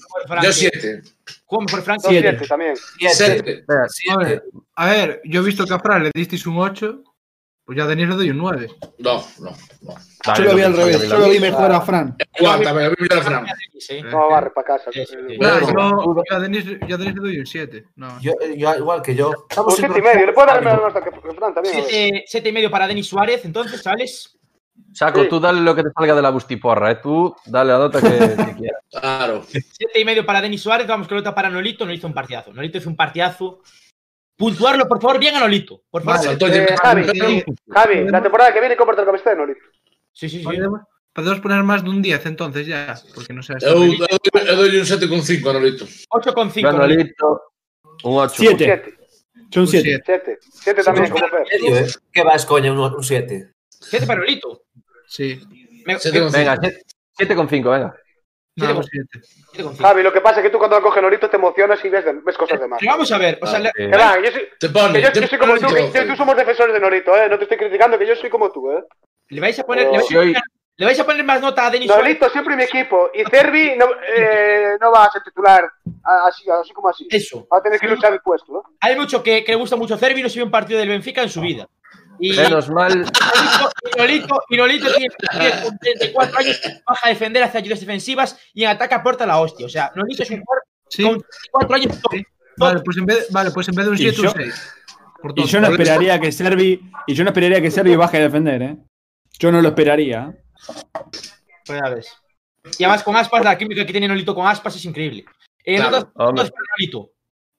[0.42, 1.02] Yo 7.
[1.46, 1.96] Juego mejor Fran.
[1.96, 2.28] Dos Siete.
[2.30, 2.74] 7 también.
[2.98, 3.14] 7.
[3.16, 3.64] 7.
[3.68, 4.24] A 7.
[4.24, 4.42] ver,
[4.76, 7.02] a ver, yo he visto que a Fran le disteis un 8,
[7.70, 8.66] pues ya a Denis le doy un 9.
[8.98, 9.50] No, no,
[9.82, 9.94] no.
[10.36, 11.08] Yo lo vi al revés.
[11.08, 12.16] Yo lo vi mejor a Fran.
[12.36, 13.46] Aguanta, me voy a mirar a Fran.
[14.10, 14.90] No, barre para casa.
[14.92, 15.38] Sí, sí, sí.
[15.38, 17.84] Nada, Bueno, yo, yo a Denis, yo a Denis le doy un 7.
[17.94, 18.20] No.
[18.20, 19.28] Yo, yo, igual que yo.
[19.28, 20.26] Un Estamos 7 y medio.
[20.26, 21.76] Le puedo dar menos que Fran también.
[21.76, 21.86] a ver.
[21.88, 24.36] Siete, siete y medio para Denis Suárez, entonces, chavales.
[24.92, 25.28] Saco, Sí.
[25.28, 26.98] tú dale lo que te salga de la bustiporra, ¿eh?
[27.00, 28.82] Tú dale la nota que, que quieras.
[28.90, 29.44] Claro.
[29.46, 30.88] Siete y medio para Denis Suárez.
[30.88, 31.84] Vamos con nota para Nolito.
[31.84, 32.52] Nolito hizo un partidazo.
[32.52, 33.60] Nolito hizo un partidazo.
[34.40, 35.82] Puntuarlo, por favor, bien a Nolito.
[35.90, 36.24] Por favor.
[36.24, 39.60] Saltó Eh, el Javi, Javi, la temporada que viene comparte la camiseta de Nolito.
[40.14, 40.44] Sí, sí, sí.
[40.44, 40.80] Podemos,
[41.12, 43.52] podemos poner más de un 10 entonces ya, porque no sé.
[43.60, 45.84] Yo doy yo doy un 7,5 a Nolito.
[45.84, 46.60] 8,5.
[46.62, 47.42] Yo, Nolito.
[48.04, 48.34] Un 8.
[48.34, 48.64] 7.
[48.64, 48.94] 7.
[49.50, 49.82] Yo un Un 7.
[49.84, 50.02] siete.
[50.06, 50.38] 7.
[50.40, 51.46] 7 también, como Fer.
[51.52, 51.86] ¿eh?
[52.10, 52.72] ¿Qué va, es coña?
[52.72, 53.52] Un 7.
[53.68, 54.62] Siete para Nolito.
[55.06, 55.38] Sí.
[55.84, 56.56] Me- Siete con- Venga,
[57.18, 57.94] 7,5, venga.
[58.68, 59.08] No, un 7.
[59.22, 59.88] siete con cinco.
[59.88, 62.12] Javi, lo que pasa es que tú cuando coges Nolito te emocionas y ves, de-
[62.24, 62.80] ves cosas de más.
[62.86, 63.38] Vamos a ver.
[63.42, 63.90] O sea, Ah, le- Eh,
[64.24, 65.00] yo soy, Te que pone.
[65.02, 67.28] yo, te yo soy como tú, que yo- tú somos defensores de Nolito, ¿eh?
[67.28, 68.82] No te estoy criticando, que yo soy como tú, ¿eh?
[69.28, 69.86] le vais a poner.
[69.86, 70.36] Le vais a poner,
[70.76, 72.04] le vais a poner más nota a Denis Suárez.
[72.04, 73.10] Nolito siempre mi equipo.
[73.14, 73.86] Y Cervi no,
[74.16, 75.68] eh, no va a ser titular
[76.04, 77.06] a- así, así como así.
[77.10, 77.46] Eso.
[77.52, 78.62] Va a tener que luchar el puesto, ¿no?
[78.80, 80.22] Hay mucho que, que le gusta mucho Cervi.
[80.22, 81.68] No se vio un partido del Benfica en su vida.
[82.20, 83.04] Y Menos mal,
[83.94, 88.38] y Nolito, y Nolito tiene, tiene con 34 años, baja a defender, hace ayudas defensivas
[88.52, 89.64] y en ataque aporta la hostia.
[89.64, 91.02] O sea, Nolito es un jugador Sí.
[91.02, 91.20] con
[91.52, 91.94] 34 años.
[92.10, 92.22] Sí.
[92.58, 94.74] Vale, pues en vez, vale, pues en vez de un Y 7, un yo- 6.
[95.22, 96.80] Por Y yo no esperaría que Servi.
[97.06, 98.76] Y yo no esperaría que Servi baje a defender, ¿eh?
[99.38, 100.34] Yo no lo esperaría.
[101.66, 102.12] Pues ya ves.
[102.78, 105.24] Y además con Aspas, la química que tiene Nolito con Aspas es increíble.
[105.64, 106.10] Eh, Claro,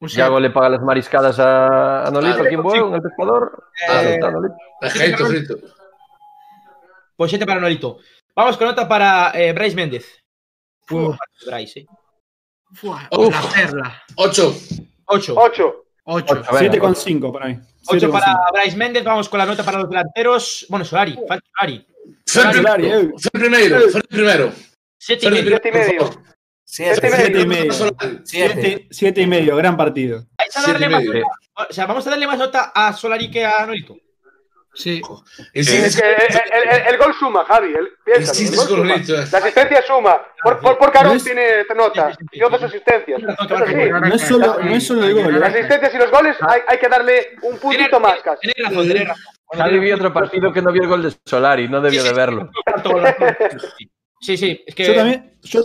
[0.02, 0.24] Un siete.
[0.24, 3.66] Yago le paga las mariscadas a, a Nolito en Boeung, el pescador.
[3.88, 5.58] Está, Nolito.
[7.16, 8.00] Pues 7 para Nolito.
[8.36, 10.24] Vamos con nota para eh, Bryce Méndez.
[10.90, 11.16] Uf.
[11.46, 11.86] Bryce, eh.
[12.74, 13.08] Fua.
[13.12, 14.04] La perla.
[14.16, 14.56] 8.
[15.06, 15.36] 8.
[15.38, 15.86] 8.
[16.06, 16.36] 8.
[16.52, 17.60] Venga, 7,5 para mí.
[17.86, 18.12] 8 7,5.
[18.12, 19.04] para Bryce Méndez.
[19.04, 20.66] Vamos con la nota para los delanteros.
[20.68, 21.16] Bueno, Solari.
[21.28, 21.88] Falta Solari.
[22.26, 23.12] Fer Solari, eh.
[23.32, 23.78] primero.
[23.78, 23.90] Primero.
[23.92, 24.52] Fer primero.
[24.98, 26.10] 7 y medio.
[26.74, 27.68] Siete y medio.
[27.68, 28.22] por favor.
[28.24, 28.24] Siete.
[28.24, 28.84] Siete y Siete y medio.
[28.84, 28.88] Siete.
[28.92, 30.24] Siete, y medio, gran partido.
[30.38, 31.22] Vais a Siete darle y más medio.
[31.24, 33.98] nota- O sea, vamos a darle más nota a Solari que a Nolito.
[34.74, 35.02] Sí.
[35.54, 37.74] Es que el, el- el gol suma, Javi.
[37.74, 37.90] El,
[38.56, 38.96] con suma.
[38.96, 39.04] Eh.
[39.30, 40.22] La asistencia suma.
[40.42, 42.12] Por, por, por Carón tiene nota.
[42.12, 42.66] Sí, sí, sí, dos sí.
[42.66, 43.20] asistencias.
[43.20, 43.90] Sí.
[43.90, 45.40] No es solo, no es solo el gol.
[45.42, 45.58] las ¿eh?
[45.58, 48.48] asistencias y los goles hay, hay que darle un puntito más casi.
[48.64, 49.24] Razón, tenéis razón.
[49.54, 52.50] Javi vio otro partido que no vio el gol de Solari, no debió de verlo.
[54.22, 54.86] Sí, sí, es que.
[54.86, 55.62] Yo también, yo,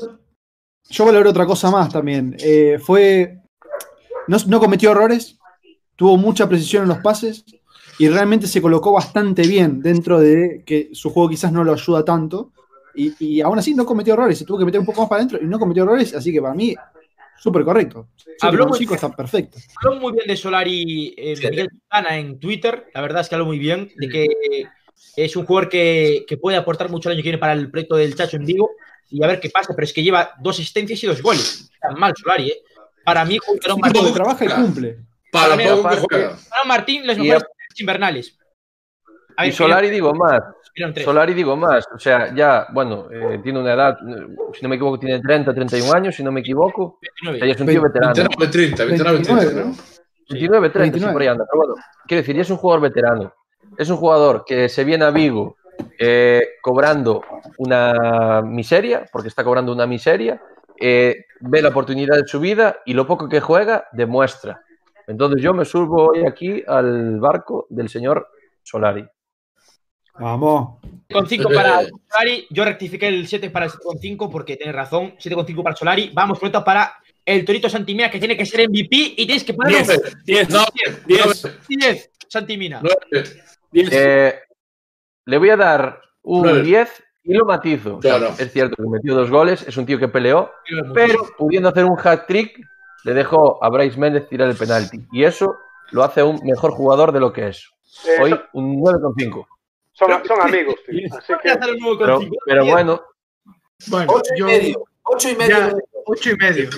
[0.91, 2.37] yo valoro otra cosa más también.
[2.41, 3.39] Eh, fue.
[4.29, 5.39] No, no cometió errores,
[5.95, 7.45] tuvo mucha precisión en los pases
[7.99, 12.05] y realmente se colocó bastante bien dentro de que su juego quizás no lo ayuda
[12.05, 12.53] tanto.
[12.95, 15.21] y, y aún así no cometió errores, se tuvo que meter un poco más para
[15.21, 16.75] adentro y no cometió errores, así que para mí,
[17.39, 18.09] súper correcto.
[18.41, 19.59] Habló muy 5 está perfecto.
[19.85, 21.49] Habló muy bien de Solari eh, Sí.
[21.49, 22.87] Miguel Quintana en Twitter.
[22.95, 24.27] La verdad es que habló muy bien de que
[25.17, 27.97] es un jugador que, que puede aportar mucho el año que viene para el proyecto
[27.97, 28.71] del Chacho en Vigo.
[29.11, 31.71] Y a ver qué pasa, pero es que lleva dos asistencias y dos goles.
[31.73, 32.63] Está mal Solari, ¿eh?
[33.05, 34.99] Para mí, Juan Martín, trabaja y cumple.
[35.31, 36.29] Para También poco que aparte- juega.
[36.49, 37.45] Juan Martín, los Y mejores
[37.79, 38.39] invernales.
[39.37, 40.41] A Y ver, Solari digo más,
[41.05, 43.97] Solari, digo más, o sea, ya, bueno, eh, tiene una edad,
[44.55, 47.39] si no me equivoco, tiene 30, 31 años, si no me equivoco, o 29.
[47.39, 48.15] sea, ya es un tío veterano.
[48.15, 49.35] 29, 30, 29, 30.
[49.35, 49.67] 29, creo.
[49.67, 49.77] ¿no?
[50.31, 51.13] 29, 30, sí, 29.
[51.13, 51.45] por ahí anda.
[51.51, 51.75] Pero bueno,
[52.07, 53.35] quiero decir, ya es un jugador veterano.
[53.79, 55.57] Es un jugador que se viene a Vigo
[55.99, 57.23] eh, cobrando
[57.59, 60.41] una miseria, porque está cobrando una miseria,
[60.81, 64.63] eh, ve la oportunidad de su vida y lo poco que juega demuestra.
[65.07, 68.29] Entonces yo me subo hoy aquí al barco del señor
[68.63, 69.07] Solari.
[70.19, 70.79] Vamos.
[71.13, 75.63] Con 5 para Solari, yo rectifiqué el 7 para el 7,5 porque tienes razón, 7,5
[75.63, 76.11] para Solari.
[76.13, 76.95] Vamos pronto para
[77.25, 80.65] el Torito Santimina que tiene que ser MVP y tienes que poner 10, 10, No,
[81.07, 82.81] 10, 10, Santimina.
[82.83, 83.25] 9.
[83.73, 83.89] 10.
[83.93, 84.35] Eh,
[85.27, 86.63] le voy a dar un Nueve.
[86.63, 87.97] 10 y lo matizo.
[87.97, 88.35] O sea, Claro.
[88.39, 90.51] es cierto que metió dos goles, es un tío que peleó,
[90.95, 92.59] Pero pudiendo hacer un hat trick,
[93.05, 94.99] le dejó a Bryce Méndez tirar el penalti.
[95.13, 95.57] Y eso
[95.93, 97.69] lo hace un mejor jugador de lo que es.
[98.07, 99.47] Eh, Hoy un 9,5.
[99.93, 101.09] son, son amigos, tío.
[101.17, 101.57] Así que
[101.99, 103.01] Pero, pero bueno,
[103.89, 104.47] Bueno, Ocho y yo.
[104.47, 104.85] medio.
[105.03, 105.57] Ocho y medio.
[105.57, 105.73] Ya,
[106.07, 106.71] ocho y medio.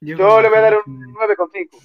[0.00, 1.78] Yo le voy a dar un 9,5.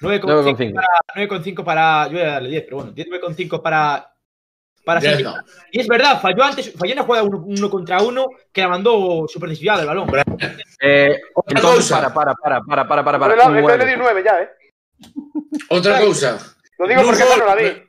[0.00, 0.74] 9,5 9,5.
[0.74, 2.06] para, 9,5 para.
[2.06, 4.12] Yo voy a darle 10, pero bueno, 9,5 para.
[4.84, 5.30] Para Santimina.
[5.36, 5.44] no.
[5.70, 8.68] Y es verdad, falló antes, falló en la jugada uno, uno contra uno que la
[8.68, 10.08] mandó súper desviada el balón.
[10.80, 12.14] eh, Otra entonces, cosa.
[12.14, 13.52] para, para, para, para, para, para, Pero para.
[13.52, 14.20] le, un le, le nueve.
[14.22, 14.50] di 9 ya, ¿eh?
[15.68, 16.38] Otra cosa.
[16.78, 17.82] Lo digo porque no la vi.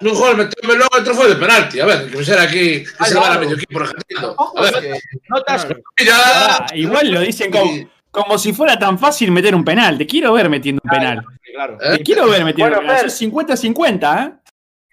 [0.00, 1.80] Un gol, meterme luego otro fue de penalti.
[1.80, 4.36] A ver, que me sale aquí, que se le va a medio equipo argentino.
[4.56, 4.98] A ver,
[5.28, 5.66] Notas.
[6.12, 7.70] Ah, igual lo dicen como,
[8.10, 9.98] como si fuera tan fácil meter un penal.
[9.98, 11.24] Te quiero ver metiendo un penal.
[11.52, 11.78] Claro.
[11.80, 11.98] ¿Eh?
[11.98, 12.96] Te quiero ver metiendo Bueno, un penal.
[12.98, 13.06] Fer.
[13.06, 14.32] Eso es 50-50, ¿eh?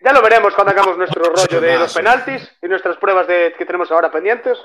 [0.05, 3.65] Ya lo veremos cuando hagamos nuestro rollo de los penaltis y nuestras pruebas de, que
[3.65, 4.55] tenemos ahora pendientes.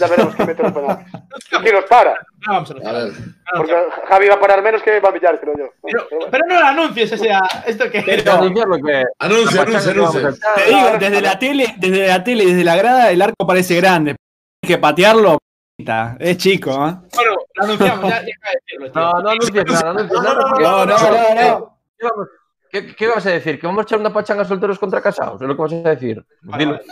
[0.00, 1.06] Ya veremos quién mete los penaltis.
[1.62, 2.10] Quién los para.
[2.10, 3.12] Ahora vamos a ver.
[3.56, 3.74] Porque
[4.08, 5.68] Javi va a parar menos que va a pillar, creo yo.
[5.82, 6.26] Pero, Pero bueno.
[6.30, 7.98] pero no lo anuncies, o sea, esto que.
[7.98, 9.62] Anuncia, anuncia,
[9.92, 10.34] anuncia.
[10.56, 14.16] Te digo, desde la tele, desde la tele, desde la grada, el arco parece grande.
[14.62, 15.38] Hay que patearlo.
[15.78, 16.94] Es chico, ¿eh?
[17.14, 18.90] Bueno, lo anunciamos, ya, ya decirlo.
[18.94, 20.40] No, no anuncies nada, no anuncies nada.
[20.48, 21.78] porque- No, no, no, no.
[21.98, 22.28] ¿Qué vamos-
[22.70, 23.60] ¿Qué, qué vas a decir?
[23.60, 25.40] ¿Que vamos a echar una pachanga solteros contra casados?
[25.42, 26.24] ¿Es lo que vas a decir?
[26.42, 26.78] Vale, Dilo.
[26.78, 26.86] vale.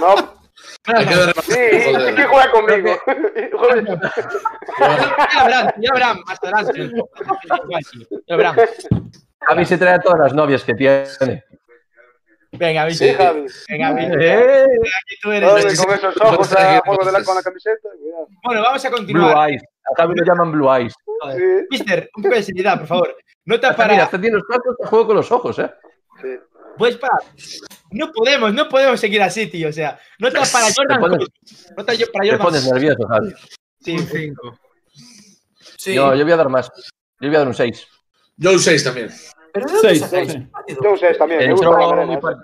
[0.00, 0.24] No, más.
[1.44, 2.96] sí, sí que juega conmigo.
[4.80, 6.90] Ya verán, ya verán más adelante.
[8.26, 8.56] Ya verán.
[9.46, 11.04] A mí se trae a todas las novias que tiene.
[12.58, 13.24] Venga, Sí, Vicente.
[13.24, 13.46] Javi.
[13.68, 14.26] Venga, Vicente.
[14.26, 15.50] Eh, Aquí tú eres.
[15.80, 17.88] Con esos ojos a juego de la, con la camiseta.
[17.98, 18.28] cuidado.
[18.44, 19.50] Bueno, vamos a Blue continuar.
[19.50, 19.62] Eyes.
[19.62, 20.92] A Javi lo llaman Blue Eyes.
[21.36, 23.16] Sí, Mister, un poco de seriedad, por favor.
[23.46, 24.04] Nota Hasta, mira, para.
[24.04, 25.70] hasta tiene los tacos que juego con los ojos, ¿eh?
[26.22, 26.28] sí.
[26.78, 27.20] Puedes parar.
[27.92, 29.68] No podemos, no podemos seguir así, tío.
[29.68, 31.00] O sea, nota para Jordan.
[31.00, 31.28] pones-.
[31.76, 32.38] Nota para Te Jordan.
[32.38, 33.32] pones nervioso, Javi.
[33.80, 34.58] Sí, Un 5.
[35.78, 35.94] Sí.
[35.94, 36.68] No, yo voy a dar más.
[37.20, 37.86] Yo voy a dar un 6.
[38.38, 39.10] Yo un 6 también.
[39.54, 40.80] Pero ¿de dónde Seis, sacáis partido?
[40.82, 41.38] Yo sé también.
[41.40, 42.18] Me gusta la muy, ¿eh?
[42.20, 42.36] par-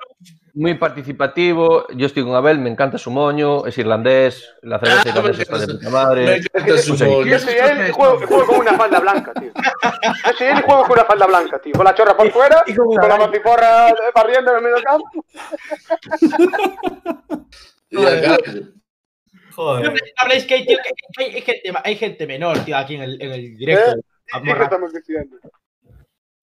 [0.55, 1.87] muy participativo.
[1.89, 5.59] Yo estoy con Abel, me encanta su moño, es irlandés, la cerveza Ah, irlandesa está
[5.59, 6.25] de puta madre.
[6.25, 7.29] Me encanta su gol.
[7.29, 9.51] Yo soy él y juego, juego con una falda blanca, tío.
[9.53, 11.73] Yo soy él y juego con una falda blanca, tío.
[11.75, 13.27] Con la chorra por fuera, Y con con la valla.
[13.27, 15.25] maciporra barriendo en el medio campo.
[19.57, 19.93] Joder.
[20.17, 23.21] Habláis que hay, tío, que hay, hay gente, hay gente menor, tío, aquí en el,
[23.21, 23.91] en el directo.
[23.99, 24.41] ¿Eh?
[24.43, 25.37] ¿Y qué estamos diciendo?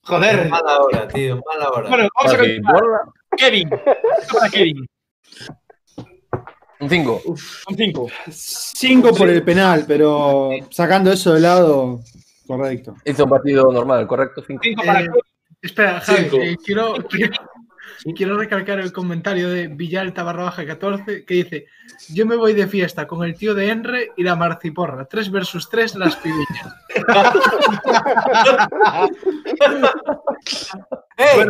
[0.08, 0.50] Joder.
[0.50, 1.42] Mala hora, tío.
[1.46, 1.90] Mala hora.
[1.90, 2.82] Bueno, vamos a continuar.
[3.38, 3.70] Kevin.
[3.70, 4.88] Para Kevin.
[6.80, 7.22] Un 5.
[7.70, 8.08] Un 5.
[8.30, 12.00] 5 por el penal, pero sacando eso de lado,
[12.46, 12.96] correcto.
[13.04, 14.44] Hizo un partido normal, correcto.
[14.46, 14.62] 5.
[14.64, 15.08] 5 para Eh.
[15.60, 16.38] Espera, Javi, Cinco.
[16.38, 17.34] eh, quiero, quiero,
[18.16, 21.68] quiero recalcar el comentario de Villalta barra baja 14 que dice:
[22.10, 25.06] Yo me voy de fiesta con el tío de Enre y la marciporra.
[25.06, 26.76] 3 versus 3 las pibiñas.
[31.18, 31.46] ¡Ey!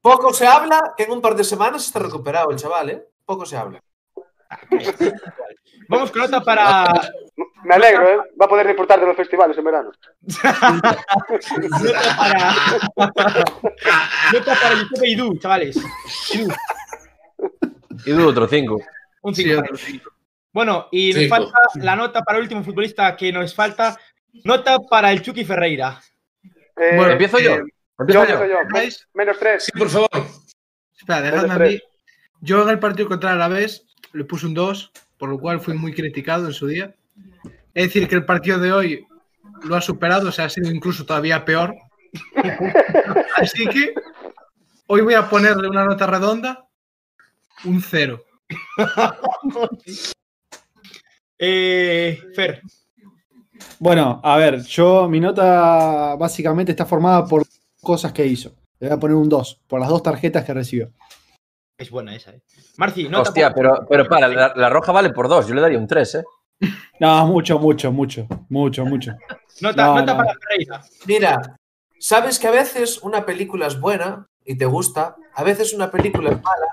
[0.00, 3.08] Poco se habla que en un par de semanas está recuperado el chaval, ¿eh?
[3.24, 3.80] Poco se habla.
[5.88, 6.84] Vamos con nota para.
[7.64, 8.16] Me alegro, ¿eh?
[8.40, 9.92] Va a poder disfrutar de los festivales en verano.
[11.82, 13.44] Nota para.
[14.32, 15.76] nota para YouTube y Du, chavales.
[16.34, 16.52] Idu,
[18.04, 18.80] Y du otro 5.
[19.22, 19.60] un Sí, 5.
[19.60, 20.10] otro cinco.
[20.52, 21.36] bueno, y nos Cinco.
[21.36, 23.96] falta la nota para el último futbolista que nos falta.
[24.44, 26.00] Nota para el Chucky Ferreira.
[26.76, 27.54] Eh, Bueno, ¿Empiezo yo?
[27.54, 27.62] eh,
[28.08, 28.46] yo, ¿Empiezo yo?
[28.46, 28.88] yo.
[29.14, 29.64] Menos tres.
[29.64, 30.08] Sí, por favor.
[30.98, 31.80] Espera, dejadme a mí.
[32.40, 35.74] Yo en el partido contra el Alavés le puse un 2, por lo cual fui
[35.74, 36.94] muy criticado en su día.
[37.74, 39.06] Es decir, que el partido de hoy
[39.64, 41.74] lo ha superado, o sea, ha sido incluso todavía peor.
[43.36, 43.94] Así que
[44.86, 46.66] hoy voy a ponerle una nota redonda,
[47.64, 48.22] un 0.
[51.38, 52.62] Eh, Fer,
[53.78, 57.42] Bueno, a ver, yo mi nota básicamente está formada por
[57.82, 58.54] cosas que hizo.
[58.80, 60.92] Le voy a poner un 2 por las dos tarjetas que recibió.
[61.78, 62.42] Es buena esa, ¿eh?
[62.78, 65.46] Marci, nota Hostia, pero, pero para, la, la roja vale por dos.
[65.46, 66.24] Yo le daría un 3, ¿eh?
[67.00, 69.12] No, mucho, mucho, mucho, mucho, mucho.
[69.60, 70.18] nota, no, nota no.
[70.18, 70.34] para.
[71.06, 71.58] Mira,
[71.98, 76.30] sabes que a veces una película es buena y te gusta, a veces una película
[76.30, 76.66] es mala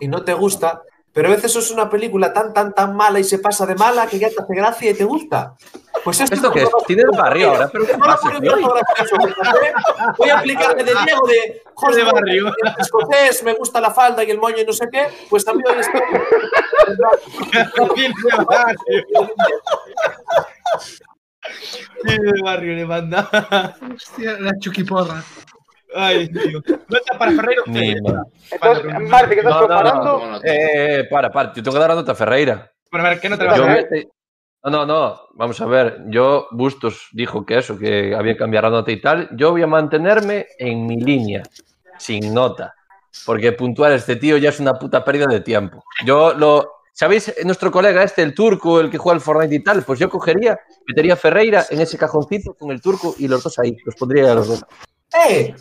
[0.00, 0.82] y no te gusta,
[1.12, 4.06] pero a veces es una película tan, tan, tan mala y se pasa de mala
[4.06, 5.54] que ya te hace gracia y te gusta.
[6.04, 6.68] Pues esto, ¿Esto qué es?
[6.86, 7.78] Tiene el barrio ahora, ¿eh?
[10.16, 11.62] Voy a aplicarme de Diego de
[11.96, 12.48] De barrio.
[12.48, 15.68] el escocés, me gusta la falda y el moño y no sé qué, pues también
[15.70, 16.00] hoy estoy.
[17.96, 19.04] Bien de barrio.
[22.04, 23.76] Bien de barrio le manda.
[23.94, 25.22] Hostia, la chuquiporra.
[25.94, 26.60] Ay, tío.
[26.88, 27.62] Nota para Ferreira.
[27.66, 28.24] mal.
[28.50, 30.26] Entonces, Marti, ¿qué estás No, no, preparando?
[30.26, 30.36] no.
[30.38, 31.52] Eh, eh, para, para.
[31.54, 32.70] Yo tengo que dar la nota a Ferreira.
[32.90, 33.84] Bueno, a ver, ¿qué nota le vas a
[34.64, 35.20] No, no, no.
[35.34, 35.98] Vamos a ver.
[36.08, 39.28] Yo, Bustos dijo que eso, que había que cambiar la nota y tal.
[39.32, 41.42] Yo voy a mantenerme en mi línea,
[41.98, 42.74] sin nota.
[43.24, 45.82] Porque puntuar a este tío ya es una puta pérdida de tiempo.
[46.04, 46.74] Yo lo.
[46.92, 47.32] ¿Sabéis?
[47.44, 50.58] Nuestro colega este, el turco, el que juega al Fortnite y tal, pues yo cogería,
[50.84, 53.76] metería a Ferreira en ese cajoncito con el turco y los dos ahí.
[53.84, 54.64] Los pondría a los dos.
[55.26, 55.54] ¡Eh!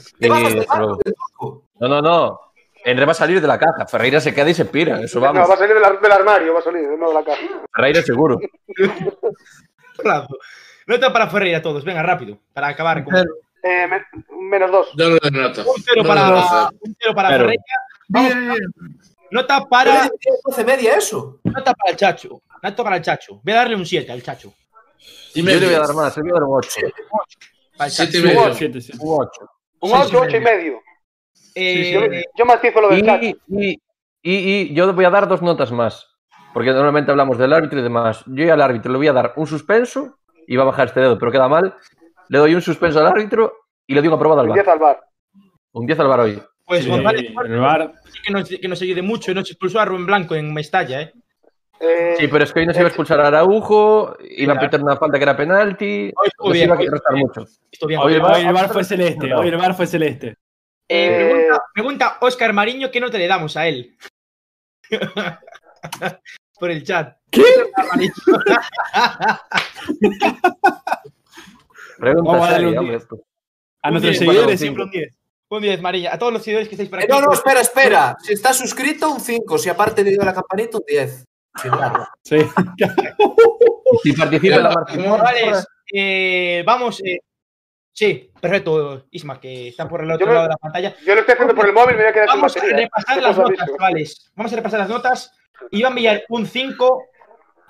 [1.80, 2.40] No, no, no.
[2.84, 3.86] Enre va a salir de la caja.
[3.86, 5.02] Ferreira se queda y se pira.
[5.02, 5.49] Eso No, vamos.
[5.49, 7.41] va a salir del, ar- del armario, va a salir, no de la casa.
[7.76, 8.40] Ferreira seguro.
[10.88, 13.14] Nota para Ferreira todos, venga, rápido, para acabar con.
[13.15, 14.06] Eh, me-
[14.49, 14.88] menos dos.
[14.95, 15.53] Yo no le un
[15.84, 17.30] cero No para, un cero para.
[17.30, 17.64] Ferreira.
[18.10, 18.53] Vamos, Bien.
[19.32, 21.40] nota para, es de 12 media eso.
[21.44, 22.41] nota para el Chacho.
[22.64, 23.41] Nota para el Chacho.
[23.44, 24.53] Voy a darle un 7 al Chacho.
[25.34, 26.80] Y Yo le voy a dar más, le voy a dar un 8.
[27.78, 28.26] Para el Siete Chacho.
[28.26, 28.54] y medio.
[28.54, 28.99] Siete, siete.
[29.04, 29.30] Un 8.
[29.82, 30.80] Un Sí, 8, sí, 8 y medio.
[31.56, 32.02] Eh, Yo,
[32.38, 33.24] yo matizo lo del chat.
[33.24, 33.80] Y, y,
[34.24, 36.08] y, y yo voy a dar dos notas más.
[36.54, 38.24] Porque normalmente hablamos del árbitro y demás.
[38.28, 40.18] Yo al árbitro le voy a dar un suspenso
[40.48, 41.76] y va a bajar este dedo, pero queda mal.
[42.30, 43.54] Le doy un suspenso al árbitro
[43.86, 44.64] y le un aprobado al Un bar.
[44.64, 44.99] 10 al bar.
[45.74, 46.41] Un 10 al bar hoy.
[46.66, 47.94] pues Sí, González el bar.
[48.26, 49.34] que nos, que nos ayude mucho.
[49.34, 51.14] Nos expulsó a Rubén Blanco en Mestalla, ¿eh?
[51.80, 54.82] Eh, Sí, pero es que hoy nos iba a expulsar a Araujo, iba a meter
[54.82, 56.12] una falta que era penalti.
[56.16, 57.45] Hoy estuvo bien, iba a hoy restar mucho.
[57.88, 57.99] Bien.
[58.02, 59.34] Hoy el Hoy VAR- el bar fue celeste.
[59.34, 60.28] Hoy el bar fue celeste.
[60.30, 60.36] Eh,
[60.90, 63.95] Eh, pregunta, pregunta Oscar Mariño qué nota le damos a él.
[66.60, 67.18] Por el chat.
[67.30, 67.44] ¿Qué?
[71.99, 72.98] Pregunta Vamos a darle un hombre.
[72.98, 73.08] 10.
[73.84, 75.14] A nuestros seguidores siempre un 10.
[75.49, 76.14] Un 10, Mariña.
[76.14, 77.12] A todos los seguidores que estáis por Eh, aquí.
[77.12, 78.18] no, no, espera, espera.
[78.22, 79.58] Si estás suscrito, un 5.
[79.58, 81.26] Si aparte le dio la campanita, un 10.
[82.24, 82.38] Sí.
[84.04, 84.86] Si participa en la.
[84.86, 87.02] Chavales, eh, vamos.
[87.06, 87.20] eh,
[87.94, 90.96] sí, perfecto, Isma, que está por el otro Yo me- lado de la pantalla.
[91.06, 92.78] yo lo estoy haciendo por el móvil, me voy a quedar sin Vamos a batería.
[92.86, 94.32] repasar las notas, chavales.
[94.36, 95.32] Vamos a repasar las notas.
[95.72, 97.04] Iván Villar, un 5.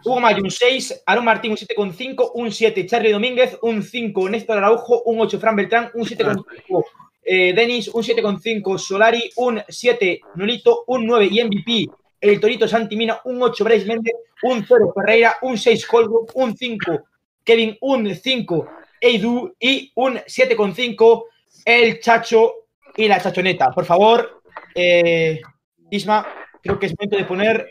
[0.05, 1.03] Hugo Mayo, un 6.
[1.05, 2.31] Aaron Martín, un 7,5.
[2.33, 2.85] Un 7.
[2.87, 4.29] Charlie Domínguez, un 5.
[4.29, 5.39] Néstor Araujo, un 8.
[5.39, 6.83] Fran Beltrán, un 7,5.
[7.23, 8.77] Eh, Denis, un 7,5.
[8.79, 10.19] Solari, un 7.
[10.35, 11.27] Nolito, un 9.
[11.31, 11.85] Y MVP,
[12.19, 13.63] el Torito Santimina, un 8.
[13.63, 14.93] Bryce Méndez, un 0.
[14.95, 15.85] Ferreira, un 6.
[15.85, 17.03] Colwood, un 5.
[17.43, 18.69] Kevin, un 5.
[19.01, 21.25] Eidu y un 7,5.
[21.65, 22.53] El Chacho
[22.95, 23.71] y la Chachoneta.
[23.71, 24.41] Por favor,
[24.73, 25.41] eh,
[25.89, 26.25] Isma,
[26.61, 27.69] creo que es momento de poner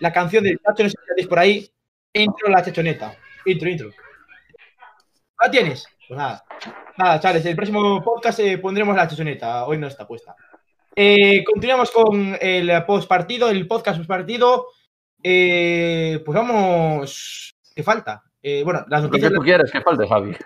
[0.00, 1.70] la canción del Chacho, no sé si la por ahí.
[2.12, 3.16] Intro la Chachoneta.
[3.46, 3.90] Intro, intro.
[5.40, 5.86] ¿La tienes?
[6.08, 6.44] Pues nada.
[6.96, 9.66] Nada, chavales, el próximo podcast eh, pondremos la Chachoneta.
[9.66, 10.36] Hoy no está puesta.
[10.94, 14.66] Eh, continuamos con el postpartido, el podcast postpartido.
[15.22, 17.54] Eh, pues vamos.
[17.74, 18.22] ¿Qué falta?
[18.42, 19.30] Eh, bueno, las Lo noticias.
[19.30, 20.36] que tú quieres, que falte, Javi.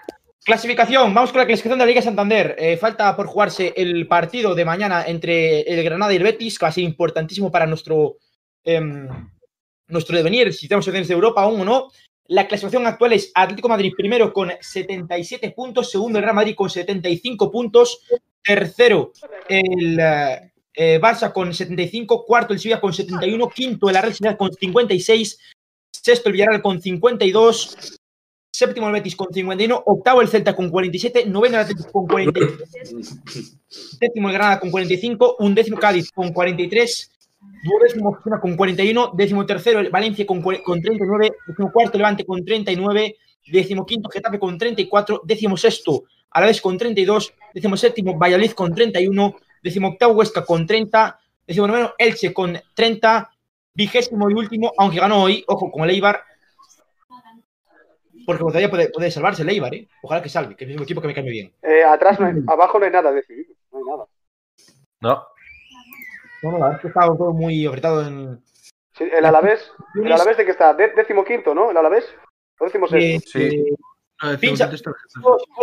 [0.45, 2.79] Clasificación, vamos con la clasificación de la Liga Santander.
[2.79, 6.69] Falta por jugarse el partido de mañana entre el Granada y el Betis, que va
[6.69, 8.19] a ser importantísimo para nuestro,
[8.63, 9.09] em,
[9.89, 11.89] nuestro devenir, si tenemos opciones de Europa aún o no.
[12.29, 16.69] La clasificación actual es Atlético Madrid primero con 77 puntos, segundo el Real Madrid con
[16.69, 18.01] 75 puntos,
[18.43, 19.13] tercero
[19.49, 24.37] el eh, eh, Barça con 75, cuarto el Sevilla con 71, quinto el Real Sociedad
[24.37, 25.39] con 56,
[25.91, 27.99] sexto el Villarreal con 52,
[28.53, 32.65] séptimo el Betis con 51, octavo el Celta con 47, noveno el Atlético con 47,
[33.69, 37.16] séptimo el Granada con 45, undécimo Cádiz con 43,
[37.63, 42.45] duodécimo Osasuna con 41, décimo tercero el Valencia con, con 39, décimo cuarto Levante con
[42.45, 43.17] 39,
[43.47, 49.37] décimo quinto Getafe con 34, décimo sexto Alavés con 32, décimo séptimo Valladolid con 31,
[49.63, 53.31] décimo octavo Huesca con 30, Décimo noveno, Elche con 30,
[53.73, 56.21] vigésimo y último, aunque ganó hoy, ojo, con el Eibar.
[58.27, 59.87] Porque todavía puede, puede salvarse el Eibar, ¿eh?
[60.03, 61.55] Ojalá que salve, que es un equipo que me cae muy bien.
[61.63, 63.55] Eh, atrás no hay, abajo no hay nada decidido.
[63.71, 64.07] No hay nada.
[64.99, 65.25] No,
[66.43, 68.43] No, no, la verdad es que está todo muy apretado en.
[68.97, 71.71] Sí, el Alavés, el Alavés de que está décimo quinto, ¿no?
[71.71, 72.07] El Alavés.
[72.59, 73.39] O décimo sexto.
[73.39, 73.57] Eh, Sí.
[73.59, 73.77] eh,
[74.23, 74.71] No, decimos Pincha-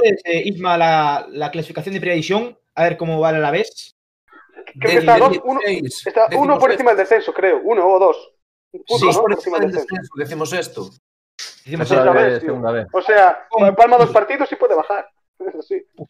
[0.04, 3.96] el eh, Isma, la, la clasificación de primera división, a ver cómo va la vez.
[4.80, 7.62] Creo que está, dos, uno, seis, está uno por encima del descenso, creo.
[7.64, 8.32] Uno o dos.
[8.72, 9.22] Un punto, Sí, ¿no?
[9.24, 10.14] Por encima del descenso.
[10.16, 10.90] decimos esto.
[11.66, 12.88] Decimos, Segunda segunda vez.
[12.94, 15.08] O sea, palma dos partidos y puede bajar.
[15.68, 15.84] Sí.
[15.98, 16.04] a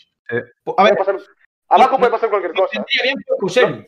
[0.64, 1.20] Puede ver, pasar-
[1.70, 2.86] abajo puede pasar cualquier cosa.
[3.04, 3.88] bien.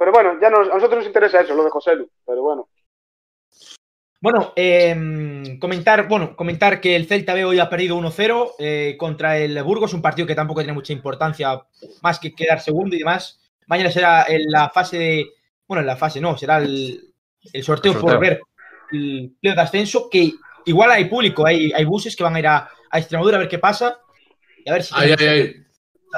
[0.00, 2.08] Pero bueno, ya nos- a nosotros nos interesa eso, lo de José Lu.
[2.26, 2.68] Pero bueno.
[4.22, 9.36] Bueno, eh, comentar, bueno, comentar que el Celta B hoy ha perdido 1-0 eh, contra
[9.36, 11.60] el Burgos, un partido que tampoco tiene mucha importancia,
[12.02, 13.40] más que quedar segundo y demás.
[13.66, 15.30] Mañana será en la fase de,
[15.68, 17.12] bueno, en la fase no, será el,
[17.52, 18.40] el sorteo, El por ver
[18.92, 20.32] el pleo de ascenso, que
[20.64, 23.48] igual hay público, hay, hay buses que van a ir a, a Extremadura a ver
[23.48, 24.00] qué pasa.
[24.64, 25.26] Y a ver si Ay, ay,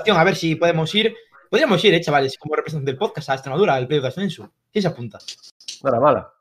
[0.06, 0.10] ay.
[0.16, 1.16] a ver si podemos ir.
[1.52, 4.50] Podríamos ir, eh, chavales, como representante del podcast a Extremadura, al pleo de ascenso.
[4.72, 5.18] ¿Quién se apunta?
[5.82, 6.32] Nada mala.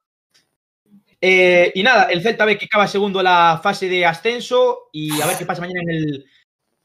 [1.20, 5.26] Eh, y nada, el Celta B que acaba segundo la fase de ascenso y a
[5.28, 6.26] ver qué pasa mañana en el,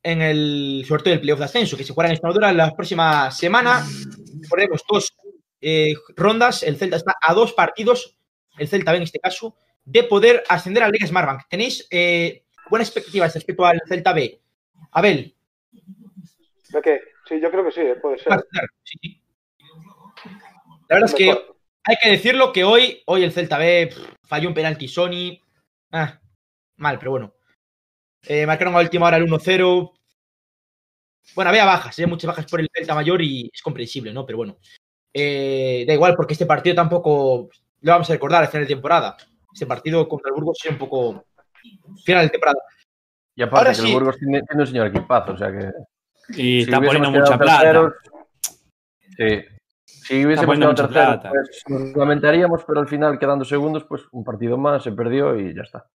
[0.03, 3.87] en el sorteo del playoff de ascenso, que se jugará en Extremadura la próxima semana.
[4.41, 5.15] Recordemos dos
[5.61, 8.19] eh, rondas, el Celta está a dos partidos,
[8.59, 9.55] el Celta B en este caso,
[9.85, 11.43] de poder ascender a la Liga Smartbank.
[11.49, 14.41] ¿Tenéis eh, buenas expectativas respecto al Celta B?
[14.91, 15.33] Abel,
[16.71, 17.01] ¿De qué?
[17.27, 18.33] Sí, yo creo que sí, eh, puede ser.
[18.83, 19.21] Sí.
[20.89, 21.31] La verdad es que
[21.85, 25.41] hay que decirlo que hoy, hoy el Celta B pff, falló un penalti Sony.
[25.91, 26.21] Ah,
[26.77, 27.35] mal, pero bueno.
[28.23, 29.93] Eh, marcaron a última hora el 1-0.
[31.35, 34.25] Bueno, había bajas, había muchas bajas por el Celta mayor y es comprensible, ¿no?
[34.25, 34.59] Pero bueno.
[35.13, 37.49] Eh, da igual, porque este partido tampoco
[37.81, 39.17] lo vamos a recordar al final de temporada.
[39.53, 41.25] Este partido contra el Burgos es un poco
[42.05, 42.59] final de temporada.
[43.35, 43.87] Y aparte Ahora que sí.
[43.89, 45.71] el Burgos tiene, tiene un señor equipazo, o sea que...
[46.31, 47.61] Y si está hubiésemos poniendo mucha plata.
[47.63, 47.93] terceros,
[49.17, 49.45] Sí.
[49.87, 51.31] Si hubiésemos poniendo quedado mucha terceros, plata.
[51.31, 55.55] pues nos lamentaríamos, pero al final, quedando segundos, pues un partido más, se perdió y
[55.55, 55.87] ya está.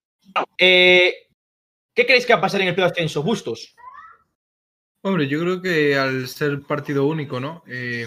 [0.58, 1.14] Eh,
[1.94, 3.24] ¿Qué creéis que va a pasar en el playoff de ascenso?
[3.24, 3.76] Bustos.
[5.04, 7.64] Hombre, yo creo que al ser partido único, ¿no?
[7.68, 8.06] Eh,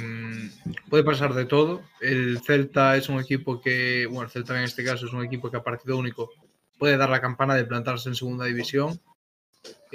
[0.88, 1.82] puede pasar de todo.
[2.00, 5.50] El Celta es un equipo que, bueno, el Celta en este caso es un equipo
[5.50, 6.30] que a partido único
[6.78, 9.00] puede dar la campana de plantarse en segunda división.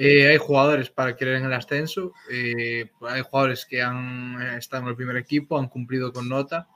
[0.01, 4.89] Eh, hay jugadores para querer en el ascenso, eh, hay jugadores que han estado en
[4.89, 6.69] el primer equipo, han cumplido con nota.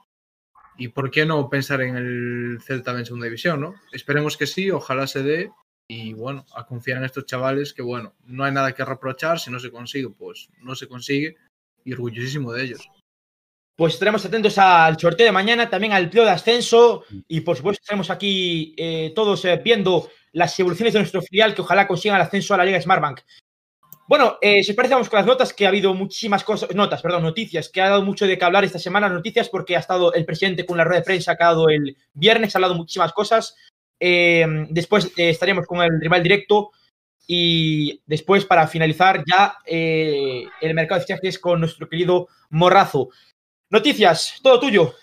[0.76, 3.76] ¿Y por qué no pensar en el Celta en segunda división, no?
[3.92, 5.50] Esperemos que sí, ojalá se dé.
[5.88, 9.40] Y bueno, a confiar en estos chavales que, bueno, no hay nada que reprochar.
[9.40, 11.38] Si no se consigue, pues no se consigue.
[11.82, 12.90] Y orgullosísimo de ellos.
[13.76, 17.82] Pues estaremos atentos al sorteo de mañana, también al pleo de ascenso y por supuesto
[17.82, 22.22] estaremos aquí eh, todos eh, viendo las evoluciones de nuestro filial que ojalá consigan el
[22.22, 23.22] ascenso a la Liga Smartbank.
[24.06, 27.02] Bueno, eh, si os parece, vamos con las notas, que ha habido muchísimas cosas, notas,
[27.02, 30.12] perdón, noticias, que ha dado mucho de qué hablar esta semana, noticias, porque ha estado
[30.12, 33.56] el presidente con la rueda de prensa ha dado el viernes, ha hablado muchísimas cosas.
[33.98, 36.72] Después estaremos con el rival directo
[37.26, 43.08] y después, para finalizar, ya el mercado de fichajes con nuestro querido Morrazo.
[43.74, 44.94] Noticias, todo tuyo.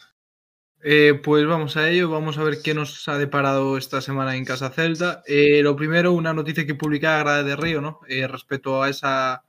[0.81, 4.45] Eh, pues vamos a ello, vamos a ver qué nos ha deparado esta semana en
[4.45, 5.23] Casa Celta.
[5.27, 7.99] Eh, lo primero, una noticia que publicaba Grada de Río, ¿no?
[8.07, 9.43] Eh, respecto a esa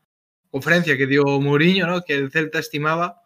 [0.51, 2.03] conferencia que dio Mourinho, ¿no?
[2.03, 3.23] Que el Celta estimaba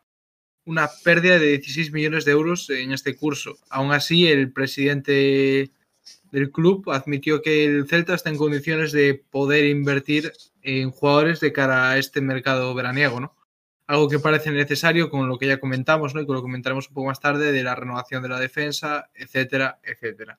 [0.67, 3.57] una pérdida de 16 millones de euros en este curso.
[3.71, 5.71] Aún así, el presidente
[6.31, 11.55] del club admitió que el Celta está en condiciones de poder invertir en jugadores de
[11.55, 13.36] cara a este mercado veraniego, ¿no?
[13.87, 16.21] Algo que parece necesario con lo que ya comentamos, ¿no?
[16.21, 19.11] Y con lo que comentaremos un poco más tarde de la renovación de la defensa,
[19.15, 20.39] etcétera, etcétera.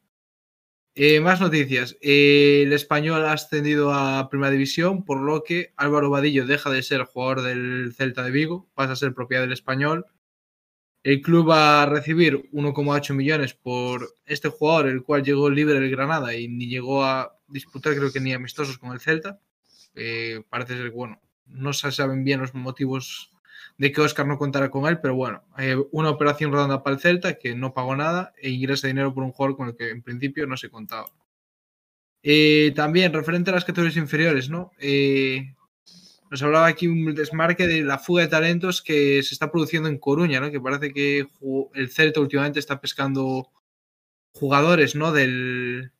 [1.00, 1.96] Eh, más noticias.
[2.02, 6.82] Eh, el español ha ascendido a Primera División, por lo que Álvaro Vadillo deja de
[6.82, 10.08] ser jugador del Celta de Vigo, pasa a ser propiedad del español.
[11.04, 15.92] El club va a recibir 1,8 millones por este jugador, el cual llegó libre del
[15.92, 19.40] Granada y ni llegó a disputar, creo que ni amistosos con el Celta.
[19.94, 23.32] Eh, parece ser bueno, no se saben bien los motivos
[23.78, 27.02] de que Oscar no contara con él, pero bueno, eh, una operación redonda para el
[27.02, 30.02] Celta que no pagó nada e ingresa dinero por un jugador con el que en
[30.02, 31.10] principio no se contaba.
[32.24, 34.72] Eh, también, referente a las categorías inferiores, ¿no?
[34.80, 35.54] Eh,
[36.30, 40.00] nos hablaba aquí un desmarque de la fuga de talentos que se está produciendo en
[40.00, 40.52] Coruña, ¿no?
[40.52, 41.28] Que parece que
[41.74, 43.50] el Celta últimamente está pescando
[44.34, 45.12] jugadores, ¿no?
[45.14, 45.92] Del,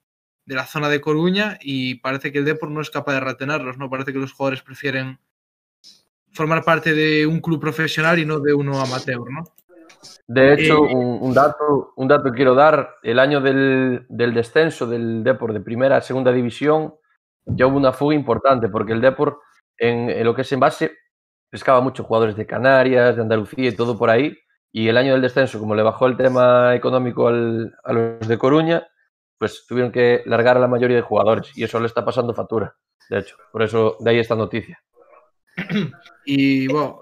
[0.46, 3.78] de la zona de Coruña y parece que el Depor no es capaz de retenerlos,
[3.78, 3.90] ¿no?
[3.90, 5.20] Parece que los jugadores prefieren
[6.34, 9.44] formar parte de un club profesional y no de uno amateur, ¿no?
[10.28, 14.86] De hecho, Eh, un, un dato, un dato quiero dar, el año del, del descenso
[14.86, 16.96] del Depor de primera a segunda división,
[17.46, 19.40] ya hubo una fuga importante, porque el Depor,
[19.78, 20.92] en, en lo que es en base,
[21.50, 24.38] pescaba muchos jugadores de Canarias, de Andalucía y todo por ahí,
[24.72, 28.38] y el año del descenso, como le bajó el tema económico al- a los de
[28.38, 28.86] Coruña,
[29.40, 32.76] pues tuvieron que largar a la mayoría de jugadores, y eso le está pasando factura,
[33.10, 34.78] de hecho, por eso de ahí esta noticia.
[36.26, 37.00] Y bueno,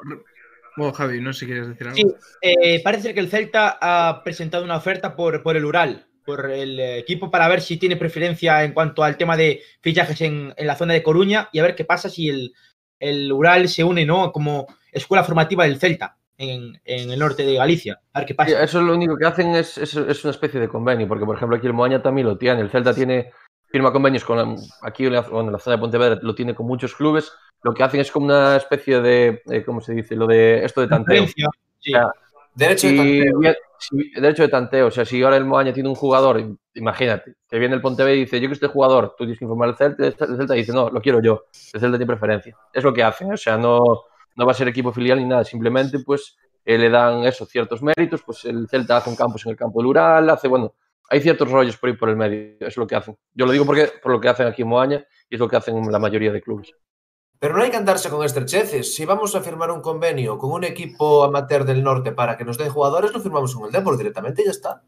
[0.77, 1.97] bueno, Javi, no sé si quieres decir algo.
[1.97, 6.49] Sí, eh, parece que el Celta ha presentado una oferta por, por el Ural, por
[6.51, 10.67] el equipo, para ver si tiene preferencia en cuanto al tema de fichajes en, en
[10.67, 12.53] la zona de Coruña y a ver qué pasa si el,
[12.99, 14.31] el Ural se une ¿no?
[14.31, 17.99] como escuela formativa del Celta en, en el norte de Galicia.
[18.13, 18.63] A ver qué Sí, pasa.
[18.63, 21.57] eso lo único que hacen es, es, es una especie de convenio, porque por ejemplo
[21.57, 23.31] aquí el Moaña también lo tiene, el Celta tiene
[23.71, 26.53] firma convenios con la- aquí en la, bueno, en la zona de Pontevedra lo tiene
[26.55, 27.31] con muchos clubes,
[27.65, 30.15] lo que hacen es como una especie de, eh, ¿cómo se dice?
[30.15, 31.25] Lo de esto de tanteo.
[32.53, 33.39] Derecho de Si tanteo.
[33.39, 36.41] bien- si- derecho de tanteo, o sea, si ahora el Moaña tiene un jugador,
[36.75, 39.69] imagínate, que viene el Pontevedra y dice, yo que este jugador, tú tienes que informar
[39.69, 42.55] al Celta, el Celta dice, no, lo quiero yo, el Celta tiene preferencia.
[42.71, 43.79] Es lo que hacen, o sea, no,
[44.35, 47.81] no va a ser equipo filial ni nada, simplemente pues eh, le dan eso, ciertos
[47.81, 50.75] méritos, pues el Celta hace un campus en el campo del Ural, hace, bueno,
[51.09, 53.17] hay ciertos rollos por ahí por el medio, es lo que hacen.
[53.33, 55.55] Yo lo digo porque por lo que hacen aquí en Moaña y es lo que
[55.57, 56.71] hacen la mayoría de clubes.
[57.39, 58.95] Pero no hay que andarse con estrecheces.
[58.95, 62.57] Si vamos a firmar un convenio con un equipo amateur del norte para que nos
[62.57, 64.83] den jugadores, lo firmamos con el Depor directamente y ya está.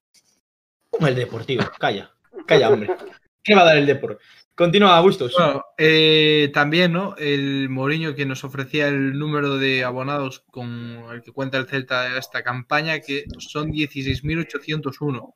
[0.89, 2.11] Con el Deportivo, calla,
[2.45, 2.95] calla, hombre.
[3.43, 4.19] ¿Qué va a dar el Depor?
[4.57, 5.35] Continúa, Bustos.
[5.37, 7.15] Bueno, eh, también, ¿no?
[7.17, 12.17] El Mourinho que nos ofrecía el número de abonados con el que cuenta el Celta
[12.17, 15.35] esta campaña, que son 16.801.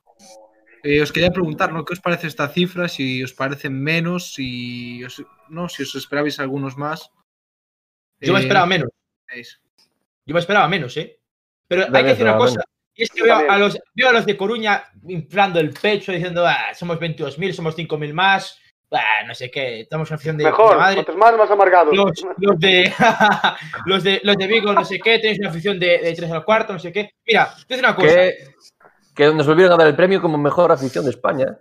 [0.83, 1.85] Eh, os quería preguntar, ¿no?
[1.85, 2.87] ¿Qué os parece esta cifra?
[2.87, 7.11] Si os parecen menos, si os, no, si os esperabais algunos más.
[8.19, 8.89] Yo me Eh, esperaba menos.
[10.25, 11.19] Yo me esperaba menos, ¿eh?
[11.67, 12.61] Pero hay que decir una cosa.
[12.93, 16.45] Y es que veo a, los, veo a los de Coruña inflando el pecho, diciendo,
[16.45, 18.59] ah, somos 22.000, somos 5.000 más,
[18.91, 20.95] ah, no sé qué, estamos en una afición de Mejor, madre.
[20.95, 21.95] cuantos más, más amargados.
[21.95, 22.91] Los, los de,
[23.85, 26.43] los, de, los de Vigo, no sé qué, tenéis una afición de, de 3 al
[26.43, 27.11] cuarto, no sé qué.
[27.25, 28.09] Mira, te una cosa.
[29.15, 31.45] Que nos volvieron a dar el premio como mejor afición de España.
[31.49, 31.55] ¿eh?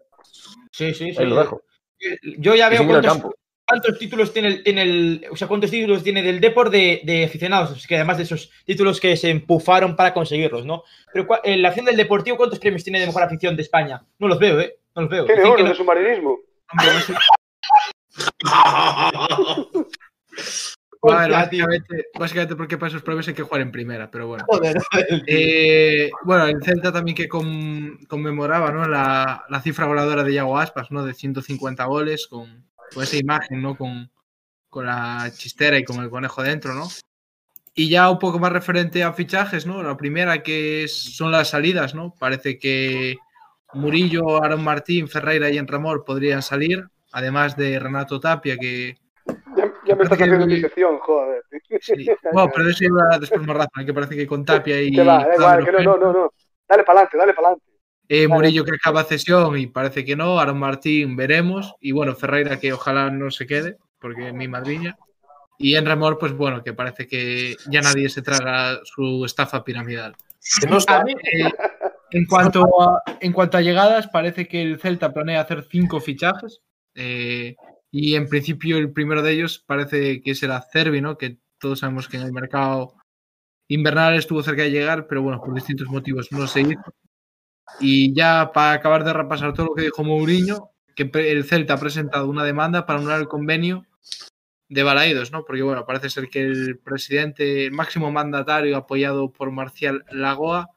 [0.71, 1.21] Sí, sí, sí.
[1.21, 1.63] Ahí lo dejo.
[2.39, 3.19] Yo ya veo cuántos,
[3.67, 7.25] cuántos títulos tiene el, tiene el- o sea, cuántos títulos tiene del Depor de, de
[7.25, 10.85] aficionados, que además de esos títulos que se empufaron para conseguirlos, ¿no?
[11.13, 14.03] Pero en la acción del Deportivo, ¿cuántos premios tiene de mejor afición de España?
[14.19, 14.77] No los veo, ¿eh?
[14.95, 15.25] No los veo.
[15.27, 16.39] Tiene uno no- de submarinismo.
[21.03, 21.11] Tío.
[21.31, 24.45] básicamente, básicamente porque para esos premios hay que jugar en primera, pero bueno.
[24.47, 25.23] Joder, joder.
[25.27, 28.87] Eh, bueno, el Celta también que con- conmemoraba ¿no?
[28.87, 31.03] la, la cifra voladora de Iago Aspas, ¿no?
[31.05, 33.77] De 150 goles, con, con esa imagen, ¿no?
[33.77, 34.11] Con,
[34.69, 36.87] con la chistera y con el conejo dentro, ¿no?
[37.75, 39.83] Y ya un poco más referente a fichajes, ¿no?
[39.83, 42.15] La primera que es- son las salidas, ¿no?
[42.19, 43.17] Parece que
[43.73, 48.99] Murillo, Aaron Martín, Ferreira y Enramor podrían salir, además de Renato Tapia, que
[49.91, 51.43] Ya, me estás Parece que haciendo mi sección, joder.
[51.81, 52.07] sí.
[52.33, 55.25] Bueno, pero eso iba después más rato, que parece que con Tapia y Que va,
[55.27, 56.33] da igual, que no, no, no, no.
[56.69, 57.65] Dale para adelante, dale para adelante.
[58.09, 58.27] Eh.
[58.29, 60.39] Murillo que acaba cesión y parece que no.
[60.41, 61.75] Aaron Martín veremos.
[61.81, 64.97] Y bueno, Ferreira que ojalá no se quede, porque es mi madriña.
[65.59, 70.17] Y en Remor, pues bueno, que parece que ya nadie se traga su estafa piramidal.
[70.69, 71.05] No está.
[71.07, 71.51] Eh,
[72.13, 76.61] en, cuanto a, en cuanto a llegadas, parece que el Celta planea hacer cinco fichajes.
[76.95, 77.55] eh,
[77.91, 81.19] y en principio el primero de ellos parece que será Cervi, ¿no?
[81.19, 82.95] Que todos sabemos que en el mercado
[83.69, 86.95] invernal estuvo cerca de llegar, pero bueno, por distintos motivos no se hizo.
[87.81, 91.81] Y ya para acabar de repasar todo lo que dijo Mourinho, que el Celta ha
[91.81, 93.87] presentado una demanda para anular el convenio
[94.69, 95.45] de Balaídos, ¿no?
[95.45, 100.69] Porque bueno, parece ser que el presidente, el máximo mandatario apoyado por Marcial Lagoa,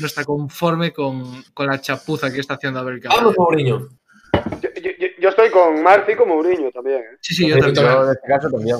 [0.00, 3.28] no está conforme con, con la chapuza que está haciendo Abel Caballero.
[3.28, 3.88] Vamos, Mourinho.
[4.80, 7.00] Yo, yo- yo- yo estoy con Marci y con Mourinho también.
[7.00, 7.16] ¿eh?
[7.20, 7.74] Sí, sí, yo también.
[7.74, 8.76] Yo en este caso también.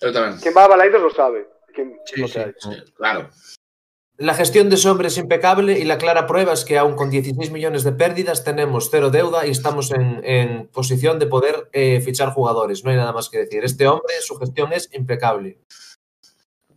[0.00, 0.40] Yo también.
[0.40, 1.46] Quien va a Balaidos lo sabe.
[1.74, 2.40] Quién- Sí, lo sí.
[2.96, 3.30] claro.
[4.16, 7.10] La gestión de ese hombre es impecable y la clara prueba es que aún con
[7.10, 12.00] 16 millones de pérdidas tenemos cero deuda y estamos en, en posición de poder eh,
[12.00, 12.84] fichar jugadores.
[12.84, 13.64] No hay nada más que decir.
[13.64, 15.58] Este hombre, su gestión es impecable.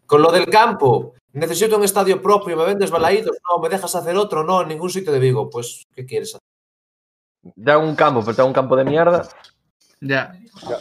[0.08, 4.16] Con lo del campo, necesito un estadio propio, me vendes balaídos, no, me dejas hacer
[4.16, 5.48] otro, no, en ningún sitio de Vigo.
[5.50, 6.47] Pues, ¿qué quieres hacer?
[7.42, 9.28] Da un campo, pero da un campo de mierda.
[10.02, 10.38] Ya.
[10.70, 10.78] Ya.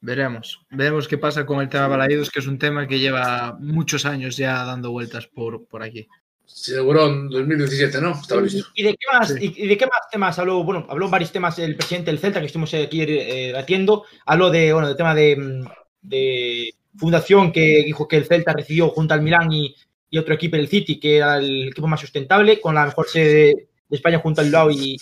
[0.00, 0.60] Veremos.
[0.70, 4.36] Veremos qué pasa con el tema Balaídos, que es un tema que lleva muchos años
[4.36, 6.08] ya dando vueltas por, por aquí.
[6.44, 8.10] Se inauguró en 2017, ¿no?
[8.12, 8.68] Estaba listo.
[8.74, 9.54] ¿Y de qué más, Sí.
[9.56, 10.64] y, y de qué más temas habló?
[10.64, 14.04] Bueno, habló varios temas el presidente del Celta que estuvimos aquí eh, debatiendo.
[14.26, 15.64] Habló de, bueno, del tema de, mm,
[16.02, 19.74] de fundación que dijo que el Celta recibió junto al Milán y,
[20.10, 23.32] y otro equipo, el City, que era el equipo más sustentable, con la mejor sede
[23.32, 24.96] de, de España junto al Lau y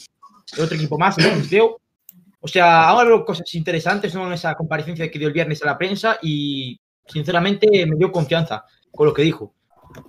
[0.59, 1.25] otro equipo más, ¿no?
[1.49, 1.81] creo.
[2.41, 4.27] O sea, han habido cosas interesantes ¿no?
[4.27, 8.65] en esa comparecencia que dio el viernes a la prensa y sinceramente me dio confianza
[8.91, 9.55] con lo que dijo.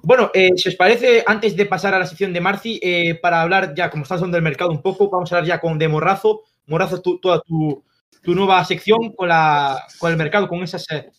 [0.04, 3.42] Bueno, eh, si os parece, antes de pasar a la sección de Marci, eh, para
[3.42, 5.88] hablar ya, como estás hablando del mercado un poco, vamos a hablar ya con de
[5.88, 6.44] Morrazo.
[6.68, 7.84] Morrazo, tú- toda tu,
[8.22, 10.86] tu nueva sección con, la, con el mercado, con esas...
[10.92, 11.10] eh,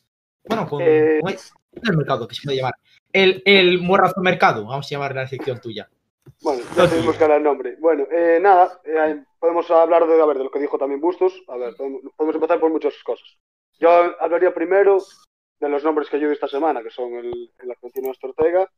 [0.45, 1.19] bueno, con, Eh.
[1.21, 1.39] con el,
[1.91, 2.75] el mercado, que se puede llamar.
[3.13, 5.91] El, el Morrazo Mercado, vamos a llamar la sección tuya.
[6.41, 7.77] Bueno, ya tenemos que hablar el nombre.
[7.79, 11.43] Bueno, eh, nada, eh, podemos hablar de, a ver, de lo que dijo también Bustos.
[11.49, 13.29] A ver, podemos, podemos empezar por muchas cosas.
[13.79, 14.99] Yo hablaría primero
[15.61, 18.69] de los nombres que yo vi esta semana, que son el, el argentino Néstor Ortega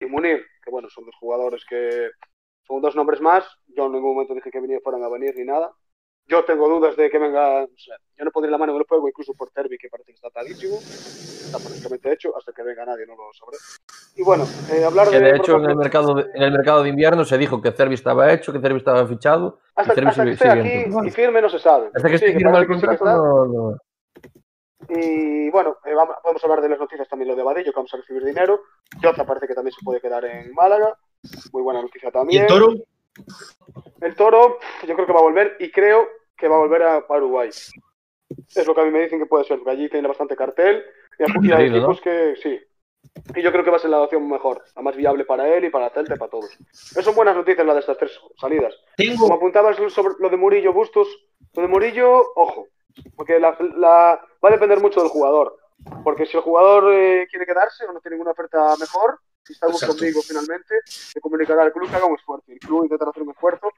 [0.00, 2.10] y Munir, que bueno, son dos jugadores que
[2.66, 3.44] son dos nombres más.
[3.68, 5.72] Yo en ningún momento dije que viniera- fueran a venir ni nada.
[6.26, 8.86] Yo tengo dudas de que venga, o sea, yo no pondría la mano en el
[8.86, 10.76] fuego incluso por Terbi, que parece que está talísimo,
[11.52, 13.58] está prácticamente hecho, hasta que venga nadie no lo sabré.
[14.16, 15.32] Y bueno, eh, hablar Que de...
[15.32, 17.94] de hecho en el, mercado de, en el mercado de invierno se dijo que Cervi
[17.94, 19.58] estaba hecho, que Cervi estaba fichado.
[19.74, 21.90] Hasta, y Cervi hasta que esté aquí y firme no se sabe.
[21.94, 23.78] Hasta que Sí, esté que firmado el que que contrato, no, no.
[24.88, 27.94] Y bueno, eh, vamos, podemos hablar de las noticias también, lo de Vadillo, que vamos
[27.94, 28.62] a recibir dinero.
[29.02, 30.96] Jota parece que también se puede quedar en Málaga.
[31.52, 32.42] Muy buena noticia ¿Y también.
[32.42, 32.74] el Toro?
[34.00, 37.06] El Toro, yo creo que va a volver y creo que va a volver a
[37.06, 37.48] para Uruguay.
[37.48, 40.84] Es lo que a mí me dicen que puede ser, porque allí tiene bastante cartel
[41.18, 41.76] y hay, y ¿no?
[41.76, 42.60] equipos que sí.
[43.34, 45.64] Y yo creo que va a ser la opción mejor, la más viable para él
[45.64, 46.50] y para Celta y para todos.
[46.92, 48.74] Pero son buenas noticias las de estas tres salidas.
[48.74, 51.08] Como Tengo, apuntabas sobre lo de Murillo Bustos,
[51.54, 52.68] lo de Murillo, ojo,
[53.16, 55.56] porque la, la- va a depender mucho del jugador.
[56.04, 59.66] Porque si el jugador eh, quiere quedarse o no tiene ninguna oferta mejor, si está
[59.66, 59.96] Exacto.
[59.96, 62.44] conmigo finalmente, se comunicará al club que haga un esfuerzo.
[62.52, 63.68] El club intentará hacer un esfuerzo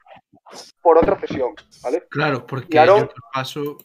[0.81, 2.05] por otra cesión, ¿vale?
[2.09, 3.77] Claro, porque yo traspaso.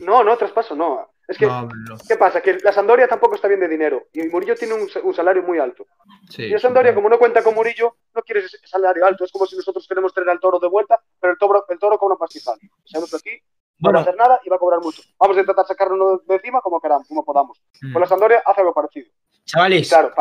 [0.00, 1.08] No, no, traspaso no.
[1.26, 1.96] Es que, No, hombre, no.
[2.06, 2.40] ¿qué pasa?
[2.40, 5.58] Que la Sandoria tampoco está bien de dinero y Murillo tiene un, un salario muy
[5.58, 5.86] alto.
[6.28, 9.24] Sí, Y el Sandoria, como no cuenta con Murillo, no quiere ese salario alto.
[9.24, 11.98] Es como si nosotros queremos traer al toro de vuelta, pero el toro, el toro
[11.98, 12.58] cobra un pastizal.
[12.84, 13.42] Sabemos que aquí
[13.78, 15.02] no va a hacer nada y va a cobrar mucho.
[15.18, 17.60] Vamos a intentar sacarlo de encima como queramos, como podamos.
[17.80, 17.92] Mm.
[17.92, 19.10] Con la Sandoria hace algo parecido.
[19.44, 20.12] Chavales, claro,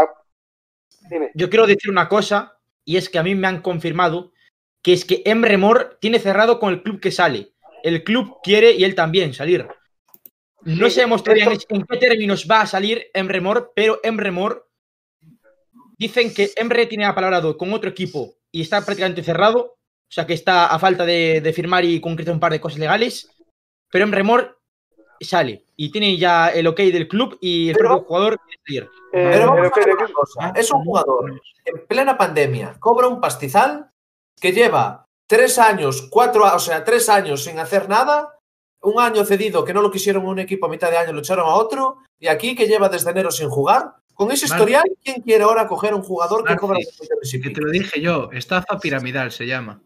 [1.10, 1.32] dime.
[1.34, 4.34] yo quiero decir una cosa, y es que a mí me han confirmado
[4.82, 7.54] que es que Emre Mor tiene cerrado con el club que sale.
[7.84, 9.68] El club quiere y él también salir.
[10.66, 14.70] No sabemos todavía esto- en qué términos va a salir Emre Mor, pero Emre Mor
[15.98, 20.34] dicen que Emre tiene apalabrado con otro equipo y está prácticamente cerrado, o sea que
[20.34, 23.30] está a falta de, de firmar y concretar un par de cosas legales,
[23.92, 24.60] pero Emre Mor
[25.22, 28.84] sale y tiene ya el ok del club y el Pero- propio jugador quiere salir.
[29.14, 30.54] Eh, Pero vamos a ver una cosa.
[30.56, 33.90] Es un jugador en plena pandemia, cobra un pastizal
[34.42, 38.33] que lleva tres años, cuatro, o sea, tres años sin hacer nada,
[38.84, 41.46] un año cedido que no lo quisieron un equipo a mitad de año, lo echaron
[41.48, 43.96] a otro, y aquí que lleva desde enero sin jugar.
[44.14, 47.50] Con ese historial, ¿quién quiere ahora coger un jugador que cobra dos millones y Que
[47.50, 49.82] te lo dije yo, estafa piramidal se llama.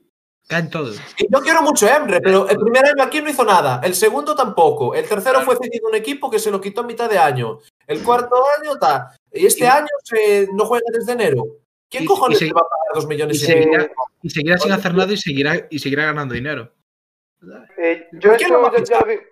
[0.49, 0.97] Caen todos.
[1.17, 3.93] Y yo quiero mucho a Emre, pero el primer año aquí no hizo nada, el
[3.95, 7.09] segundo tampoco, el tercero fue cedido a un equipo que se lo quitó a mitad
[7.09, 11.43] de año, el cuarto año está, y este Y- año se, no juega desde enero.
[11.89, 13.89] ¿Quién Y- cojones y se- va a pagar dos millones y seguirá-?
[14.21, 16.71] Y seguirá sin hacer nada y seguirá, y seguirá ganando dinero.
[17.77, 19.27] Eh, yo ¿Por qué esto no lo dije.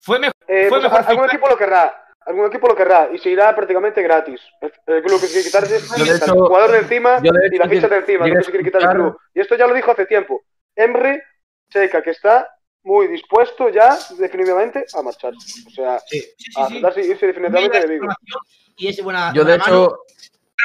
[0.00, 0.34] Fue mejor.
[0.46, 2.00] Eh, Fue pues, mejor algún fichar- equipo lo querrá.
[2.26, 4.40] Algún equipo lo querrá y se irá prácticamente gratis.
[4.86, 7.58] El, club que quiere quitar es Yo, de el jugador de encima yo, de y
[7.58, 9.18] la ficha de encima, no se quiere quitar el club.
[9.34, 10.42] Y esto ya lo dijo hace tiempo.
[10.74, 11.22] Emre
[11.70, 12.48] Checa, que está
[12.82, 15.38] muy dispuesto ya definitivamente a marcharse.
[15.66, 16.80] O sea, Sí, sí, sí, a sí.
[16.80, 18.06] darse irse definitivamente de Vigo.
[18.76, 19.32] Y es buena.
[19.34, 19.98] Yo, de mano hecho,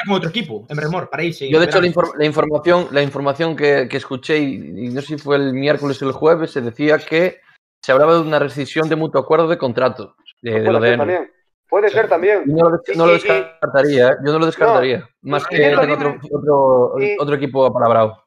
[0.06, 1.48] con otro equipo, Emre Mor, para irse.
[1.48, 2.02] yo de hecho la, verano.
[2.08, 4.54] infor- la información, la información que, que escuché, y,
[4.86, 7.40] y no sé si fue el miércoles o el jueves, se decía que
[7.82, 10.96] se hablaba de una rescisión de mutuo acuerdo de contrato de, de lo Puede de
[11.06, 11.30] ser.
[11.68, 12.42] Puede ser también.
[12.46, 14.16] No lo, no descartaría, ¿eh?
[14.24, 15.08] yo no lo descartaría.
[15.22, 18.24] Más que otro, otro, y- otro equipo apalabrado.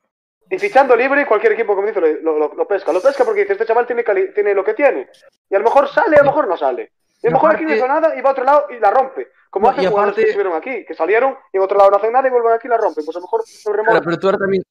[0.49, 2.93] Y fichando libre, cualquier equipo, como dice, lo, lo- lo pesca.
[2.93, 4.03] Lo pesca porque dice, este chaval tiene,
[4.33, 5.09] tiene lo que tiene.
[5.49, 6.91] Y a lo mejor sale, a lo mejor no sale.
[7.23, 8.79] Y a lo mejor aquí no aparte- hizo nada y va a otro lado y
[8.79, 9.27] la rompe.
[9.49, 11.91] Como No, hacen y jugadores que aparte- estuvieron aquí, que salieron y en otro lado
[11.91, 13.05] no hacen nada y vuelven aquí y la rompen.
[13.05, 14.63] Pues a lo mejor el Claro, pero tú ahora también,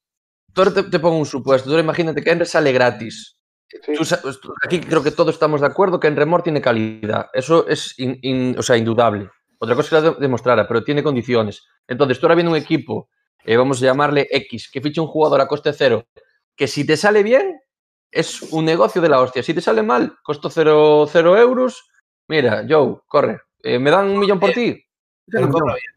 [0.53, 1.65] tú ahora te, te pongo un supuesto.
[1.65, 3.39] Tú ahora imagínate que Enre sale gratis.
[3.69, 3.93] Sí.
[3.93, 7.29] Tú pues, aquí creo que todos estamos de acuerdo que Mor tiene calidad.
[7.33, 9.29] Eso es in- in- o sea, indudable.
[9.57, 11.65] Otra cosa es que la de- demostrara, pero tiene condiciones.
[11.87, 13.09] Entonces, tú ahora viene un equipo,
[13.45, 16.03] eh, vamos a llamarle X, que ficha un jugador a coste cero,
[16.55, 17.59] que si te sale bien,
[18.11, 19.41] es un negocio de la hostia.
[19.41, 21.89] Si te sale mal, costo cero, cero euros.
[22.27, 23.41] Mira, Joe, corre.
[23.61, 24.83] Eh, ¿Me dan un millón por ti?
[25.31, 25.93] Cobra bien.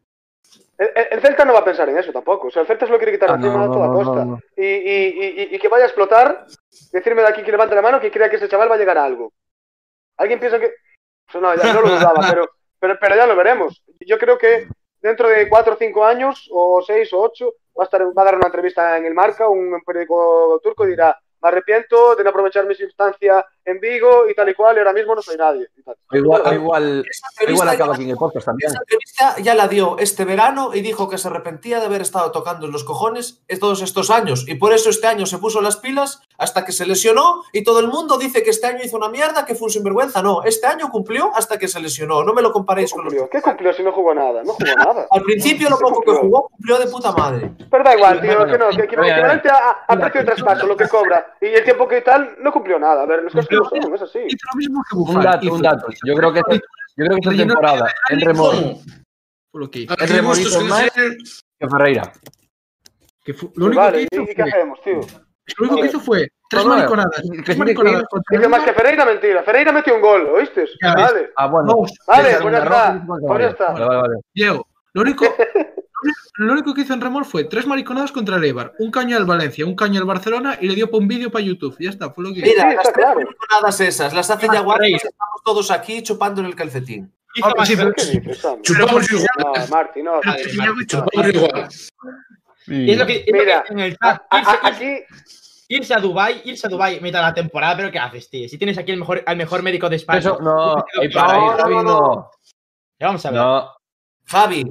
[0.78, 2.48] El, el- el Celta no va a pensar en eso tampoco.
[2.48, 4.24] O sea, el Celta se lo quiere quitar Ah, encima no, a toda no, costa.
[4.24, 4.40] no, no.
[4.56, 6.46] Y, y- y- y- que vaya a explotar,
[6.92, 8.98] decirme de aquí que levante la mano que crea que ese chaval va a llegar
[8.98, 9.32] a algo.
[10.18, 10.72] ¿Alguien piensa que.?
[11.30, 12.48] Pues no, ya no lo dudaba, pero,
[12.78, 13.82] pero, pero ya lo veremos.
[14.00, 14.68] Yo creo que
[15.00, 18.24] dentro de cuatro o cinco años, o seis o ocho, va a, estar, va a
[18.24, 22.30] dar una entrevista en el Marca, un periódico turco, y dirá, me arrepiento de no
[22.30, 25.66] aprovechar mi instancia en Vigo y tal y cual, y ahora mismo no soy nadie.
[25.76, 25.96] y tal.
[26.12, 28.70] Igual, Bueno, igual, Esa entrevista igual acaba ya- aquí en el podcast también.
[28.70, 32.30] Esa entrevista ya la dio este verano y dijo que se arrepentía de haber estado
[32.32, 34.44] tocando en los cojones todos estos años.
[34.48, 37.80] Y por eso este año se puso las pilas hasta que se lesionó y todo
[37.80, 40.22] el mundo dice que este año hizo una mierda, que fue un sinvergüenza.
[40.22, 42.22] No, este año cumplió hasta que se lesionó.
[42.22, 43.12] No me lo ¿Qué comparéis con los...
[43.12, 43.28] cumplió?
[43.30, 44.42] ¿Qué cumplió si no jugó nada?
[44.44, 45.06] No jugó nada.
[45.10, 47.50] Al principio lo ¿Qué poco que jugó cumplió de puta madre.
[47.70, 50.88] Pero da igual, tío, que no, que equivalente a, a precio de traspaso, lo que
[50.88, 53.02] cobra y el tiempo que tal, no cumplió nada.
[53.02, 54.18] A ver, como son, es así.
[54.26, 55.86] Hizo lo mismo que Un dato, hizo- un dato.
[56.06, 56.50] Yo creo que, yo
[56.96, 58.80] creo que esta Rellenó temporada en remor ¿Cómo?
[59.50, 59.92] fue lo que hizo.
[59.92, 60.90] ¿A Es qué de gustos bonito que más.
[61.58, 62.12] que Ferreira.
[63.24, 65.00] Que lo único vale, que ¿y, hizo y qué fue, hacemos, tío?
[65.00, 67.22] lo único que hizo fue tres No, no, mariconadas.
[67.44, 69.42] Tres mariconadas Dice más que Ferreira, mentira.
[69.42, 70.66] Ferreira metió un gol, ¿oíste?
[70.82, 70.94] Ya.
[70.94, 71.30] Vale.
[71.36, 71.74] Ah, bueno.
[72.06, 73.04] Vale, pues ya está.
[73.06, 73.72] Pues ya está.
[73.72, 74.14] Vale, vale, vale.
[74.34, 75.24] Diego, lo único,
[76.36, 79.24] lo único- que hizo en remor fue tres mariconadas contra el Eibar, un caño al
[79.24, 81.76] Valencia, un caño al Barcelona y le dio para un vídeo para YouTube.
[81.78, 82.46] Ya está, fue lo que hizo.
[82.48, 83.20] Mira, Sí, está las tres claro.
[83.20, 84.96] mariconadas esas las hace Yaguas Ferreira.
[84.98, 87.12] estamos todos aquí chupando en el calcetín.
[87.34, 87.64] Hizo Ah.
[88.62, 89.26] Chupamos igual.
[89.38, 90.20] No, Marti, no.
[90.20, 91.68] Hizo- Chupamos igual.
[92.68, 95.04] Y es lo que, es lo Mira, que en el chat, irse, a- irse- aquí,
[95.68, 98.48] irse a Dubai, irse a Dubai mitad de la temporada, pero ¿qué haces, tío?
[98.48, 100.18] Si tienes aquí el mejor, al mejor médico de España.
[100.18, 102.30] Eso, no, Claro, para no, ahí, Javi, no, no.
[102.98, 103.40] Ya vamos a ver.
[103.40, 103.70] No.
[104.26, 104.64] Javi,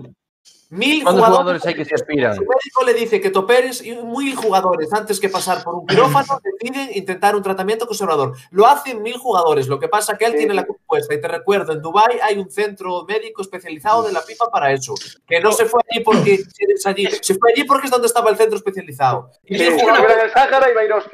[0.70, 2.36] mil ¿Cuántos jugadores, jugadores hay que se aspiran?
[2.36, 6.40] Su médico le dice que toperes y mil jugadores, antes que pasar por un quirófano,
[6.62, 8.36] deciden intentar un tratamiento conservador.
[8.52, 9.68] Lo hacen mil jugadores.
[9.68, 11.14] Lo que pasa que él Sí, tiene la compuesta.
[11.14, 14.94] Y te recuerdo, en Dubái hay un centro médico especializado de la FIFA para eso.
[15.28, 17.08] Que no se fue allí porque es allí.
[17.22, 19.32] Se fue allí porque es donde estaba el centro especializado.
[19.46, 19.68] Y sí.
[19.68, 21.10] Una cosa,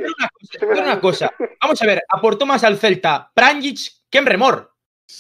[0.68, 1.32] una cosa.
[1.62, 3.80] Vamos a ver, aportó más al Celta Pranjic
[4.10, 4.72] que en Remor.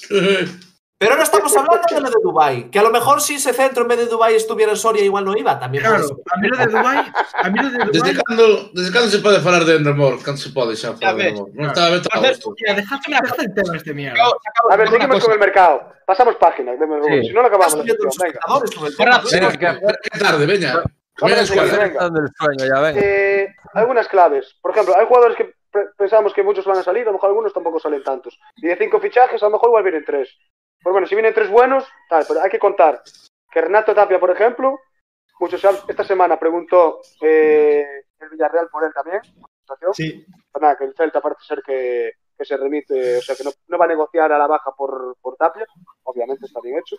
[1.01, 2.69] Pero no estamos hablando de lo de Dubái.
[2.69, 5.25] Que a lo mejor si ese centro en vez de Dubái estuviera en Soria, igual
[5.25, 5.57] no iba.
[5.57, 8.91] También Claro, a mí lo de Dubai, a mí lo de Desde Dubai, cando, desde
[8.93, 10.21] cando se pode falar de Endemol?
[10.21, 11.49] Cando se pode xa falar de Endemol?
[11.57, 14.21] Non estaba ben A ver, todo mira, dejad dejad el tema este mierda.
[14.69, 15.75] A ver, seguimos con el mercado.
[16.05, 16.77] Pasamos páginas.
[16.77, 17.27] de Sí.
[17.27, 17.81] Si no, lo acabamos.
[17.81, 18.39] Venga.
[19.25, 19.49] Venga,
[20.05, 20.83] que tarde, veña.
[21.17, 21.41] Venga.
[21.41, 22.93] el sueño, ya ven.
[23.01, 24.53] Eh, algunas claves.
[24.61, 27.29] Por ejemplo, hay jugadores que pe- pensamos que muchos van a salir, a lo mejor
[27.29, 28.37] algunos tampoco salen tantos.
[28.57, 30.29] Y de cinco fichajes, a lo mejor igual vienen tres.
[30.81, 33.01] Pues bueno, si vienen tres buenos, tal, pero hay que contar
[33.51, 34.79] que Renato Tapia, por ejemplo,
[35.39, 39.21] muchos esta semana preguntó eh, el Villarreal por él también.
[39.61, 39.93] situación.
[39.93, 40.25] Sí.
[40.51, 43.51] Pues nada, que el Celta parece ser que, que se remite, o sea, que no,
[43.67, 45.65] no va a negociar a la baja por, por Tapia,
[46.03, 46.95] obviamente está bien hecho.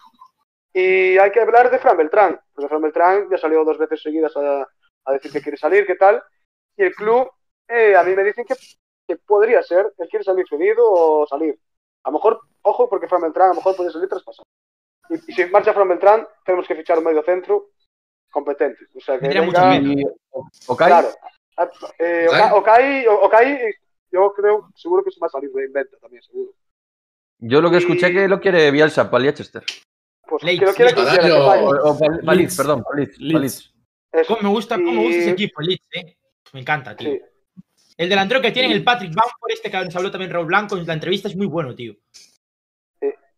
[0.72, 4.34] Y hay que hablar de Fran Beltrán, porque Fran Beltrán ya salió dos veces seguidas
[4.36, 4.66] a,
[5.04, 6.22] a decir que quiere salir, qué tal.
[6.76, 7.30] Y el club,
[7.68, 8.54] eh, a mí me dicen que,
[9.06, 11.58] que podría ser, él quiere salir cedido o salir.
[12.04, 14.44] A lo mejor, ojo, porque Fran Beltrán a lo mejor puede salir traspasado.
[15.10, 17.70] Y, y si marcha Fran Beltrán, tenemos que fichar un medio centro
[18.30, 18.86] competente.
[18.94, 19.92] O sea, que venga- miedo.
[20.00, 20.04] Y,
[20.66, 20.78] ¿Ok?
[20.86, 21.08] Claro.
[21.56, 21.68] Ah,
[21.98, 23.06] Eh, ¿Okai?
[23.06, 23.58] Oka- Okai,
[24.10, 26.52] yo creo, seguro que se va a salir de inventa también, seguro.
[27.38, 29.62] Yo lo que escuché Y- que lo quiere Bielsa para Leicester.
[30.26, 30.92] Pues Leeds, que lo quiera,
[31.22, 31.32] que.
[31.32, 32.56] O, o Leeds.
[32.56, 33.18] perdón, Paliz.
[33.18, 33.32] Leeds.
[33.34, 33.74] Paliz.
[34.12, 34.34] Eso.
[34.36, 36.16] ¿Cómo me gusta, cómo me gusta ese equipo, Leeds, eh?
[36.54, 37.10] Me encanta, tío.
[37.12, 37.20] Sí.
[37.96, 40.86] El delantero que tienen, el Patrick Bamford, este que nos habló también Raúl Blanco en
[40.86, 41.94] la entrevista, es muy bueno, tío.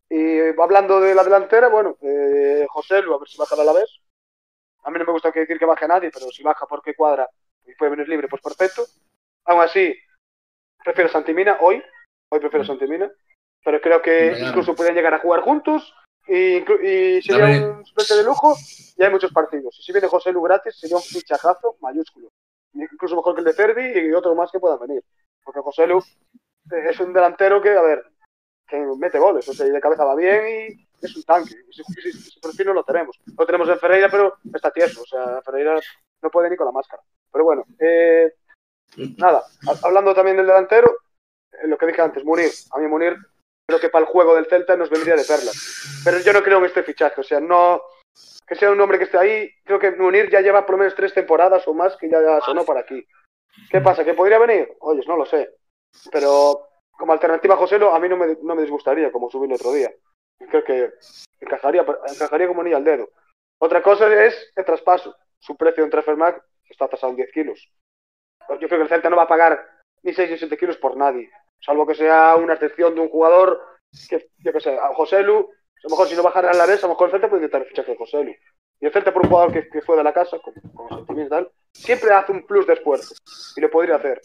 [0.08, 3.72] Y hablando de la delantera, bueno, eh, José Lu, a ver si baja a la
[3.72, 4.00] vez.
[4.84, 7.28] A mí no me gusta que decir que baje nadie, pero si baja porque cuadra
[7.66, 8.84] y puede venir libre, pues perfecto.
[9.46, 9.92] Aún así,
[10.84, 11.82] prefiero Santimina hoy.
[12.28, 13.10] Hoy prefiero Santimina.
[13.64, 15.92] Pero creo que incluso pueden llegar a jugar juntos.
[16.28, 18.54] Y, y sería un suplente de lujo.
[18.96, 19.76] Y hay muchos partidos.
[19.80, 22.30] Y si viene José Lu gratis, sería un fichajazo mayúsculo.
[22.74, 25.02] Incluso mejor que el de Ferdi y otro más que puedan venir.
[25.42, 28.04] Porque José Lu eh, es un delantero que, a ver,
[28.66, 31.54] que mete goles, o sea, y de cabeza va bien y es un tanque.
[31.70, 33.18] Ese, ese- ese perfil no lo tenemos.
[33.38, 35.78] Lo tenemos en Ferreira, pero está tieso, o sea, Ferreira
[36.22, 37.02] no puede ni con la máscara.
[37.30, 38.32] Pero bueno, eh,
[39.18, 40.90] nada, ha- hablando también del delantero,
[41.52, 43.16] eh, lo que dije antes, Munir, a mí Munir
[43.66, 46.00] creo que para el juego del Celta nos vendría de perlas.
[46.04, 47.82] Pero yo no creo en este fichaje, o sea, no
[48.46, 50.94] que sea un hombre que esté ahí, creo que Munir ya lleva por lo menos
[50.94, 53.06] tres temporadas o más que ya sonó para aquí.
[53.70, 54.04] ¿Qué pasa?
[54.04, 54.68] ¿Que podría venir?
[54.80, 55.50] Oye, no lo sé.
[56.12, 59.54] Pero como alternativa a Joselo, a mí no me, no me disgustaría, como subí el
[59.54, 59.90] otro día.
[60.50, 60.92] Creo que
[61.40, 63.08] encajaría, encajaría como ni al dedo.
[63.58, 65.14] Otra cosa es el traspaso.
[65.38, 67.72] Su precio en Transfermarkt está tasado en 10 kilos.
[68.60, 69.64] Yo creo que el Celta no va a pagar
[70.02, 71.30] ni 6 ni 7 kilos por nadie.
[71.60, 73.60] Salvo que sea una excepción de un jugador
[74.08, 75.50] que, yo qué sé, a Joselu,
[75.84, 77.42] a lo mejor si no bajara a la vez, a lo mejor el Celta puede
[77.42, 78.34] intentar el fichaje de Joselu.
[78.80, 81.52] Y el Celta por un jugador que, que fue de la casa, con, con sentimiento
[81.72, 83.14] siempre hace un plus de esfuerzo.
[83.56, 84.20] Y lo podría hacer.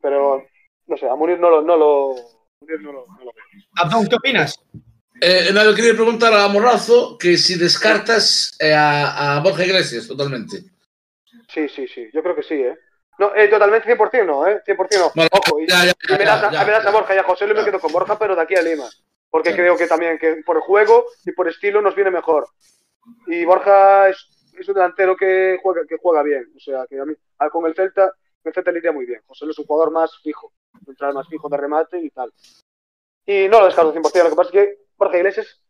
[0.00, 0.44] Pero,
[0.86, 2.14] no sé, a Munir no lo, no lo,
[2.60, 3.44] Munir no lo, no lo veo.
[3.76, 4.60] Abdón, ¿qué opinas?
[5.20, 10.58] Eh, nada, quería preguntar a Morrazo que si descartas eh, a, a Borja Iglesias totalmente.
[11.48, 12.76] Sí, sí, sí, yo creo que sí, ¿eh?
[13.18, 14.62] No, eh, totalmente 100% no, ¿eh?
[14.66, 15.12] 100% no.
[15.14, 16.90] Bueno, Ojo, y, ya, ya, y me, das, a- ya, me das ya.
[16.90, 18.84] a Borja y a José Luis me quedo con Borja, pero de aquí a Lima.
[19.36, 19.56] Porque Ya.
[19.56, 22.48] creo que también que por juego y por estilo nos viene mejor.
[23.26, 26.50] Y Borja es, es un delantero que juega, que juega bien.
[26.56, 27.12] O sea, que a mí,
[27.52, 28.10] con el Celta,
[28.44, 29.20] el Celta le iría muy bien.
[29.26, 30.54] José es un jugador más fijo,
[30.86, 32.32] central más fijo de remate y tal.
[33.26, 34.24] Y no lo descarto 100%.
[34.24, 35.60] Lo que pasa es que Borja Iglesias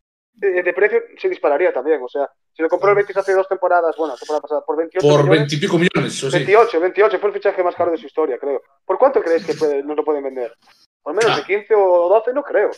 [0.41, 2.01] eh, de precio se dispararía también.
[2.05, 5.05] O sea, si lo compró el Betis hace dos temporadas, bueno, temporada pasada, por 28
[5.05, 6.37] Por millones, veintipico millones, o sí.
[6.37, 8.63] 28, 28, fue el fichaje más caro de su historia, creo.
[8.85, 10.55] ¿Por cuánto creéis que puede- nos lo pueden vender?
[11.03, 11.37] ¿Por menos Ah.
[11.39, 12.33] de 15 o 12?
[12.33, 12.71] No creo.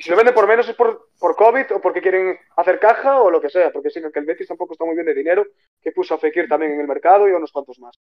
[0.00, 3.20] Y si lo venden por menos es por, por COVID o porque quieren hacer caja
[3.20, 5.44] o lo que sea, porque sí que el Betis tampoco está muy bien de dinero,
[5.78, 7.94] que puso a Fekir también en el mercado y a unos cuantos más.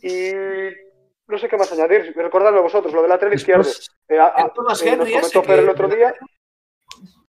[0.00, 0.32] Y
[1.26, 3.68] no sé qué más añadir, recordadlo vosotros, lo del lateral izquierdo.
[4.08, 6.14] Eh, a- a- Thomas eh, nos Henry comentó Fer el otro día.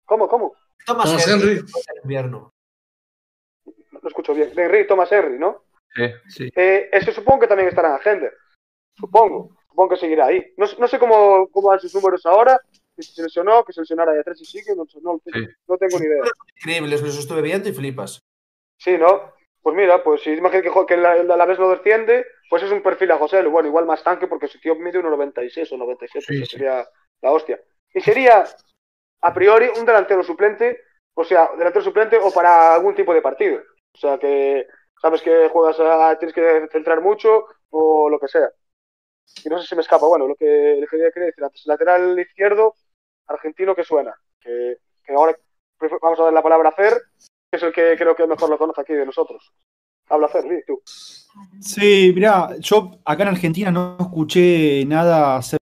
[0.04, 0.54] ¿Cómo, cómo?
[0.84, 1.50] Thomas, Thomas Henry.
[1.52, 1.58] Henry.
[1.60, 2.52] en invierno.
[4.02, 4.54] No escucho bien.
[4.54, 5.64] De Henry, Thomas Henry, ¿no?
[5.94, 6.02] Sí.
[6.28, 6.50] Sí.
[6.54, 8.30] Eh, ese supongo que también estará en agenda.
[8.98, 9.56] Supongo.
[9.66, 10.52] Supongo que seguirá ahí.
[10.58, 12.60] No, no sé cómo, cómo van sus números ahora.
[12.98, 14.74] Que si se lesionó, que se lesionara ahí atrás y sigue.
[14.74, 15.46] No, no, Sí.
[15.68, 16.22] no tengo ni idea.
[16.56, 18.18] Increíbles, los estuve viendo y flipas.
[18.76, 19.32] Sí, ¿no?
[19.62, 22.82] Pues mira, pues si imagínate que, que la, la, vez no desciende, pues es un
[22.82, 23.40] perfil a José.
[23.44, 26.26] Bueno, igual más tanque porque su tío mide 1,96 o 97.
[26.26, 26.56] Sí, que sí.
[26.56, 26.84] sería
[27.22, 27.60] la hostia.
[27.94, 28.44] Y sería,
[29.20, 30.80] a priori, un delantero suplente.
[31.14, 33.60] O sea, delantero suplente o para algún tipo de partido.
[33.94, 34.66] O sea, que
[35.00, 38.50] sabes que juegas a, tienes que centrar mucho o lo que sea.
[39.44, 40.06] Y no sé si me escapa.
[40.06, 40.46] Bueno, lo que
[40.80, 41.66] le quería, quería decir antes.
[41.66, 42.74] Lateral izquierdo,
[43.28, 44.14] argentino que suena.
[44.40, 44.78] Que,
[45.14, 45.36] ahora
[46.02, 46.94] vamos a dar la palabra a Fer,
[47.50, 49.52] que es el que creo que mejor lo conoce aquí de nosotros.
[50.08, 50.80] Habla Fer, di tú.
[51.60, 55.64] Sí, mirá, yo acá en Argentina no escuché nada acerca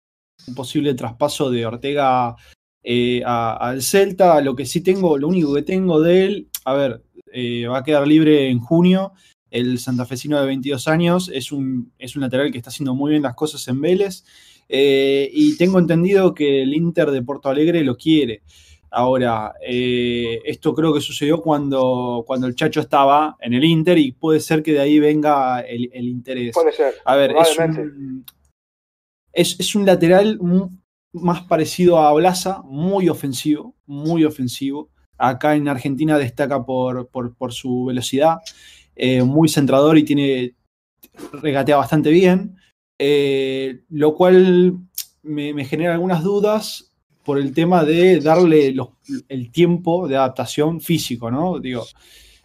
[0.47, 2.37] de un posible traspaso de Ortega
[2.83, 4.41] eh, al Celta.
[4.41, 7.03] Lo que sí tengo, lo único que tengo de él, a ver,
[7.33, 9.13] eh, va a quedar libre en junio.
[9.51, 13.23] El santafesino de 22 años es un, es un lateral que está haciendo muy bien
[13.23, 14.25] las cosas en Vélez.
[14.69, 18.43] Eh, y tengo entendido que el Inter de Porto Alegre lo quiere.
[18.91, 24.13] Ahora, eh, esto creo que sucedió cuando, cuando el Chacho estaba en el Inter y
[24.13, 26.55] puede ser que de ahí venga el, el interés.
[26.55, 26.95] Puede ser.
[27.05, 28.25] A ver, es un,
[29.33, 30.39] es, es un lateral
[31.13, 34.89] más parecido a Blasa, muy ofensivo, muy ofensivo.
[35.19, 38.37] Acá en Argentina destaca por, por, por su velocidad,
[38.97, 40.55] eh, muy centrador y tiene
[41.33, 42.57] regatea bastante bien,
[42.99, 44.79] eh, lo cual
[45.23, 46.93] me, genera algunas dudas
[47.25, 48.75] por el tema de darle
[49.29, 51.59] el tiempo de adaptación físico, ¿no?
[51.59, 51.85] Digo,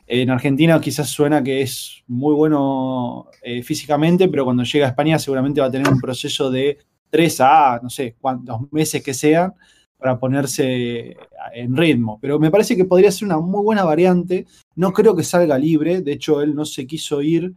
[0.05, 5.17] en Argentina quizás suena que es muy bueno eh, físicamente, pero cuando llega a España
[5.17, 6.77] seguramente va a tener un proceso de
[7.09, 9.53] tres a, no sé, cuántos meses que sean
[9.97, 11.15] para ponerse
[11.53, 12.19] en ritmo.
[12.21, 14.45] Pero me parece que podría ser una muy buena variante.
[14.75, 17.53] No creo que salga libre, de hecho él no se quiso ir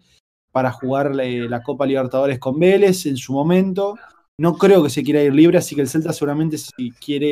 [0.56, 3.94] para jugar la, la Copa Libertadores con Vélez en su momento.
[4.38, 7.26] No creo que se quiera ir libre, así que el Celta seguramente si quiere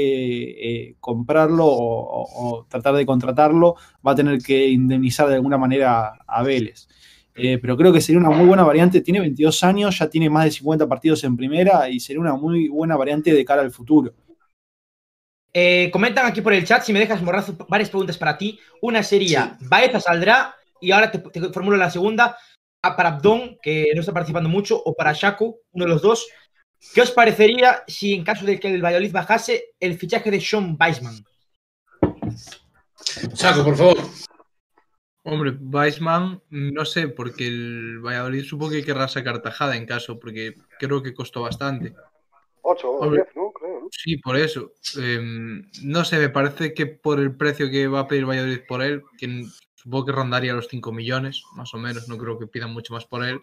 [0.91, 3.77] eh, comprarlo o, o- o tratar de contratarlo,
[4.07, 6.87] va a tener que indemnizar de alguna manera a Vélez.
[7.35, 9.01] Eh, pero creo que sería una muy buena variante.
[9.01, 12.69] Tiene 22 años, ya tiene más de 50 partidos en primera y sería una muy
[12.69, 14.13] buena variante de cara al futuro.
[15.57, 18.59] Eh, comentan aquí por el chat, si me dejas, Morrazo, varias preguntas para ti.
[18.83, 22.37] Una sería, Baeza saldrá, y ahora te, te formulo la segunda,
[22.85, 26.27] ah, para Abdón, que no está participando mucho, o para Shaku, uno de los dos.
[26.93, 30.77] ¿Qué os parecería si en caso de que el Valladolid bajase el fichaje de Sean
[30.79, 31.25] Weisman?
[33.35, 33.97] Chaco, por favor.
[35.23, 40.57] Hombre, Weissman, no sé, porque el Valladolid supongo que querrá sacar tajada en caso, porque
[40.79, 41.95] creo que costó bastante.
[42.61, 43.23] 8 o Hombre.
[43.25, 43.53] 10, ¿no?
[43.53, 43.89] Creo, ¿no?
[43.91, 44.73] Sí, por eso.
[44.99, 48.83] Em, no sé, me parece que por el precio que va a pedir Valladolid por
[48.83, 49.45] él, que
[49.85, 53.05] supongo que rondaría los 5 millones, más o menos, no creo que pidan mucho más
[53.05, 53.41] por él.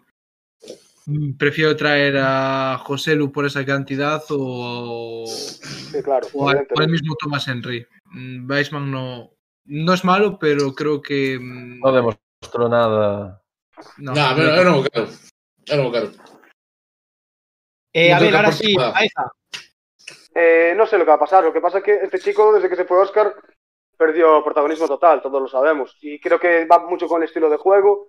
[1.06, 6.26] Mm, Prefiero traer a José Lu por esa cantidad o, Sí, claro.
[6.34, 6.92] o, al, o al evidentemente.
[6.92, 7.86] mismo Thomas Henry.
[8.06, 9.30] Mm, Weissman no,
[9.66, 11.38] no es malo, pero creo que.
[11.40, 13.42] mm, No demostró nada.
[13.98, 15.08] no, No, pero yo no creo.
[15.64, 16.12] Yo no creo.
[17.94, 18.92] Eh, a ver, ahora sí, nada.
[18.92, 19.32] Baeza.
[20.34, 21.44] Eh, no sé lo que va a pasar.
[21.44, 23.34] Lo que pasa es que este chico, desde que se fue Oscar,
[23.96, 25.96] perdió protagonismo total, todos lo sabemos.
[26.00, 28.08] Y creo que va mucho con el estilo de juego.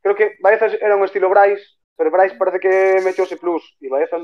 [0.00, 1.64] Creo que Baeza era un estilo Bryce,
[1.96, 3.76] pero Bryce parece que metió ese plus.
[3.80, 4.18] Y Baeza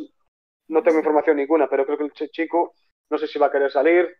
[0.68, 2.74] no tengo información ninguna, pero creo que el ch- chico
[3.10, 4.14] no sé si va a querer salir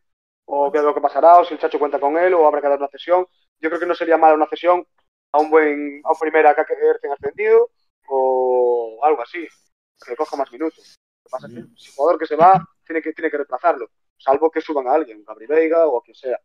[0.47, 2.63] o qué es lo que pasará, o si el Chacho cuenta con él, o habrá
[2.63, 3.27] que dar una cesión.
[3.61, 4.87] Yo creo que no sería mala una cesión
[5.33, 7.69] a un buen, a un primera que recién ascendido,
[8.09, 9.47] o algo así,
[10.07, 10.97] que coja más minutos.
[11.25, 13.37] Lo que pasa es que si el jugador que se va tiene que, tiene que
[13.37, 13.91] reemplazarlo.
[14.17, 16.39] salvo que suban a alguien, Gabri Veiga o a quien sea.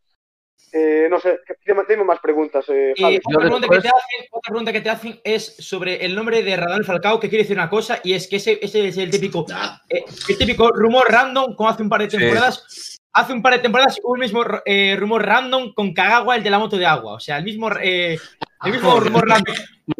[0.76, 1.40] Eh, no sé,
[1.88, 3.20] dime más preguntas, eh, Javi.
[3.24, 6.58] otra, pregunta que te hacen, otra pregunta que te hacen es sobre el nombre de
[6.58, 9.46] Radamel Falcao, que quiere decir una cosa, y es que ese, ese es el típico,
[9.54, 12.18] Ah, eh, el típico rumor random, como hace un par de Sí.
[12.18, 13.00] temporadas.
[13.16, 16.58] Hace un par de temporadas un mismo eh, rumor random con Kagawa, el de la
[16.58, 17.14] moto de agua.
[17.14, 18.18] O sea, el mismo, eh,
[18.66, 19.54] el mismo rumor random.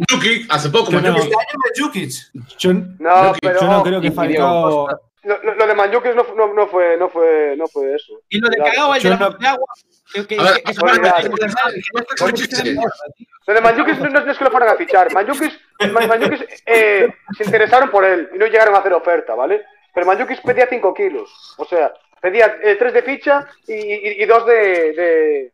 [0.10, 1.16] Yuki, hace poco, Yo no-.
[1.18, 1.30] Este.
[2.58, 4.88] Yo, No, Yo- pero yo no creo que Falcao.
[5.24, 8.22] Lo, lo- lo de Manjukis no, no, no fue, no, fue, no fue eso.
[8.30, 8.58] Y lo de.
[8.58, 9.68] Kagawa, el de la no- de agua.
[10.14, 10.82] Que, que, ver, que se.
[13.46, 15.12] Lo de Manjukis no, no es que lo fueran a fichar.
[15.14, 15.60] Manjukis,
[15.92, 19.66] Man- Manjukis, eh, se interesaron por él y no llegaron a hacer oferta, ¿vale?
[19.94, 21.54] Pero Manjukis pedía 5 kilos.
[21.58, 24.54] O sea, pedía 3 de ficha y, y, y 2 de,
[24.94, 25.54] de,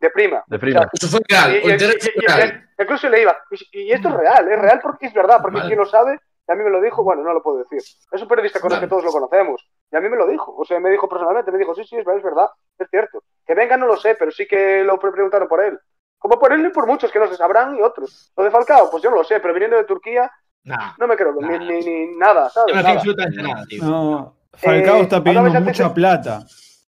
[0.00, 0.44] de prima.
[0.46, 0.88] De prima.
[0.92, 1.56] Eso fue real.
[1.56, 2.68] Y, o y- interés y- y- real.
[2.78, 3.38] y- incluso le iba.
[3.72, 5.68] Y, y esto es real, es real porque es verdad, porque Vale.
[5.68, 6.18] quien lo sabe,
[6.48, 7.78] y a mí me lo dijo, bueno, no lo puedo decir.
[7.78, 9.64] Es un periodista con el que todos lo conocemos.
[9.90, 10.54] Y a mí me lo dijo.
[10.56, 12.48] O sea, me dijo personalmente, me dijo, sí, sí, es verdad,
[12.78, 13.22] es cierto.
[13.46, 15.78] Que venga no lo sé, pero sí que lo pre- preguntaron por él.
[16.18, 18.32] Como por él y por muchos que no se sabrán y otros.
[18.36, 20.30] Lo de Falcao, pues yo no lo sé, pero viniendo de Turquía,
[20.64, 21.58] Nah, no me creo ni, Nah.
[21.58, 22.72] ni, ni nada, ¿sabes?
[22.72, 22.94] yo no Nada.
[22.94, 23.82] absolutamente nada, tío.
[23.84, 26.40] No, Falcao Eh, está pidiendo mucha plata.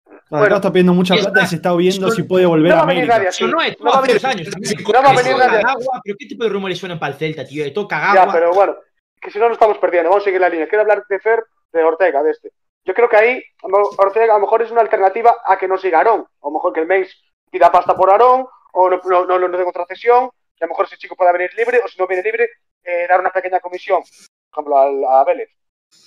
[0.07, 2.79] Falcao Bueno, está pidiendo mucha plata y se está viendo si puede volver no a
[2.79, 3.31] va a venir América.
[3.31, 4.49] nadie no es, No va a venir, años.
[4.49, 5.87] no va a venir nadie.
[6.05, 7.65] Pero ¿qué tipo de rumores suenan para el Celta, tío?
[7.65, 8.33] De todo Ya, Kagawa.
[8.33, 8.75] pero bueno,
[9.21, 10.69] que si no nos estamos perdiendo, vamos a seguir la línea.
[10.69, 12.53] Quiero hablar de Fer, de Ortega, de este.
[12.85, 15.99] Yo creo que ahí Ortega a lo mejor es una alternativa a que no siga
[15.99, 16.21] Aarón.
[16.43, 17.11] A lo mejor que el Mainz
[17.51, 20.97] pida pasta por Aarón, o no, no, no, no contracesión, y a lo mejor ese
[20.97, 22.49] chico pueda venir libre, o si no viene libre,
[22.85, 25.51] eh, dar una pequeña comisión, por ejemplo, al- a, Vélez.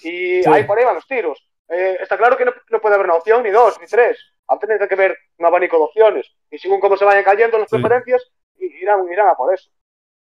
[0.03, 0.49] Y Sí.
[0.51, 1.47] ahí por ahí van los tiros.
[1.69, 4.17] Eh, está claro que no, no puede haber una opción, ni dos, ni tres.
[4.49, 6.27] Va a tener que haber un abanico de opciones.
[6.49, 7.75] Y según cómo se vayan cayendo las Sí.
[7.77, 9.69] preferencias, irán, irán a por eso.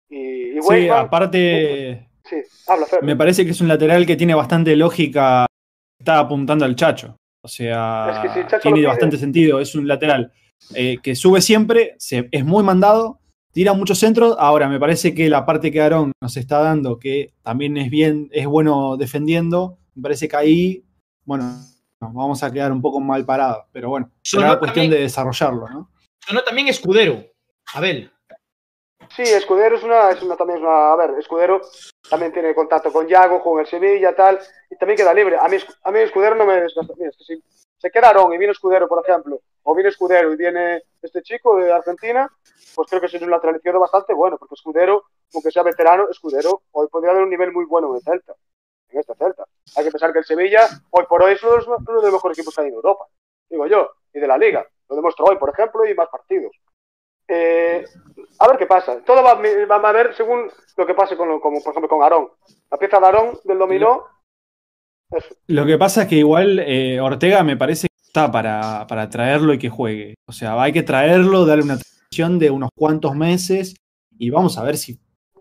[0.09, 2.37] Y, y Sí, aparte, sí,
[2.67, 3.03] habla Fer.
[3.03, 5.47] me parece que es un lateral que tiene bastante lógica.
[5.99, 7.17] Está apuntando al Chacho.
[7.45, 8.87] O sea, Es que si tiene pide.
[8.87, 9.61] bastante sentido.
[9.61, 10.33] Es un lateral
[10.75, 13.21] eh, que sube siempre, se- es muy mandado,
[13.53, 14.37] tira muchos centros.
[14.39, 18.29] Ahora, me parece que la parte que Aarón nos está dando, que también es bien,
[18.33, 20.85] es bueno defendiendo, me parece que ahí,
[21.25, 21.45] bueno,
[22.01, 23.65] nos vamos a quedar un poco mal parados.
[23.73, 25.91] Pero bueno, Sonó será cuestión también- de desarrollarlo, ¿no?
[26.27, 27.25] Sonó también Escudero.
[27.75, 28.11] Abel.
[29.17, 31.61] Sí, Escudero es una, es una también es una, a ver, Escudero
[32.09, 34.39] también tiene contacto con Yago, con el Sevilla, tal,
[34.71, 35.37] y también queda libre.
[35.37, 36.95] A mí, a mí Escudero no me desgasta.
[36.97, 37.43] Mira, es que si
[37.77, 41.57] se queda Aarón y viene Escudero, por ejemplo, o viene Escudero y viene este chico
[41.57, 42.31] de Argentina,
[42.75, 45.05] pues creo que es un lateral izquierdo bastante bueno, porque Escudero,
[45.35, 48.35] aunque sea veterano, Escudero hoy podría dar un nivel muy bueno en el Celta,
[48.91, 49.45] en este Celta.
[49.77, 52.07] Hay que pensar que el Sevilla, hoy por hoy, es uno de los, uno de
[52.07, 53.07] los mejores equipos que hay en Europa,
[53.49, 54.65] digo yo, y de la Liga.
[54.89, 56.53] Lo demostró hoy, por ejemplo, y más partidos.
[57.33, 57.85] Eh,
[58.39, 58.99] a ver qué pasa.
[59.05, 62.03] Todo va, va a ver según lo que pase con, lo- como, por ejemplo, con
[62.03, 62.29] Aarón.
[62.71, 64.05] La pieza de Aarón del dominó.
[65.11, 65.35] Eso.
[65.49, 69.53] Lo que pasa es que igual eh, Ortega me parece que está para, para traerlo
[69.55, 70.15] y que juegue.
[70.27, 73.75] O sea, hay que traerlo, darle una transición de unos cuantos meses
[74.19, 74.99] y vamos a ver si,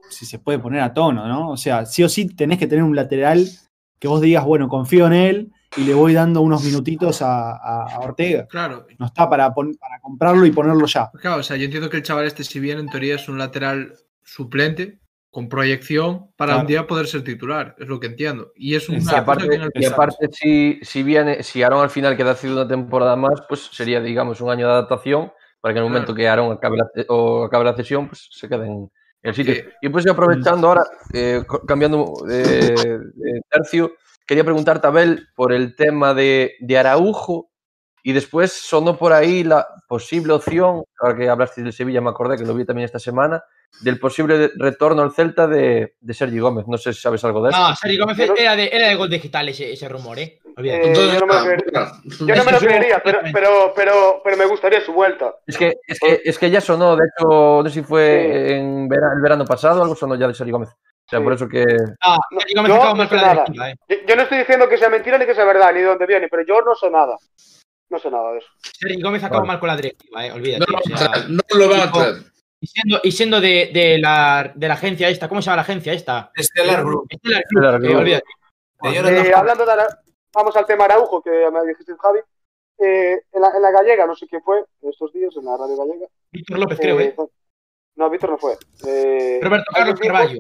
[0.10, 1.50] si se puede poner a tono, ¿no?
[1.52, 3.48] O sea, sí o sí tenés que tener un lateral
[4.00, 7.96] que vos digas, bueno, confío en él y le voy dando unos minutitos a, a-
[7.96, 8.48] a Ortega.
[8.48, 11.12] Claro, No está para, para comprarlo y ponerlo ya.
[11.22, 13.38] claro, o sea, yo entiendo que el chaval este, si bien en teoría es un
[13.38, 13.94] lateral
[14.24, 15.00] suplente,
[15.32, 16.62] con proyección, para Claro.
[16.62, 18.52] un día poder ser titular, es lo que entiendo.
[18.56, 22.54] Y es cosa aparte, y aparte si, si viene, si Aaron al final queda sido
[22.54, 25.32] una temporada más, pues sería, digamos, un año de adaptación
[25.62, 26.18] para que en el momento Claro.
[26.18, 28.90] que Aaron acabe la, o acabe la cesión, pues se quede en
[29.22, 29.54] el sitio.
[29.84, 30.82] Y pues aprovechando ahora,
[31.14, 33.92] eh, cambiando de, de tercio,
[34.30, 37.50] quería preguntarte, Abel, por el tema de, de Araujo
[38.04, 42.38] y después sonó por ahí la posible opción, ahora que hablaste del Sevilla, me acordé
[42.38, 43.44] que lo vi también esta semana,
[43.82, 46.66] del posible retorno al Celta de, de Sergi Gómez.
[46.68, 47.60] No sé si sabes algo de eso.
[47.60, 50.40] No, Sergio Gómez Pero- era de, era de gol digital ese, ese rumor, ¿eh?
[50.58, 51.66] Eh, Entonces, yo no me lo ah, creería.
[51.72, 51.92] claro.
[52.04, 55.34] Yo no me lo Eso- creería, pero, pero, pero, pero me gustaría su vuelta.
[55.48, 58.54] Es que, es, que, es que ya sonó, de hecho, no sé si fue Sí.
[58.54, 60.70] en vera- el verano pasado, algo sonó ya de Sergio Gómez.
[61.10, 61.24] O sea, Sí.
[61.24, 61.66] por eso que.
[62.02, 62.18] Ah,
[62.56, 63.32] No, yo acaba no sé nada.
[63.34, 63.76] directiva, ¿eh?
[63.90, 66.06] Yo, yo no estoy diciendo que sea mentira ni que sea verdad, ni de dónde
[66.06, 67.18] viene, pero yo no sé nada.
[67.90, 68.48] No sé nada de eso.
[68.62, 69.48] Sergio Gómez acaba Vale.
[69.48, 70.30] mal con la directiva, ¿eh?
[70.30, 70.66] No Olvídate.
[70.72, 72.14] lo o sea, no lo van a traer.
[72.62, 75.62] y siendo, y siendo de, de la, de la agencia esta, ¿cómo se llama la
[75.64, 76.32] agencia esta?
[76.36, 77.08] Estelar Group.
[77.10, 78.26] Estelar Estelar Group, eh, olvídate.
[78.84, 80.00] Eh, hablando de Ara-
[80.34, 82.20] vamos al tema Araujo, que me dijiste Javi.
[82.82, 85.76] Eh, en, la, en la gallega, no sé quién fue, estos días, en la radio
[85.76, 86.06] gallega.
[86.32, 87.16] Víctor López, creo, ¿eh?
[87.96, 88.54] No, Víctor no fue.
[88.88, 90.40] Eh, Roberto Carlos Carballo.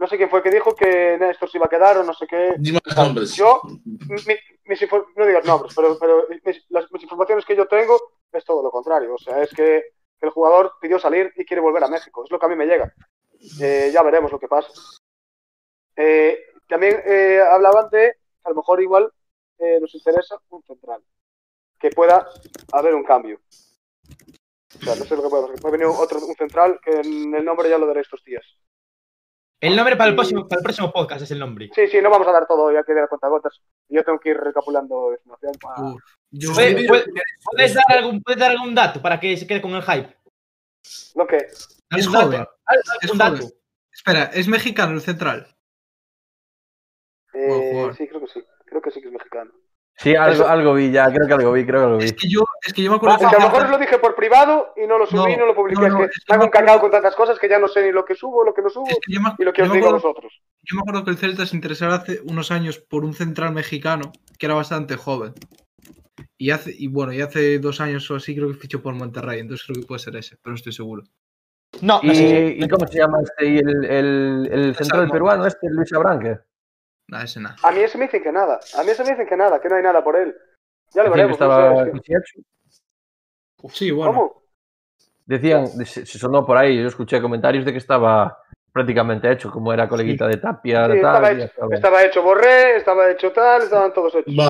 [0.00, 2.26] No sé quién fue que dijo que Néstor se iba a quedar o no sé
[2.26, 2.54] qué.
[2.58, 3.34] Dime los nombres.
[3.36, 8.00] Yo, mi- mis no digas nombres, pero, pero mis, las, mis informaciones que yo tengo
[8.32, 9.14] es todo lo contrario.
[9.14, 9.84] O sea, es que
[10.20, 12.24] el jugador pidió salir y quiere volver a México.
[12.24, 12.92] Es lo que a mí me llega.
[13.60, 14.70] Eh, ya veremos lo que pasa.
[15.96, 19.12] Eh, también eh, hablaban de, a lo mejor igual
[19.80, 21.02] nos interesa un central.
[21.78, 22.26] que pueda
[22.72, 23.38] haber un cambio.
[24.80, 25.60] O sea, no sé lo que podemos hacer.
[25.60, 28.44] Puede venir otro, un central que en el nombre ya lo daré estos días.
[29.60, 31.70] El nombre para el próximo, para el próximo podcast es el nombre.
[31.74, 33.60] Sí, sí, no vamos a dar todo, ya que de cuenta gotas.
[33.88, 35.82] Y yo tengo que ir recapulando información para...
[35.82, 36.52] Uf, yo-.
[36.54, 40.16] ¿Puedes dar, algún, ¿Puedes dar algún dato para que se quede con el hype?
[41.14, 41.36] Lo que...
[41.36, 42.46] es joven.
[42.64, 43.36] ¿Algún Es dato?
[43.36, 43.52] joven.
[43.92, 45.54] Espera, ¿es mexicano el central?
[47.34, 48.42] Eh, sí, creo que sí.
[48.64, 49.52] Creo que sí que es mexicano.
[50.02, 52.04] Sí, algo, algo vi ya, creo que algo vi, creo que algo vi.
[52.06, 53.70] Es que yo, es que yo me Ah, acuerdo es que a lo mejor os
[53.70, 55.78] lo dije por privado y no lo subí, No, no, lo publiqué.
[55.80, 57.38] no, es no, que es que me hago me un cacao acuerdo- con tantas cosas
[57.38, 59.20] que ya no sé ni lo que subo, lo que no subo es que yo
[59.20, 60.40] me, y lo que os digo a acuerdo, vosotros.
[60.62, 64.10] yo me acuerdo que el Celta se interesara hace unos años por un central mexicano
[64.38, 65.34] que era bastante joven.
[66.38, 69.40] Y hace, y bueno, y hace dos años o así creo que fichó por Monterrey,
[69.40, 71.02] entonces creo que puede ser ese, pero no estoy seguro.
[71.82, 72.56] No, no ¿Y, sé.
[72.58, 73.46] y cómo se llama este?
[73.46, 76.38] ¿Y el, el, el central peruano, este, Luis Abranque?
[77.10, 77.56] Nada, ese nada.
[77.62, 78.60] A mí ese me dicen que nada.
[78.78, 80.34] A mí ese me dicen que nada, que no hay nada por él.
[80.94, 81.30] Ya lo veremos.
[81.38, 83.68] no estaba sé, es que- casi hecho.
[83.74, 84.12] Sí, bueno.
[84.12, 84.42] ¿Cómo?
[85.26, 88.38] Decían, se, sonó por ahí, yo escuché comentarios de que estaba
[88.72, 91.36] prácticamente hecho, como era coleguita de Tapia, Sí, de estaba tal.
[91.36, 91.74] hecho, estaba.
[91.74, 94.34] estaba hecho Borré, estaba hecho tal, estaban todos hechos.
[94.38, 94.48] Va.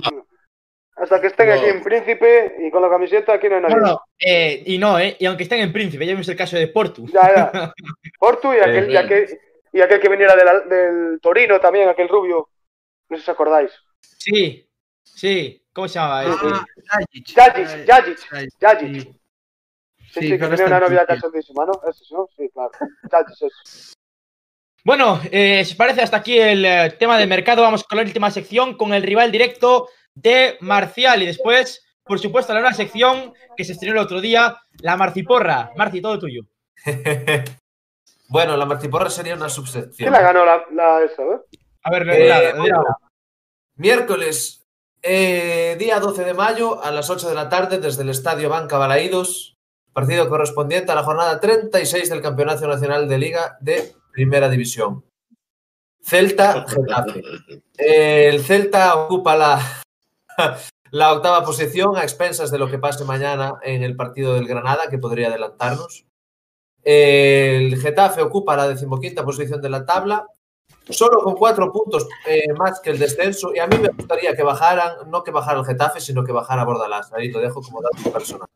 [0.96, 3.74] Hasta que estén aquí en Príncipe y con la camiseta aquí no hay nadie.
[3.74, 5.16] Bueno, eh, y no, ¿eh?
[5.18, 7.06] Y aunque estén en Príncipe, ya vimos el caso de Portu.
[7.06, 7.74] Ya, ya.
[8.18, 9.40] Portu y aquel, y aquel,
[9.72, 12.48] y aquel que viniera del, del Torino también, aquel rubio.
[13.08, 13.70] No sé si os acordáis.
[14.00, 14.68] Sí,
[15.02, 15.64] sí.
[15.72, 16.24] ¿Cómo se llama?
[16.24, 16.46] Sí, este?
[16.46, 17.26] Ah, Jajic.
[17.26, 18.18] Yajic, Yajic,
[18.60, 19.02] Yajic.
[19.02, 19.16] sí.
[20.12, 21.72] Sí, Sí, que tenía una novia cachondísima, ¿no?
[21.88, 22.28] Ese, ¿no?
[22.36, 22.70] Sí, claro.
[23.12, 23.94] Yajic, ese.
[24.84, 28.04] Bueno, eh, si os parece hasta aquí el eh, tema del mercado, vamos con la
[28.04, 31.22] última sección, con el rival directo de Marcial.
[31.22, 35.70] Y después, por supuesto, la nueva sección que se estrenó el otro día, la Marciporra.
[35.76, 36.42] Marci, todo tuyo.
[38.30, 40.12] bueno, la Martiporra sería una ¿Quién subsección.
[40.12, 41.40] la ganó la, la esa, eh?
[41.82, 42.84] A ver, Eh, la- la- bueno,
[43.76, 44.64] miércoles,
[45.02, 48.78] eh, día 12 de mayo, a las 8 de la tarde, desde el Estadio Banca
[48.78, 49.56] Balaídos,
[49.92, 55.04] partido correspondiente a la jornada 36 del Campeonato Nacional de Liga de Primera División.
[56.02, 57.22] Celta, Getafe.
[57.76, 59.60] El Celta ocupa la,
[60.90, 64.88] la octava posición a expensas de lo que pase mañana en el partido del Granada,
[64.88, 66.06] que podría adelantarnos.
[66.82, 70.26] El Getafe ocupa la decimoquinta posición de la tabla,
[70.88, 73.52] solo con cuatro puntos eh, más que el descenso.
[73.54, 76.64] Y a mí me gustaría que bajaran, no que bajara el Getafe, sino que bajara
[76.64, 77.12] Bordalás.
[77.12, 78.48] Ahí lo dejo como dato personal.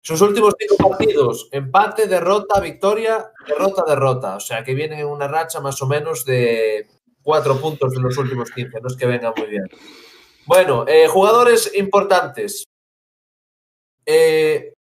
[0.00, 4.36] Sus últimos cinco partidos, empate, derrota, victoria, derrota, derrota.
[4.36, 6.86] O sea que vienen en una racha más o menos de
[7.22, 8.80] cuatro puntos de los últimos 15.
[8.80, 9.68] No es que venga muy bien.
[10.46, 12.64] Bueno, eh, jugadores importantes.
[14.06, 14.75] Eh,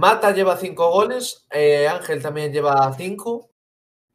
[0.00, 3.50] Mata lleva cinco goles, eh, Ángel también lleva cinco.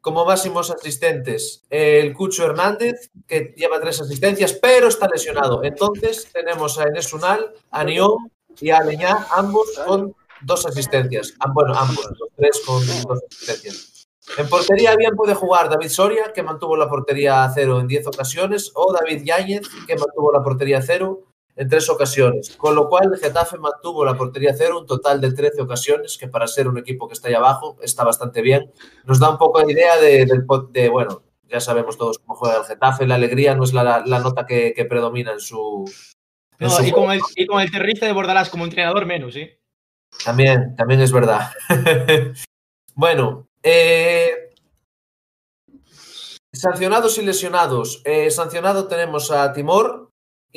[0.00, 5.62] Como máximos asistentes, el Cucho Hernández, que lleva tres asistencias, pero está lesionado.
[5.62, 11.34] Entonces tenemos a Enes Unal, a Nión y a Leñá, ambos con dos asistencias.
[11.38, 14.08] Ah, bueno, ambos, los tres con dos asistencias.
[14.38, 18.08] En portería bien puede jugar David Soria, que mantuvo la portería a cero en 10
[18.08, 21.26] ocasiones, o David Yáñez, que mantuvo la portería a cero
[21.56, 22.54] en tres ocasiones.
[22.56, 26.18] Con lo cual, el Getafe mantuvo la portería a cero un total de 13 ocasiones,
[26.18, 28.70] que para ser un equipo que está ahí abajo está bastante bien.
[29.04, 32.58] Nos da un poco de idea de, pot- de, bueno, ya sabemos todos cómo juega
[32.58, 33.06] el Getafe.
[33.06, 35.90] La alegría no es la, la nota que, que predomina en su.
[36.58, 39.34] en No, su y, con el, y con el terrorista de Bordalás como entrenador menos,
[39.36, 39.58] ¿eh?
[40.24, 41.50] También, también es verdad.
[42.94, 44.50] bueno, eh,
[46.52, 48.02] sancionados y lesionados.
[48.04, 50.05] Eh, sancionado tenemos a Timor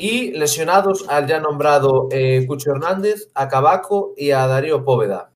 [0.00, 5.32] y lesionados al ya nombrado eh, Cucho Hernández, a Cabaco y a Darío Póveda.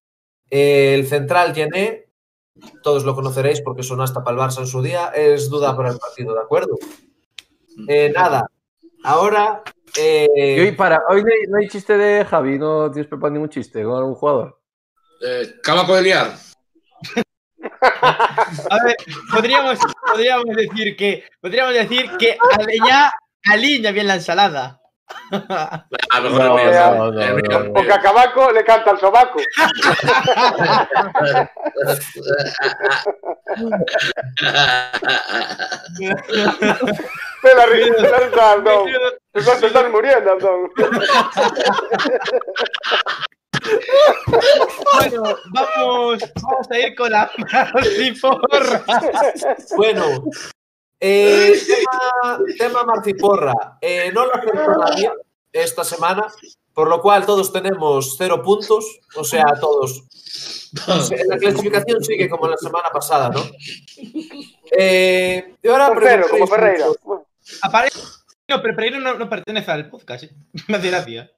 [0.51, 2.09] Eh, el central Yené,
[2.83, 5.91] todos lo conoceréis porque sonó hasta para el Barça en su día, es duda para
[5.91, 6.79] el partido, ¿de acuerdo?
[7.89, 8.49] Eh, nada,
[9.05, 9.63] ahora...
[9.99, 13.35] eh, Y hoy, para, hoy no hay, no hay chiste de Javi, no tienes preparado
[13.35, 14.59] ningún chiste con algún jugador.
[15.27, 16.35] Eh, Cabaco de liar.
[17.91, 18.97] A ver,
[19.33, 23.13] podríamos, podríamos decir que podríamos decir que Aleñá
[23.51, 24.81] aliña bien la ensalada.
[25.31, 25.87] Ah,
[26.23, 29.39] mejor No, no, el no, Porque a Cabaco le canta el sobaco.
[37.43, 38.89] Te la risa, te la Aldón.
[39.33, 40.71] Te estás, te estás muriendo, Aldón.
[44.95, 45.23] Bueno,
[45.53, 47.31] vamos, vamos a ir con la
[47.75, 48.85] Marciporra.
[49.77, 50.25] Bueno,
[51.07, 53.79] eh, tema, tema Marciporra.
[53.81, 55.11] Eh, no lo acertó nadie
[55.53, 56.27] esta semana,
[56.73, 60.03] por lo cual todos tenemos cero puntos, o sea, todos.
[61.29, 63.41] La clasificación sigue como la semana pasada, ¿no?
[64.77, 65.95] Eh, y ahora
[66.29, 66.87] como Ferreira.
[67.63, 68.01] Aparece.
[68.49, 70.31] No, pero Pereiro no, no pertenece al podcast, ¿eh?
[70.69, 71.31] Me hace gracia.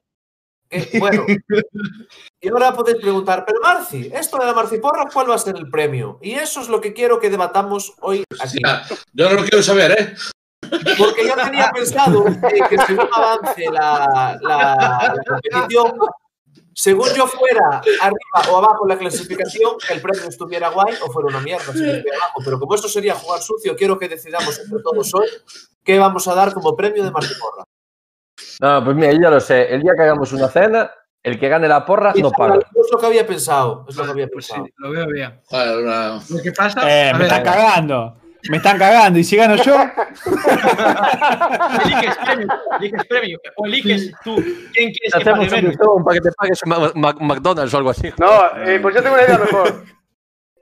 [0.69, 1.25] Que, bueno,
[2.41, 5.69] y ahora podéis preguntar, pero Marci, esto de la Marciporra, ¿cuál va a ser el
[5.69, 6.19] premio?
[6.21, 8.59] Y eso es lo que quiero que debatamos hoy aquí.
[9.13, 10.13] yo no lo quiero saber, ¿eh?
[10.97, 14.75] Porque yo tenía pensado eh, que según avance la, la-
[15.15, 15.93] la competición,
[16.73, 21.29] según yo fuera arriba o abajo en la clasificación, el premio estuviera guay o fuera
[21.29, 22.41] una mierda si abajo.
[22.43, 25.27] Pero como esto sería jugar sucio, quiero que decidamos entre todos hoy
[25.83, 27.63] qué vamos a dar como premio de Marciporra.
[28.61, 29.73] No, pues mira, yo ya lo sé.
[29.73, 30.91] El día que hagamos una cena,
[31.23, 32.55] el que gane la porra no paga.
[32.55, 33.85] Es lo que había pensado.
[33.89, 34.73] Es lo que había Pues sí, pensado.
[34.77, 35.41] lo veo bien.
[35.45, 36.81] Joder, una- Lo que pasa.
[36.83, 38.17] Eh, me ver, están cagando.
[38.49, 39.19] Me están cagando.
[39.19, 39.75] Y si gano yo,
[41.83, 42.47] Eliges premio,
[42.79, 43.39] eliges premio.
[43.55, 44.35] O eliges tú.
[44.73, 45.63] ¿Quién quieres que pague un menos?
[45.71, 48.11] listón para que te pagues un McDonald's o algo así.
[48.17, 49.83] No, eh, pues yo tengo una idea mejor.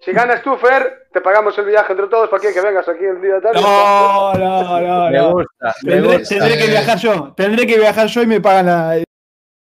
[0.01, 3.05] Si ganas tú, Fer, te pagamos el viaje entre todos para que que vengas aquí
[3.05, 3.61] el día de tarde.
[3.61, 5.31] no, no, no, Me no.
[5.31, 6.35] gusta, me Tendré, gusta.
[6.35, 7.33] tendré que viajar yo.
[7.37, 9.03] Tendré que viajar yo y me pagan la.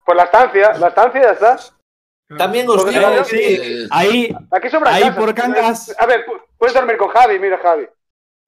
[0.06, 1.58] Pues la estancia, la estancia ya está.
[2.38, 5.96] También os digo que eh, Ahí, Aquí sobra Ahí por Cangas.
[6.00, 7.88] A ver, pu- puedes dormir con Javi, mira Javi.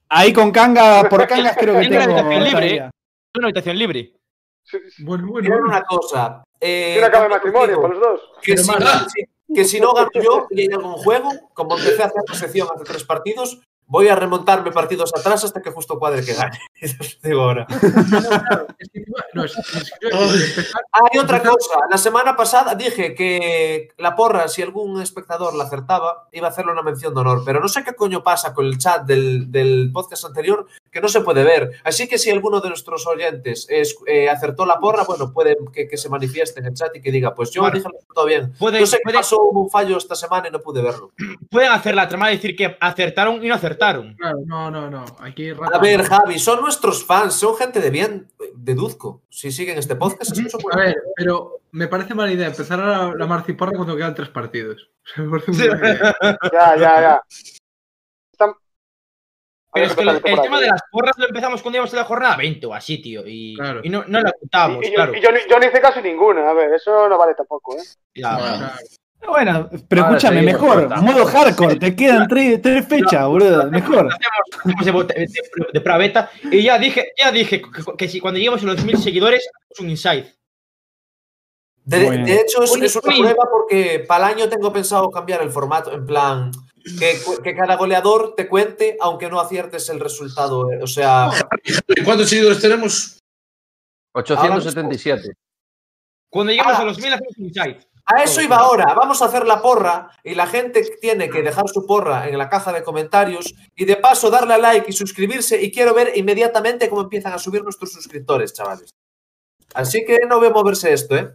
[0.10, 2.20] ahí con canga, por cangas creo que Tiene una tengo.
[2.20, 2.92] habitación libre, todavía.
[3.36, 4.14] Una habitación libre.
[4.64, 6.44] Sí, sí, Bueno, bueno, una cosa.
[6.60, 8.22] Eh, una cama de matrimonio para los dos.
[8.44, 12.08] que, si, si- que si no gano yo y hay algún juego, como empecé a
[12.08, 16.24] hacer la sección hace tres partidos, voy a remontarme partidos atrás hasta que justo cuadre
[16.24, 16.58] que gane.
[17.24, 17.68] Digo ahora.
[17.70, 18.46] Empezar-
[20.94, 21.80] Ah, otra cosa.
[21.90, 26.72] La semana pasada dije que la porra, si algún espectador la acertaba, iba a hacerle
[26.72, 27.44] una mención de honor.
[27.46, 31.08] Pero no sé qué coño pasa con el chat del, del podcast anterior, que no
[31.08, 31.72] se puede ver.
[31.84, 35.88] Así que si alguno de nuestros oyentes es- eh, acertó la porra, bueno, puede que,
[35.88, 37.76] que se manifieste en el chat y que diga, pues yo Bueno.
[37.78, 38.54] dije acertó bien.
[38.60, 41.12] Puede- no sé qué puede- pasó, hubo un fallo esta semana y no pude verlo.
[41.50, 44.16] Pueden hacer la trama de decir que acertaron y no acertaron.
[44.16, 45.06] Claro, no, no, no.
[45.20, 49.22] Aquí A ver, Javi, son nuestros fans, son gente de bien, deduzco.
[49.30, 52.80] Si siguen este podcast, es que son A ver, pero me parece mala idea empezar
[52.80, 54.90] la, la marciporra cuando quedan tres partidos.
[55.02, 56.16] O sea, me parece muy mala idea.
[56.52, 57.22] Ya, ya, ya.
[59.74, 61.94] Pero es que ¿qué lo- tal el tema de las porras lo empezamos cuando íbamos
[61.94, 63.24] en la jornada 20 o así, tío.
[63.26, 63.80] Y, Claro.
[63.84, 65.16] y no, no la contábamos, Y, yo, claro.
[65.16, 65.30] y yo
[65.60, 66.50] no hice casi ninguna.
[66.50, 67.82] A ver, eso no vale tampoco, ¿eh?
[68.16, 68.74] Ya.
[69.28, 70.90] Bueno, pero escúchame, mejor.
[71.02, 71.76] Modo hardcore.
[71.76, 73.70] Te quedan tres, tres fechas, boludo.
[73.70, 74.10] Mejor.
[74.80, 75.28] hacemos de,
[75.74, 76.30] de, beta.
[76.52, 79.80] Y ya dije, ya dije que, que si cuando lleguemos a los 1000 seguidores, hacemos
[79.80, 80.26] un insight.
[81.84, 82.26] De, Bueno.
[82.26, 85.94] de hecho, es, es una prueba porque para el año tengo pensado cambiar el formato,
[85.94, 86.52] en plan,
[87.00, 90.72] que, que cada goleador te cuente, aunque no aciertes el resultado.
[90.72, 91.30] eh, O sea,
[91.88, 93.20] ¿Y cuántos seguidores tenemos?
[94.14, 95.34] 877.
[96.30, 96.82] Cuando lleguemos Ah.
[96.82, 97.84] a los 1000, hacemos un insight.
[98.06, 98.94] a eso iba ahora.
[98.94, 102.50] Vamos a hacer la porra y la gente tiene que dejar su porra en la
[102.50, 105.62] caja de comentarios y de paso darle a like y suscribirse.
[105.62, 108.90] Y quiero ver inmediatamente cómo empiezan a subir nuestros suscriptores, chavales.
[109.74, 111.32] Así que no veo moverse esto, ¿eh?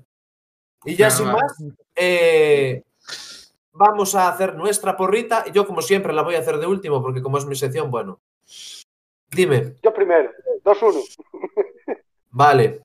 [0.85, 1.57] Y ya sin más,
[1.95, 2.83] eh,
[3.77, 5.45] vamos a hacer nuestra porrita.
[5.47, 7.91] Y Yo, como siempre, la voy a hacer de último porque como es mi sección,
[7.91, 8.21] bueno.
[9.31, 10.31] Dime, Yo primero.
[10.65, 11.03] 2-1.
[12.31, 12.83] vale.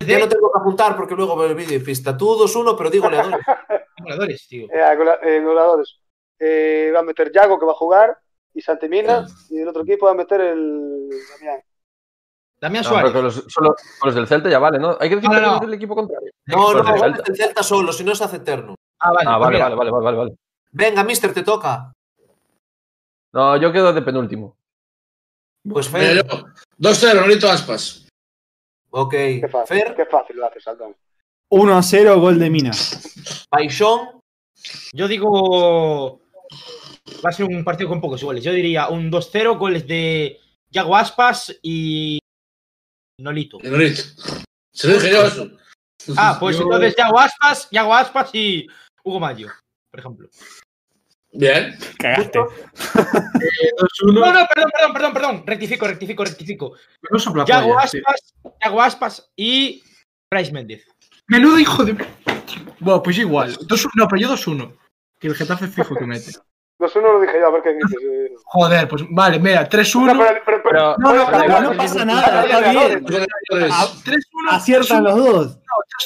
[0.00, 2.16] Ya no tengo que apuntar porque luego veo el vídeo y pista.
[2.16, 3.38] Tú 2-1, pero digo goleadores.
[4.02, 4.66] Goleadores, tío.
[4.72, 6.00] Eh, gola- eh, goleadores.
[6.40, 8.18] Eh, va a meter Yago, que va a jugar,
[8.52, 9.26] y Santimina.
[9.48, 11.08] Y el otro equipo va a meter el
[11.38, 11.60] Damián.
[12.60, 13.12] Damián No, Suárez.
[13.12, 14.96] con los, solo- con los del Celta ya vale, ¿no?
[14.98, 15.60] Hay que decir No, no, no.
[15.60, 16.30] del equipo contrario.
[16.46, 17.22] No, no, del Celta.
[17.22, 18.74] del Celta solo, si no se hace eterno.
[19.02, 19.28] Ah, vale.
[19.28, 20.36] Ah, pues vale, vale, vale, vale, vale, vale.
[20.70, 21.92] Venga, mister, te toca.
[23.32, 24.56] No, yo quedo de penúltimo.
[25.68, 26.16] Pues Fer.
[26.26, 26.44] yo,
[26.78, 28.06] 2-0, Nolito Aspas.
[28.90, 29.10] Ok.
[29.10, 30.94] Qué fácil, Fer, qué fácil lo haces, Aldón.
[31.50, 32.70] 1 a 0, gol de Mina.
[33.50, 34.20] Paixón.
[34.92, 36.20] Yo digo.
[37.24, 38.42] Va a ser un partido con pocos goles.
[38.44, 40.38] Yo diría un 2-0, goles de
[40.70, 42.18] Yago Aspas y.
[43.18, 43.58] Nolito.
[43.62, 44.02] Nolito.
[44.72, 45.48] Se lo dije yo eso.
[46.16, 48.66] Ah, pues Yo- entonces Yago Aspas, Yago Aspas y
[49.04, 49.48] Hugo Mayo,
[49.90, 50.28] por ejemplo.
[51.34, 51.74] Bien.
[51.98, 52.38] Cagaste.
[52.38, 52.42] Eh,
[54.04, 54.12] 2-1.
[54.12, 55.42] No, no, perdón, perdón, perdón, perdón.
[55.46, 56.72] Rectifico, rectifico, rectifico.
[57.10, 57.78] No sopla Yago.
[57.78, 59.82] Aspas, Yago Aspas y
[60.30, 60.86] Bryce Méndez.
[61.28, 61.96] Menudo hijo de.
[62.80, 63.56] Bueno, pues igual.
[63.56, 64.76] 2-1, no, pero yo 2-1.
[65.18, 66.32] Que el Getafe fijo que mete.
[66.78, 67.98] 2-1 lo dije yo, a ver qué dices.
[68.02, 68.34] eh.
[68.44, 70.14] Joder, pues vale, mira, 3-1.
[70.14, 73.02] No, pero, pero, No, no, Oye, no, no, no pasa nada, está bien.
[73.04, 73.72] Goleadores.
[73.72, 74.20] Ah, 3-1.
[74.50, 75.58] Aciertan los dos.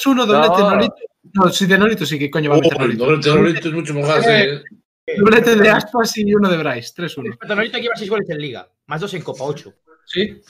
[0.05, 0.69] 3-1, doblete No.
[0.69, 0.95] Nolito.
[1.33, 3.05] No, sí, de Nolito sí que coño va a Oh, meter el Nolito.
[3.05, 4.21] doblete de Nolito es mucho mejor.
[4.27, 4.61] Eh,
[5.07, 5.13] sí.
[5.17, 6.93] Doblete de Aspas y uno de Bryce.
[6.95, 7.37] 3-1.
[7.39, 9.73] Pero Nolito lleva 6 goles en Liga, más 2 en Copa, 8.
[10.05, 10.41] ¿Sí?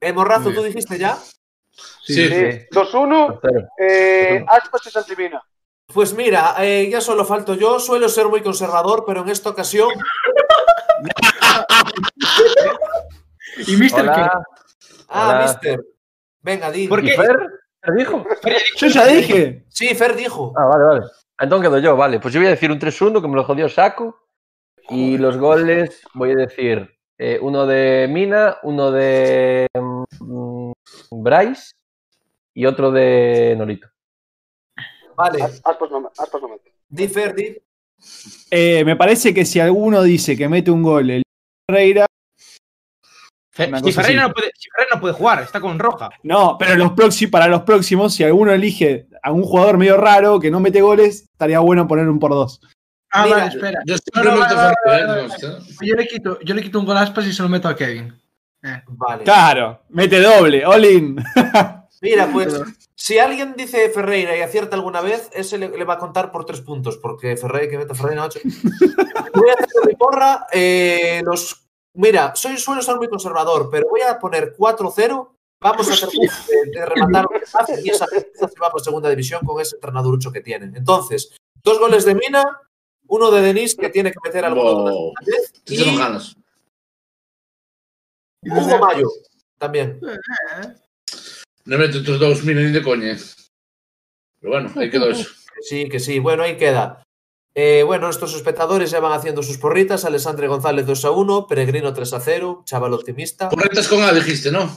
[0.00, 1.16] Eh, Morrazo, ¿tú dijiste ya?
[2.04, 2.28] Sí.
[2.28, 3.68] Sí, 2-1, Tercero.
[3.78, 5.42] eh, Aspas y Santimina.
[5.92, 7.78] Pues mira, eh, ya solo falto yo.
[7.80, 9.88] Suelo ser muy conservador, pero en esta ocasión.
[13.66, 14.10] ¿Y Mister qué?
[14.10, 14.42] Hola.
[15.08, 15.42] Ah, Hola.
[15.42, 15.80] mister.
[16.42, 16.88] Venga, di.
[16.88, 17.16] ¿Por ¿Y qué?
[17.16, 17.36] Fer?
[17.82, 18.24] ¿Qué dijo?
[18.76, 19.64] Yo ya dije.
[19.68, 20.52] Sí, Fer dijo.
[20.56, 21.00] Ah, vale, vale.
[21.40, 22.18] Entonces quedo yo, vale.
[22.20, 24.18] Pues yo voy a decir un 3-1 que me lo jodió Saco.
[24.90, 30.72] Y los goles voy a decir eh, uno de Mina, uno de mm,
[31.10, 31.72] Bryce
[32.54, 33.88] y otro de Norito.
[35.14, 36.72] Vale, Aspas no, Aspas no mete.
[36.88, 37.56] di Fer, di.
[38.50, 41.22] Eh, me parece que si alguno dice que mete un gol el
[41.68, 42.06] Ferreira,
[43.66, 44.14] si, así.
[44.14, 46.10] no puede, si Ferreira no puede jugar, está con roja.
[46.22, 50.38] no, pero los próximos, para los próximos, si alguno elige a un jugador medio raro
[50.40, 52.60] que no mete goles, estaría bueno poner un por dos.
[53.10, 53.80] Ah, Mira, vale, espera.
[53.86, 55.28] Yo No, siempre no, ¿eh?
[55.80, 57.74] Yo le quito, yo le quito un gol a Aspas y se lo meto a
[57.74, 58.14] Kevin.
[58.88, 59.24] Vale.
[59.24, 61.16] Claro, mete doble, all in.
[62.02, 62.60] Mira, pues,
[62.94, 66.44] si alguien dice Ferreira y acierta alguna vez, ese le, le va a contar por
[66.44, 68.40] tres puntos, porque Ferreira que mete a Ferreira 8.
[69.34, 70.46] Voy a hacer mi porra.
[70.52, 75.30] eh, los, mira, soy, suelo ser muy conservador, pero voy a poner 4-0.
[75.60, 78.80] Vamos a hacer de, de rematar lo que pase y esa gente se va por
[78.80, 80.76] segunda división con ese entrenadurucho que tienen.
[80.76, 82.44] Entonces, dos goles de Mina,
[83.08, 85.14] uno de Denis que tiene que meter alguno de Wow.
[85.66, 86.36] y ganas.
[88.44, 89.08] Hugo Mayo
[89.58, 90.00] también.
[91.64, 93.16] No meto tus dos mil ni de coña.
[94.40, 95.28] Pero bueno, ahí quedó eso.
[95.62, 96.20] Sí, que sí.
[96.20, 97.02] Bueno, ahí queda.
[97.54, 100.04] Eh, bueno, nuestros espectadores ya van haciendo sus porritas.
[100.04, 103.48] Alessandre González 2 a 1, Peregrino 3 a 0, Chaval Optimista.
[103.48, 104.70] Porritas con A dijiste, ¿no?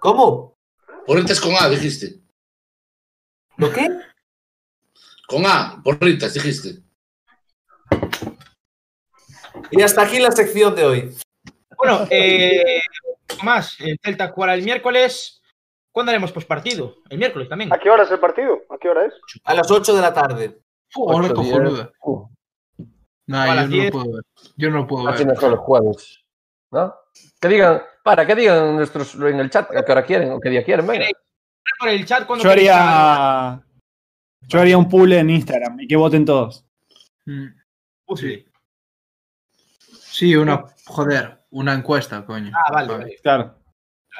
[0.00, 0.58] ¿Cómo?
[1.06, 2.20] Porritas con A dijiste.
[3.56, 3.88] ¿Lo qué?
[5.26, 6.82] Con A, porritas dijiste.
[9.70, 11.16] Y hasta aquí la sección de hoy.
[11.76, 12.80] Bueno, eh,
[13.42, 15.42] más, el Celta jugará el miércoles.
[15.92, 16.96] ¿Cuándo haremos postpartido?
[17.10, 17.72] El miércoles también.
[17.72, 18.62] ¿A qué hora es el partido?
[18.70, 19.14] ¿A qué hora es?
[19.44, 20.60] A las 8 de la tarde.
[20.94, 21.32] Diez.
[21.32, 21.92] cojonuda.
[22.02, 22.28] Uh,
[23.26, 24.22] No, A yo no lo puedo ver.
[24.56, 25.34] Yo no lo puedo Así ver.
[25.34, 26.24] mejor los jueves.
[26.70, 26.94] ¿No?
[27.40, 30.50] Que digan, para, que digan nuestros en el chat a qué hora quieren o qué
[30.50, 31.06] día quieren, venga.
[31.78, 33.62] Por el chat cuando Yo haría.
[34.42, 36.64] Yo haría un pool en Instagram y que voten todos.
[37.26, 37.48] Mm.
[38.16, 38.46] Sí.
[39.78, 40.64] Sí, una.
[40.86, 42.50] Joder, una encuesta, coño.
[42.54, 43.16] Ah, vale, vale.
[43.22, 43.54] Claro.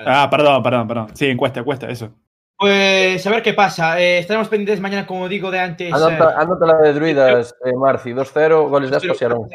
[0.05, 1.17] Ah, perdón, perdón, perdón.
[1.17, 2.15] Sí, encuesta, encuesta, eso.
[2.59, 4.01] Pues a ver qué pasa.
[4.01, 5.93] Eh, estaremos pendientes mañana, como digo de antes.
[5.93, 9.49] Anota, anota la de Druidas, eh, Marci, 2-0, goles de Aspas y Arón.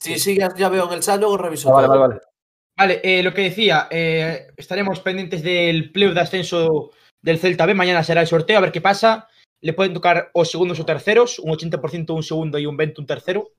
[0.00, 1.68] Sí, sí, ya, ya veo en el chat, luego reviso.
[1.70, 2.20] Ah, vale, vale, vale.
[2.76, 6.90] Vale, eh, lo que decía, eh, estaremos pendientes del playoff de ascenso
[7.22, 7.74] del Celta B.
[7.74, 9.28] Mañana será el sorteo, a ver qué pasa.
[9.60, 13.06] Le pueden tocar o segundos o terceros, un 80% un segundo y un 20 un
[13.06, 13.50] tercero.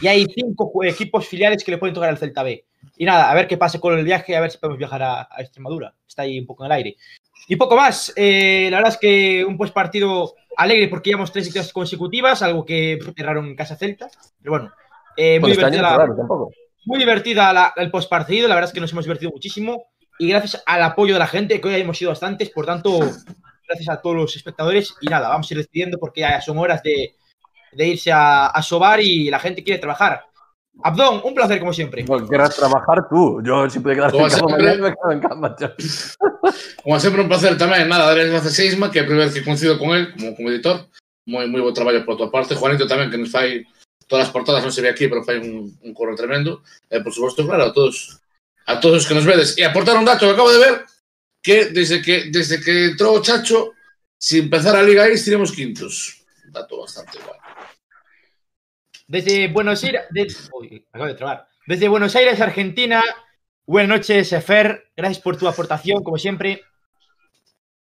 [0.00, 2.64] Y hay cinco equipos filiales que le pueden tocar al Celta B.
[2.96, 5.28] Y nada, a ver qué pasa con el viaje, a ver si podemos viajar a,
[5.30, 5.94] a Extremadura.
[6.06, 6.96] Está ahí un poco en el aire.
[7.48, 8.12] Y poco más.
[8.16, 12.64] Eh, la verdad es que un pues partido alegre porque llevamos tres victorias consecutivas, algo
[12.64, 14.08] que erraron en casa Celta.
[14.40, 14.72] Pero bueno,
[15.16, 16.50] eh, muy año divertida la, raro
[16.86, 19.86] muy divertida la- el postpartido, la verdad es que nos hemos divertido muchísimo
[20.18, 23.00] y gracias al apoyo de la gente, que hoy hemos sido bastantes, por tanto,
[23.68, 26.82] gracias a todos los espectadores y nada, vamos a ir despidiendo porque ya son horas
[26.82, 27.14] de,
[27.72, 30.24] de irse a, a sobar y la gente quiere trabajar.
[30.82, 32.04] Abdón, un placer como siempre.
[32.04, 33.40] Bueno, querrás trabajar tú.
[33.42, 34.78] Yo si pudiera quedar Como en cama siempre.
[34.78, 35.56] me quedo en cama.
[36.82, 39.34] Como sempre, un placer tamén, nada, darles gracias a Seisma, que é a primeira vez
[39.34, 40.86] que coincido con él como, como editor.
[41.26, 42.54] Moi, moi bo traballo por tua parte.
[42.54, 43.64] Juanito tamén, que nos fai
[44.06, 46.62] todas as portadas, non se ve aquí, pero fai un, un corro tremendo.
[46.92, 48.20] E, por suposto, claro, a todos
[48.68, 49.56] a todos os que nos vedes.
[49.58, 50.74] E aportar un dato que acabo de ver,
[51.42, 53.72] que desde que, desde que entrou o Chacho,
[54.20, 56.22] se empezar a Liga Ace, iremos quintos.
[56.44, 57.45] Un dato bastante guay.
[59.08, 60.26] Desde Buenos Aires, de-
[60.58, 61.46] uy, me acabo de trabar.
[61.66, 63.02] Desde Buenos Aires, Argentina.
[63.66, 64.90] Buenas noches, Efer.
[64.96, 66.62] Gracias por tu aportación, como siempre.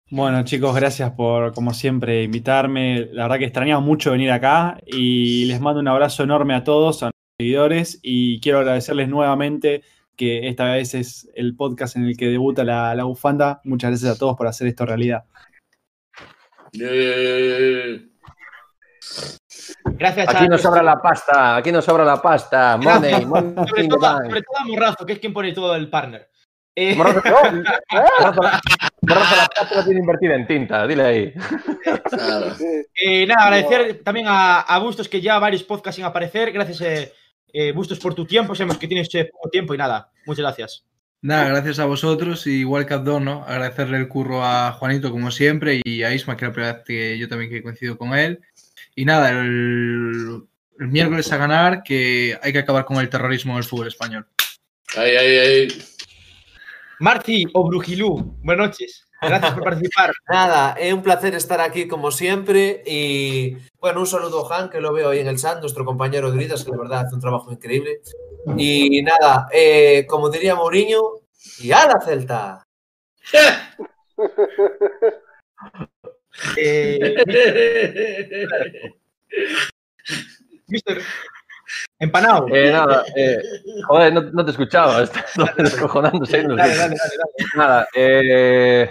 [0.09, 3.07] Bueno, chicos, gracias por, como siempre, invitarme.
[3.13, 7.01] La verdad que extrañaba mucho venir acá y les mando un abrazo enorme a todos,
[7.03, 9.83] a los seguidores, y quiero agradecerles nuevamente
[10.17, 13.61] que esta vez es el podcast en el que debuta la, la bufanda.
[13.63, 15.23] Muchas gracias a todos por hacer esto realidad.
[16.79, 18.07] Eh,
[19.83, 22.77] Gracias Aquí a nos sobra la pasta, aquí nos sobra la pasta.
[22.77, 24.25] Money, money sobre todo, bank.
[24.25, 26.29] sobre todo a Morrazo, que es quien pone todo el partner.
[26.75, 27.21] Eh, Morrazo,
[27.91, 28.61] Morrazo la,
[29.01, 31.33] Morrazo la pasta la tiene invertida en tinta, dile ahí.
[32.09, 32.55] claro.
[32.95, 36.51] Eh, nada, agradecer también a, a Bustos que ya varios podcasts sin aparecer.
[36.51, 37.13] Gracias, eh,
[37.53, 38.55] eh, Bustos, por tu tiempo.
[38.55, 40.11] Sabemos que tienes eh, poco tiempo y nada.
[40.25, 40.85] Muchas gracias.
[41.23, 43.43] Nada, gracias a vosotros, y igual que a Abdón, ¿no?
[43.43, 46.83] Agradecerle el curro a Juanito, como siempre, y a Isma, que es la primera vez
[46.83, 48.41] que yo también que coincido con él.
[48.95, 50.43] Y nada, el,
[50.79, 54.27] el miércoles a ganar, que hay que acabar con el terrorismo en el fútbol español.
[54.97, 55.67] Aí, aí, aí.
[56.99, 59.07] Marci o Brujilú, buenas noches.
[59.21, 60.11] Gracias por participar.
[60.27, 64.81] Nada, es un placer estar aquí como siempre y bueno, un saludo a Han, que
[64.81, 67.21] lo veo ahí en el chat, nuestro compañero de Gritas, que la verdad hace un
[67.21, 68.01] trabajo increíble.
[68.57, 71.01] Y nada, eh, como diría Mourinho,
[71.59, 72.63] y a la Celta.
[76.57, 77.15] Eh,
[80.67, 81.01] Mister,
[81.99, 82.47] empanado.
[82.49, 83.41] Eh, nada, eh,
[83.87, 86.43] joder, no, no te escuchaba, estaba descojonándose.
[86.43, 86.95] Dale, dale, dale.
[87.55, 88.89] Nada, eh,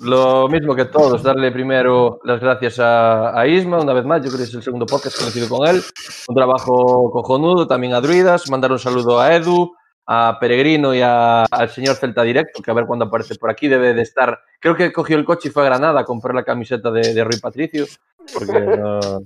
[0.00, 4.28] lo mismo que todos, darle primero las gracias a, a Isma, una vez más, yo
[4.28, 5.82] creo que es el segundo podcast conocido con él,
[6.28, 9.74] un trabajo cojonudo, también a Druidas, mandar un saludo a Edu,
[10.12, 13.68] a Peregrino y a- al señor Celta Directo, que a ver cuándo aparece por aquí,
[13.68, 16.42] debe de estar, creo que cogió el coche y fue a Granada a comprar la
[16.42, 17.86] camiseta de, de Rui Patricio,
[18.34, 19.20] porque no-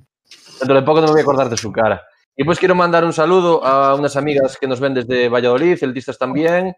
[0.61, 2.03] dentro de poco no me voy a acordar de su cara.
[2.37, 6.19] Y pues quiero mandar un saludo a unas amigas que nos ven desde Valladolid, celtistas
[6.19, 6.75] también,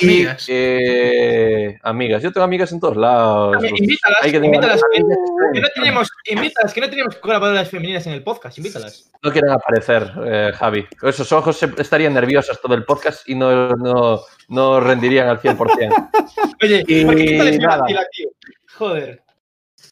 [0.00, 3.56] y, eh, amigas, yo tengo amigas en todos lados.
[3.76, 4.80] Invítalas, hay que invítalas.
[5.52, 9.10] Que no tenemos, invítalas, que no tenemos colaboradoras femeninas en el podcast, invítalas.
[9.22, 10.86] No quieren aparecer, eh, Javi.
[11.02, 16.10] Esos ojos se- estarían nerviosas todo el podcast y no, no, no rendirían al 100%.
[16.62, 17.84] Oye, Y ¿por qué nada.
[18.12, 18.28] tío?
[18.76, 19.22] Joder.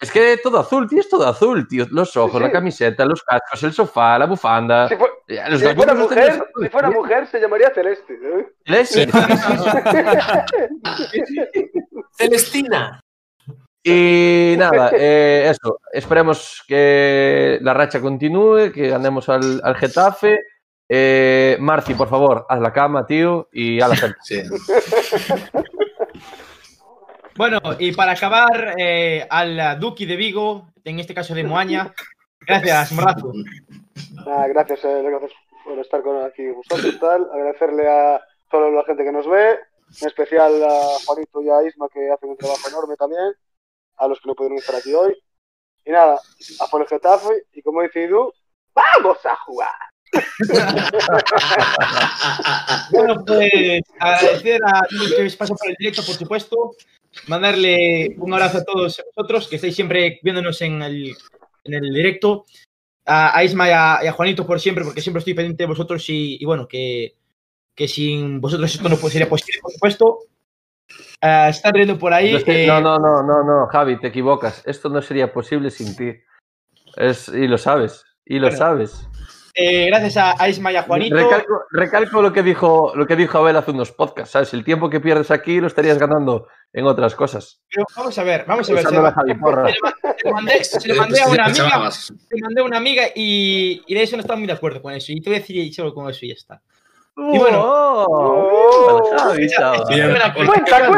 [0.00, 1.86] Es que todo azul, tío, es todo azul, tío.
[1.90, 2.44] Los ojos, Sí, sí.
[2.44, 4.88] la camiseta, los cascos, el sofá, la bufanda.
[4.88, 5.06] Si, fu-
[5.48, 6.98] los si fuera mujer, tenéis azules, si fuera tío.
[6.98, 8.18] mujer se llamaría Celeste.
[8.66, 8.84] ¿eh?
[8.84, 9.06] Sí.
[12.18, 13.00] Celestina.
[13.82, 15.78] Y nada, eh, eso.
[15.92, 20.40] Esperemos que la racha continúe, que ganemos al, al Getafe.
[20.88, 24.16] Eh, Marci, por favor, haz la cama, tío, y a la gente.
[24.22, 24.42] Sí.
[27.36, 31.92] Bueno, y para acabar, eh, al Duki de Vigo, en este caso de Moaña.
[32.40, 33.32] Gracias, Morazo.
[34.26, 35.32] Ah, gracias, eh, gracias
[35.64, 37.28] por estar con aquí vosotros y tal.
[37.32, 39.58] Agradecerle a toda la gente que nos ve,
[40.00, 43.34] en especial a Juanito y a Isma que hacen un trabajo enorme también,
[43.96, 45.14] a los que no pudieron estar aquí hoy.
[45.84, 46.18] Y nada,
[46.60, 48.32] a por el Getafe y como dice Edu,
[48.74, 49.74] ¡vamos a jugar!
[52.90, 56.56] Bueno, pues agradecer a todos los que pasan por el directo, por supuesto.
[57.26, 61.16] Mandarle un abrazo a todos vosotros que estáis siempre viéndonos en el,
[61.64, 62.44] en el directo.
[63.08, 65.68] A, a Isma y a, y a Juanito por siempre, porque siempre estoy pendiente de
[65.68, 67.14] vosotros y, y bueno, que,
[67.74, 70.18] que sin vosotros esto no sería posible, por supuesto.
[71.20, 72.32] Ah, están riendo por ahí.
[72.32, 74.62] No, eh, no, no, no, no, no, Javi, te equivocas.
[74.66, 76.12] Esto no sería posible sin ti.
[76.96, 79.08] Es, y lo sabes, y lo Bueno, sabes.
[79.54, 81.14] eh, gracias a, a Isma y a Juanito.
[81.14, 84.52] Recalco, recalco lo que dijo lo que dijo Abel hace unos podcasts, ¿sabes?
[84.54, 87.60] El tiempo que pierdes aquí lo estarías ganando en otras cosas.
[87.70, 88.84] Pero vamos a ver, vamos a ver.
[88.86, 89.14] Se, la
[90.22, 91.68] se mandé, se lo mandé a una amiga.
[91.70, 92.12] Chavas.
[92.28, 94.92] te mandé a una amiga y, y de eso no estaba muy de acuerdo con
[94.92, 95.12] eso.
[95.12, 96.60] Y te voy a decir solo con eso y ya está.
[97.18, 97.62] Y bueno.
[97.64, 99.48] Oh, Javi,
[100.46, 100.90] Cuenta,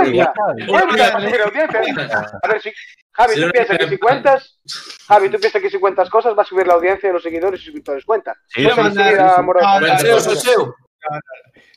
[0.66, 2.38] cuenta.
[2.42, 2.72] A ver, si,
[3.12, 4.58] Javi, tú no piensas le- que si cuentas,
[5.06, 7.60] Javi, tú piensas que si cuentas cosas va a subir la audiencia de los seguidores
[7.60, 8.04] y suscriptores.
[8.04, 8.34] Cuenta.
[8.48, 9.14] Sí, mandar-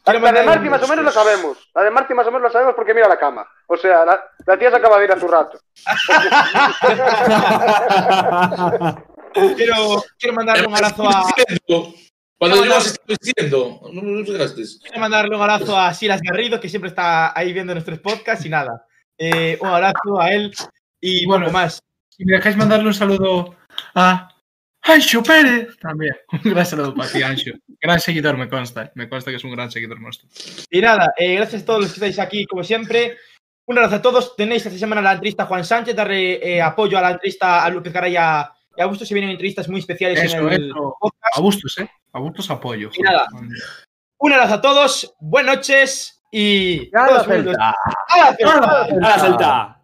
[0.06, 1.58] la de un- más o menos lo sabemos.
[1.76, 3.48] La de Marty más o menos lo sabemos porque mira la cama.
[3.68, 5.60] O sea, la, la tía se acaba de ir hace un rato.
[9.34, 11.24] Quiero, quiero mandarle un abrazo a.
[12.38, 14.24] Cuando No, yo os estoy diciendo, no me.
[14.26, 18.50] Quiero mandarle un abrazo a Silas Garrido, que siempre está ahí viendo nuestros podcasts y
[18.50, 18.86] nada.
[19.18, 20.52] Eh, un abrazo a él
[21.00, 21.50] y Bueno.
[21.50, 21.82] más.
[22.10, 23.56] Si me dejáis mandarle un saludo
[23.96, 24.28] a
[24.84, 26.14] Ancho Pérez también.
[26.44, 27.52] Un gran saludo para ti, Ancho.
[27.80, 28.92] Gran seguidor, me consta.
[28.96, 30.28] Me consta que es un gran seguidor nuestro.
[30.70, 33.18] Y nada, eh, gracias a todos los que estáis aquí, como siempre.
[33.66, 34.36] Un abrazo a todos.
[34.36, 37.70] Tenéis esta semana la entrevista a Juan Sánchez, darle eh, apoyo a la entrevista a
[37.70, 39.06] López Garay y a, a Augusto.
[39.06, 40.96] Se vienen entrevistas muy especiales Eso, en el eso.
[41.00, 41.38] podcast.
[41.38, 41.90] A gustos, ¿eh?
[42.14, 42.90] A gustos apoyo.
[42.94, 43.28] Y nada.
[44.18, 46.90] Un abrazo a todos, buenas noches y.
[46.96, 47.46] ¡Hala, todos juntos.
[47.46, 47.76] Celta!
[48.10, 48.82] ¡Hala, Celta!
[48.84, 49.81] ¡A la Celta!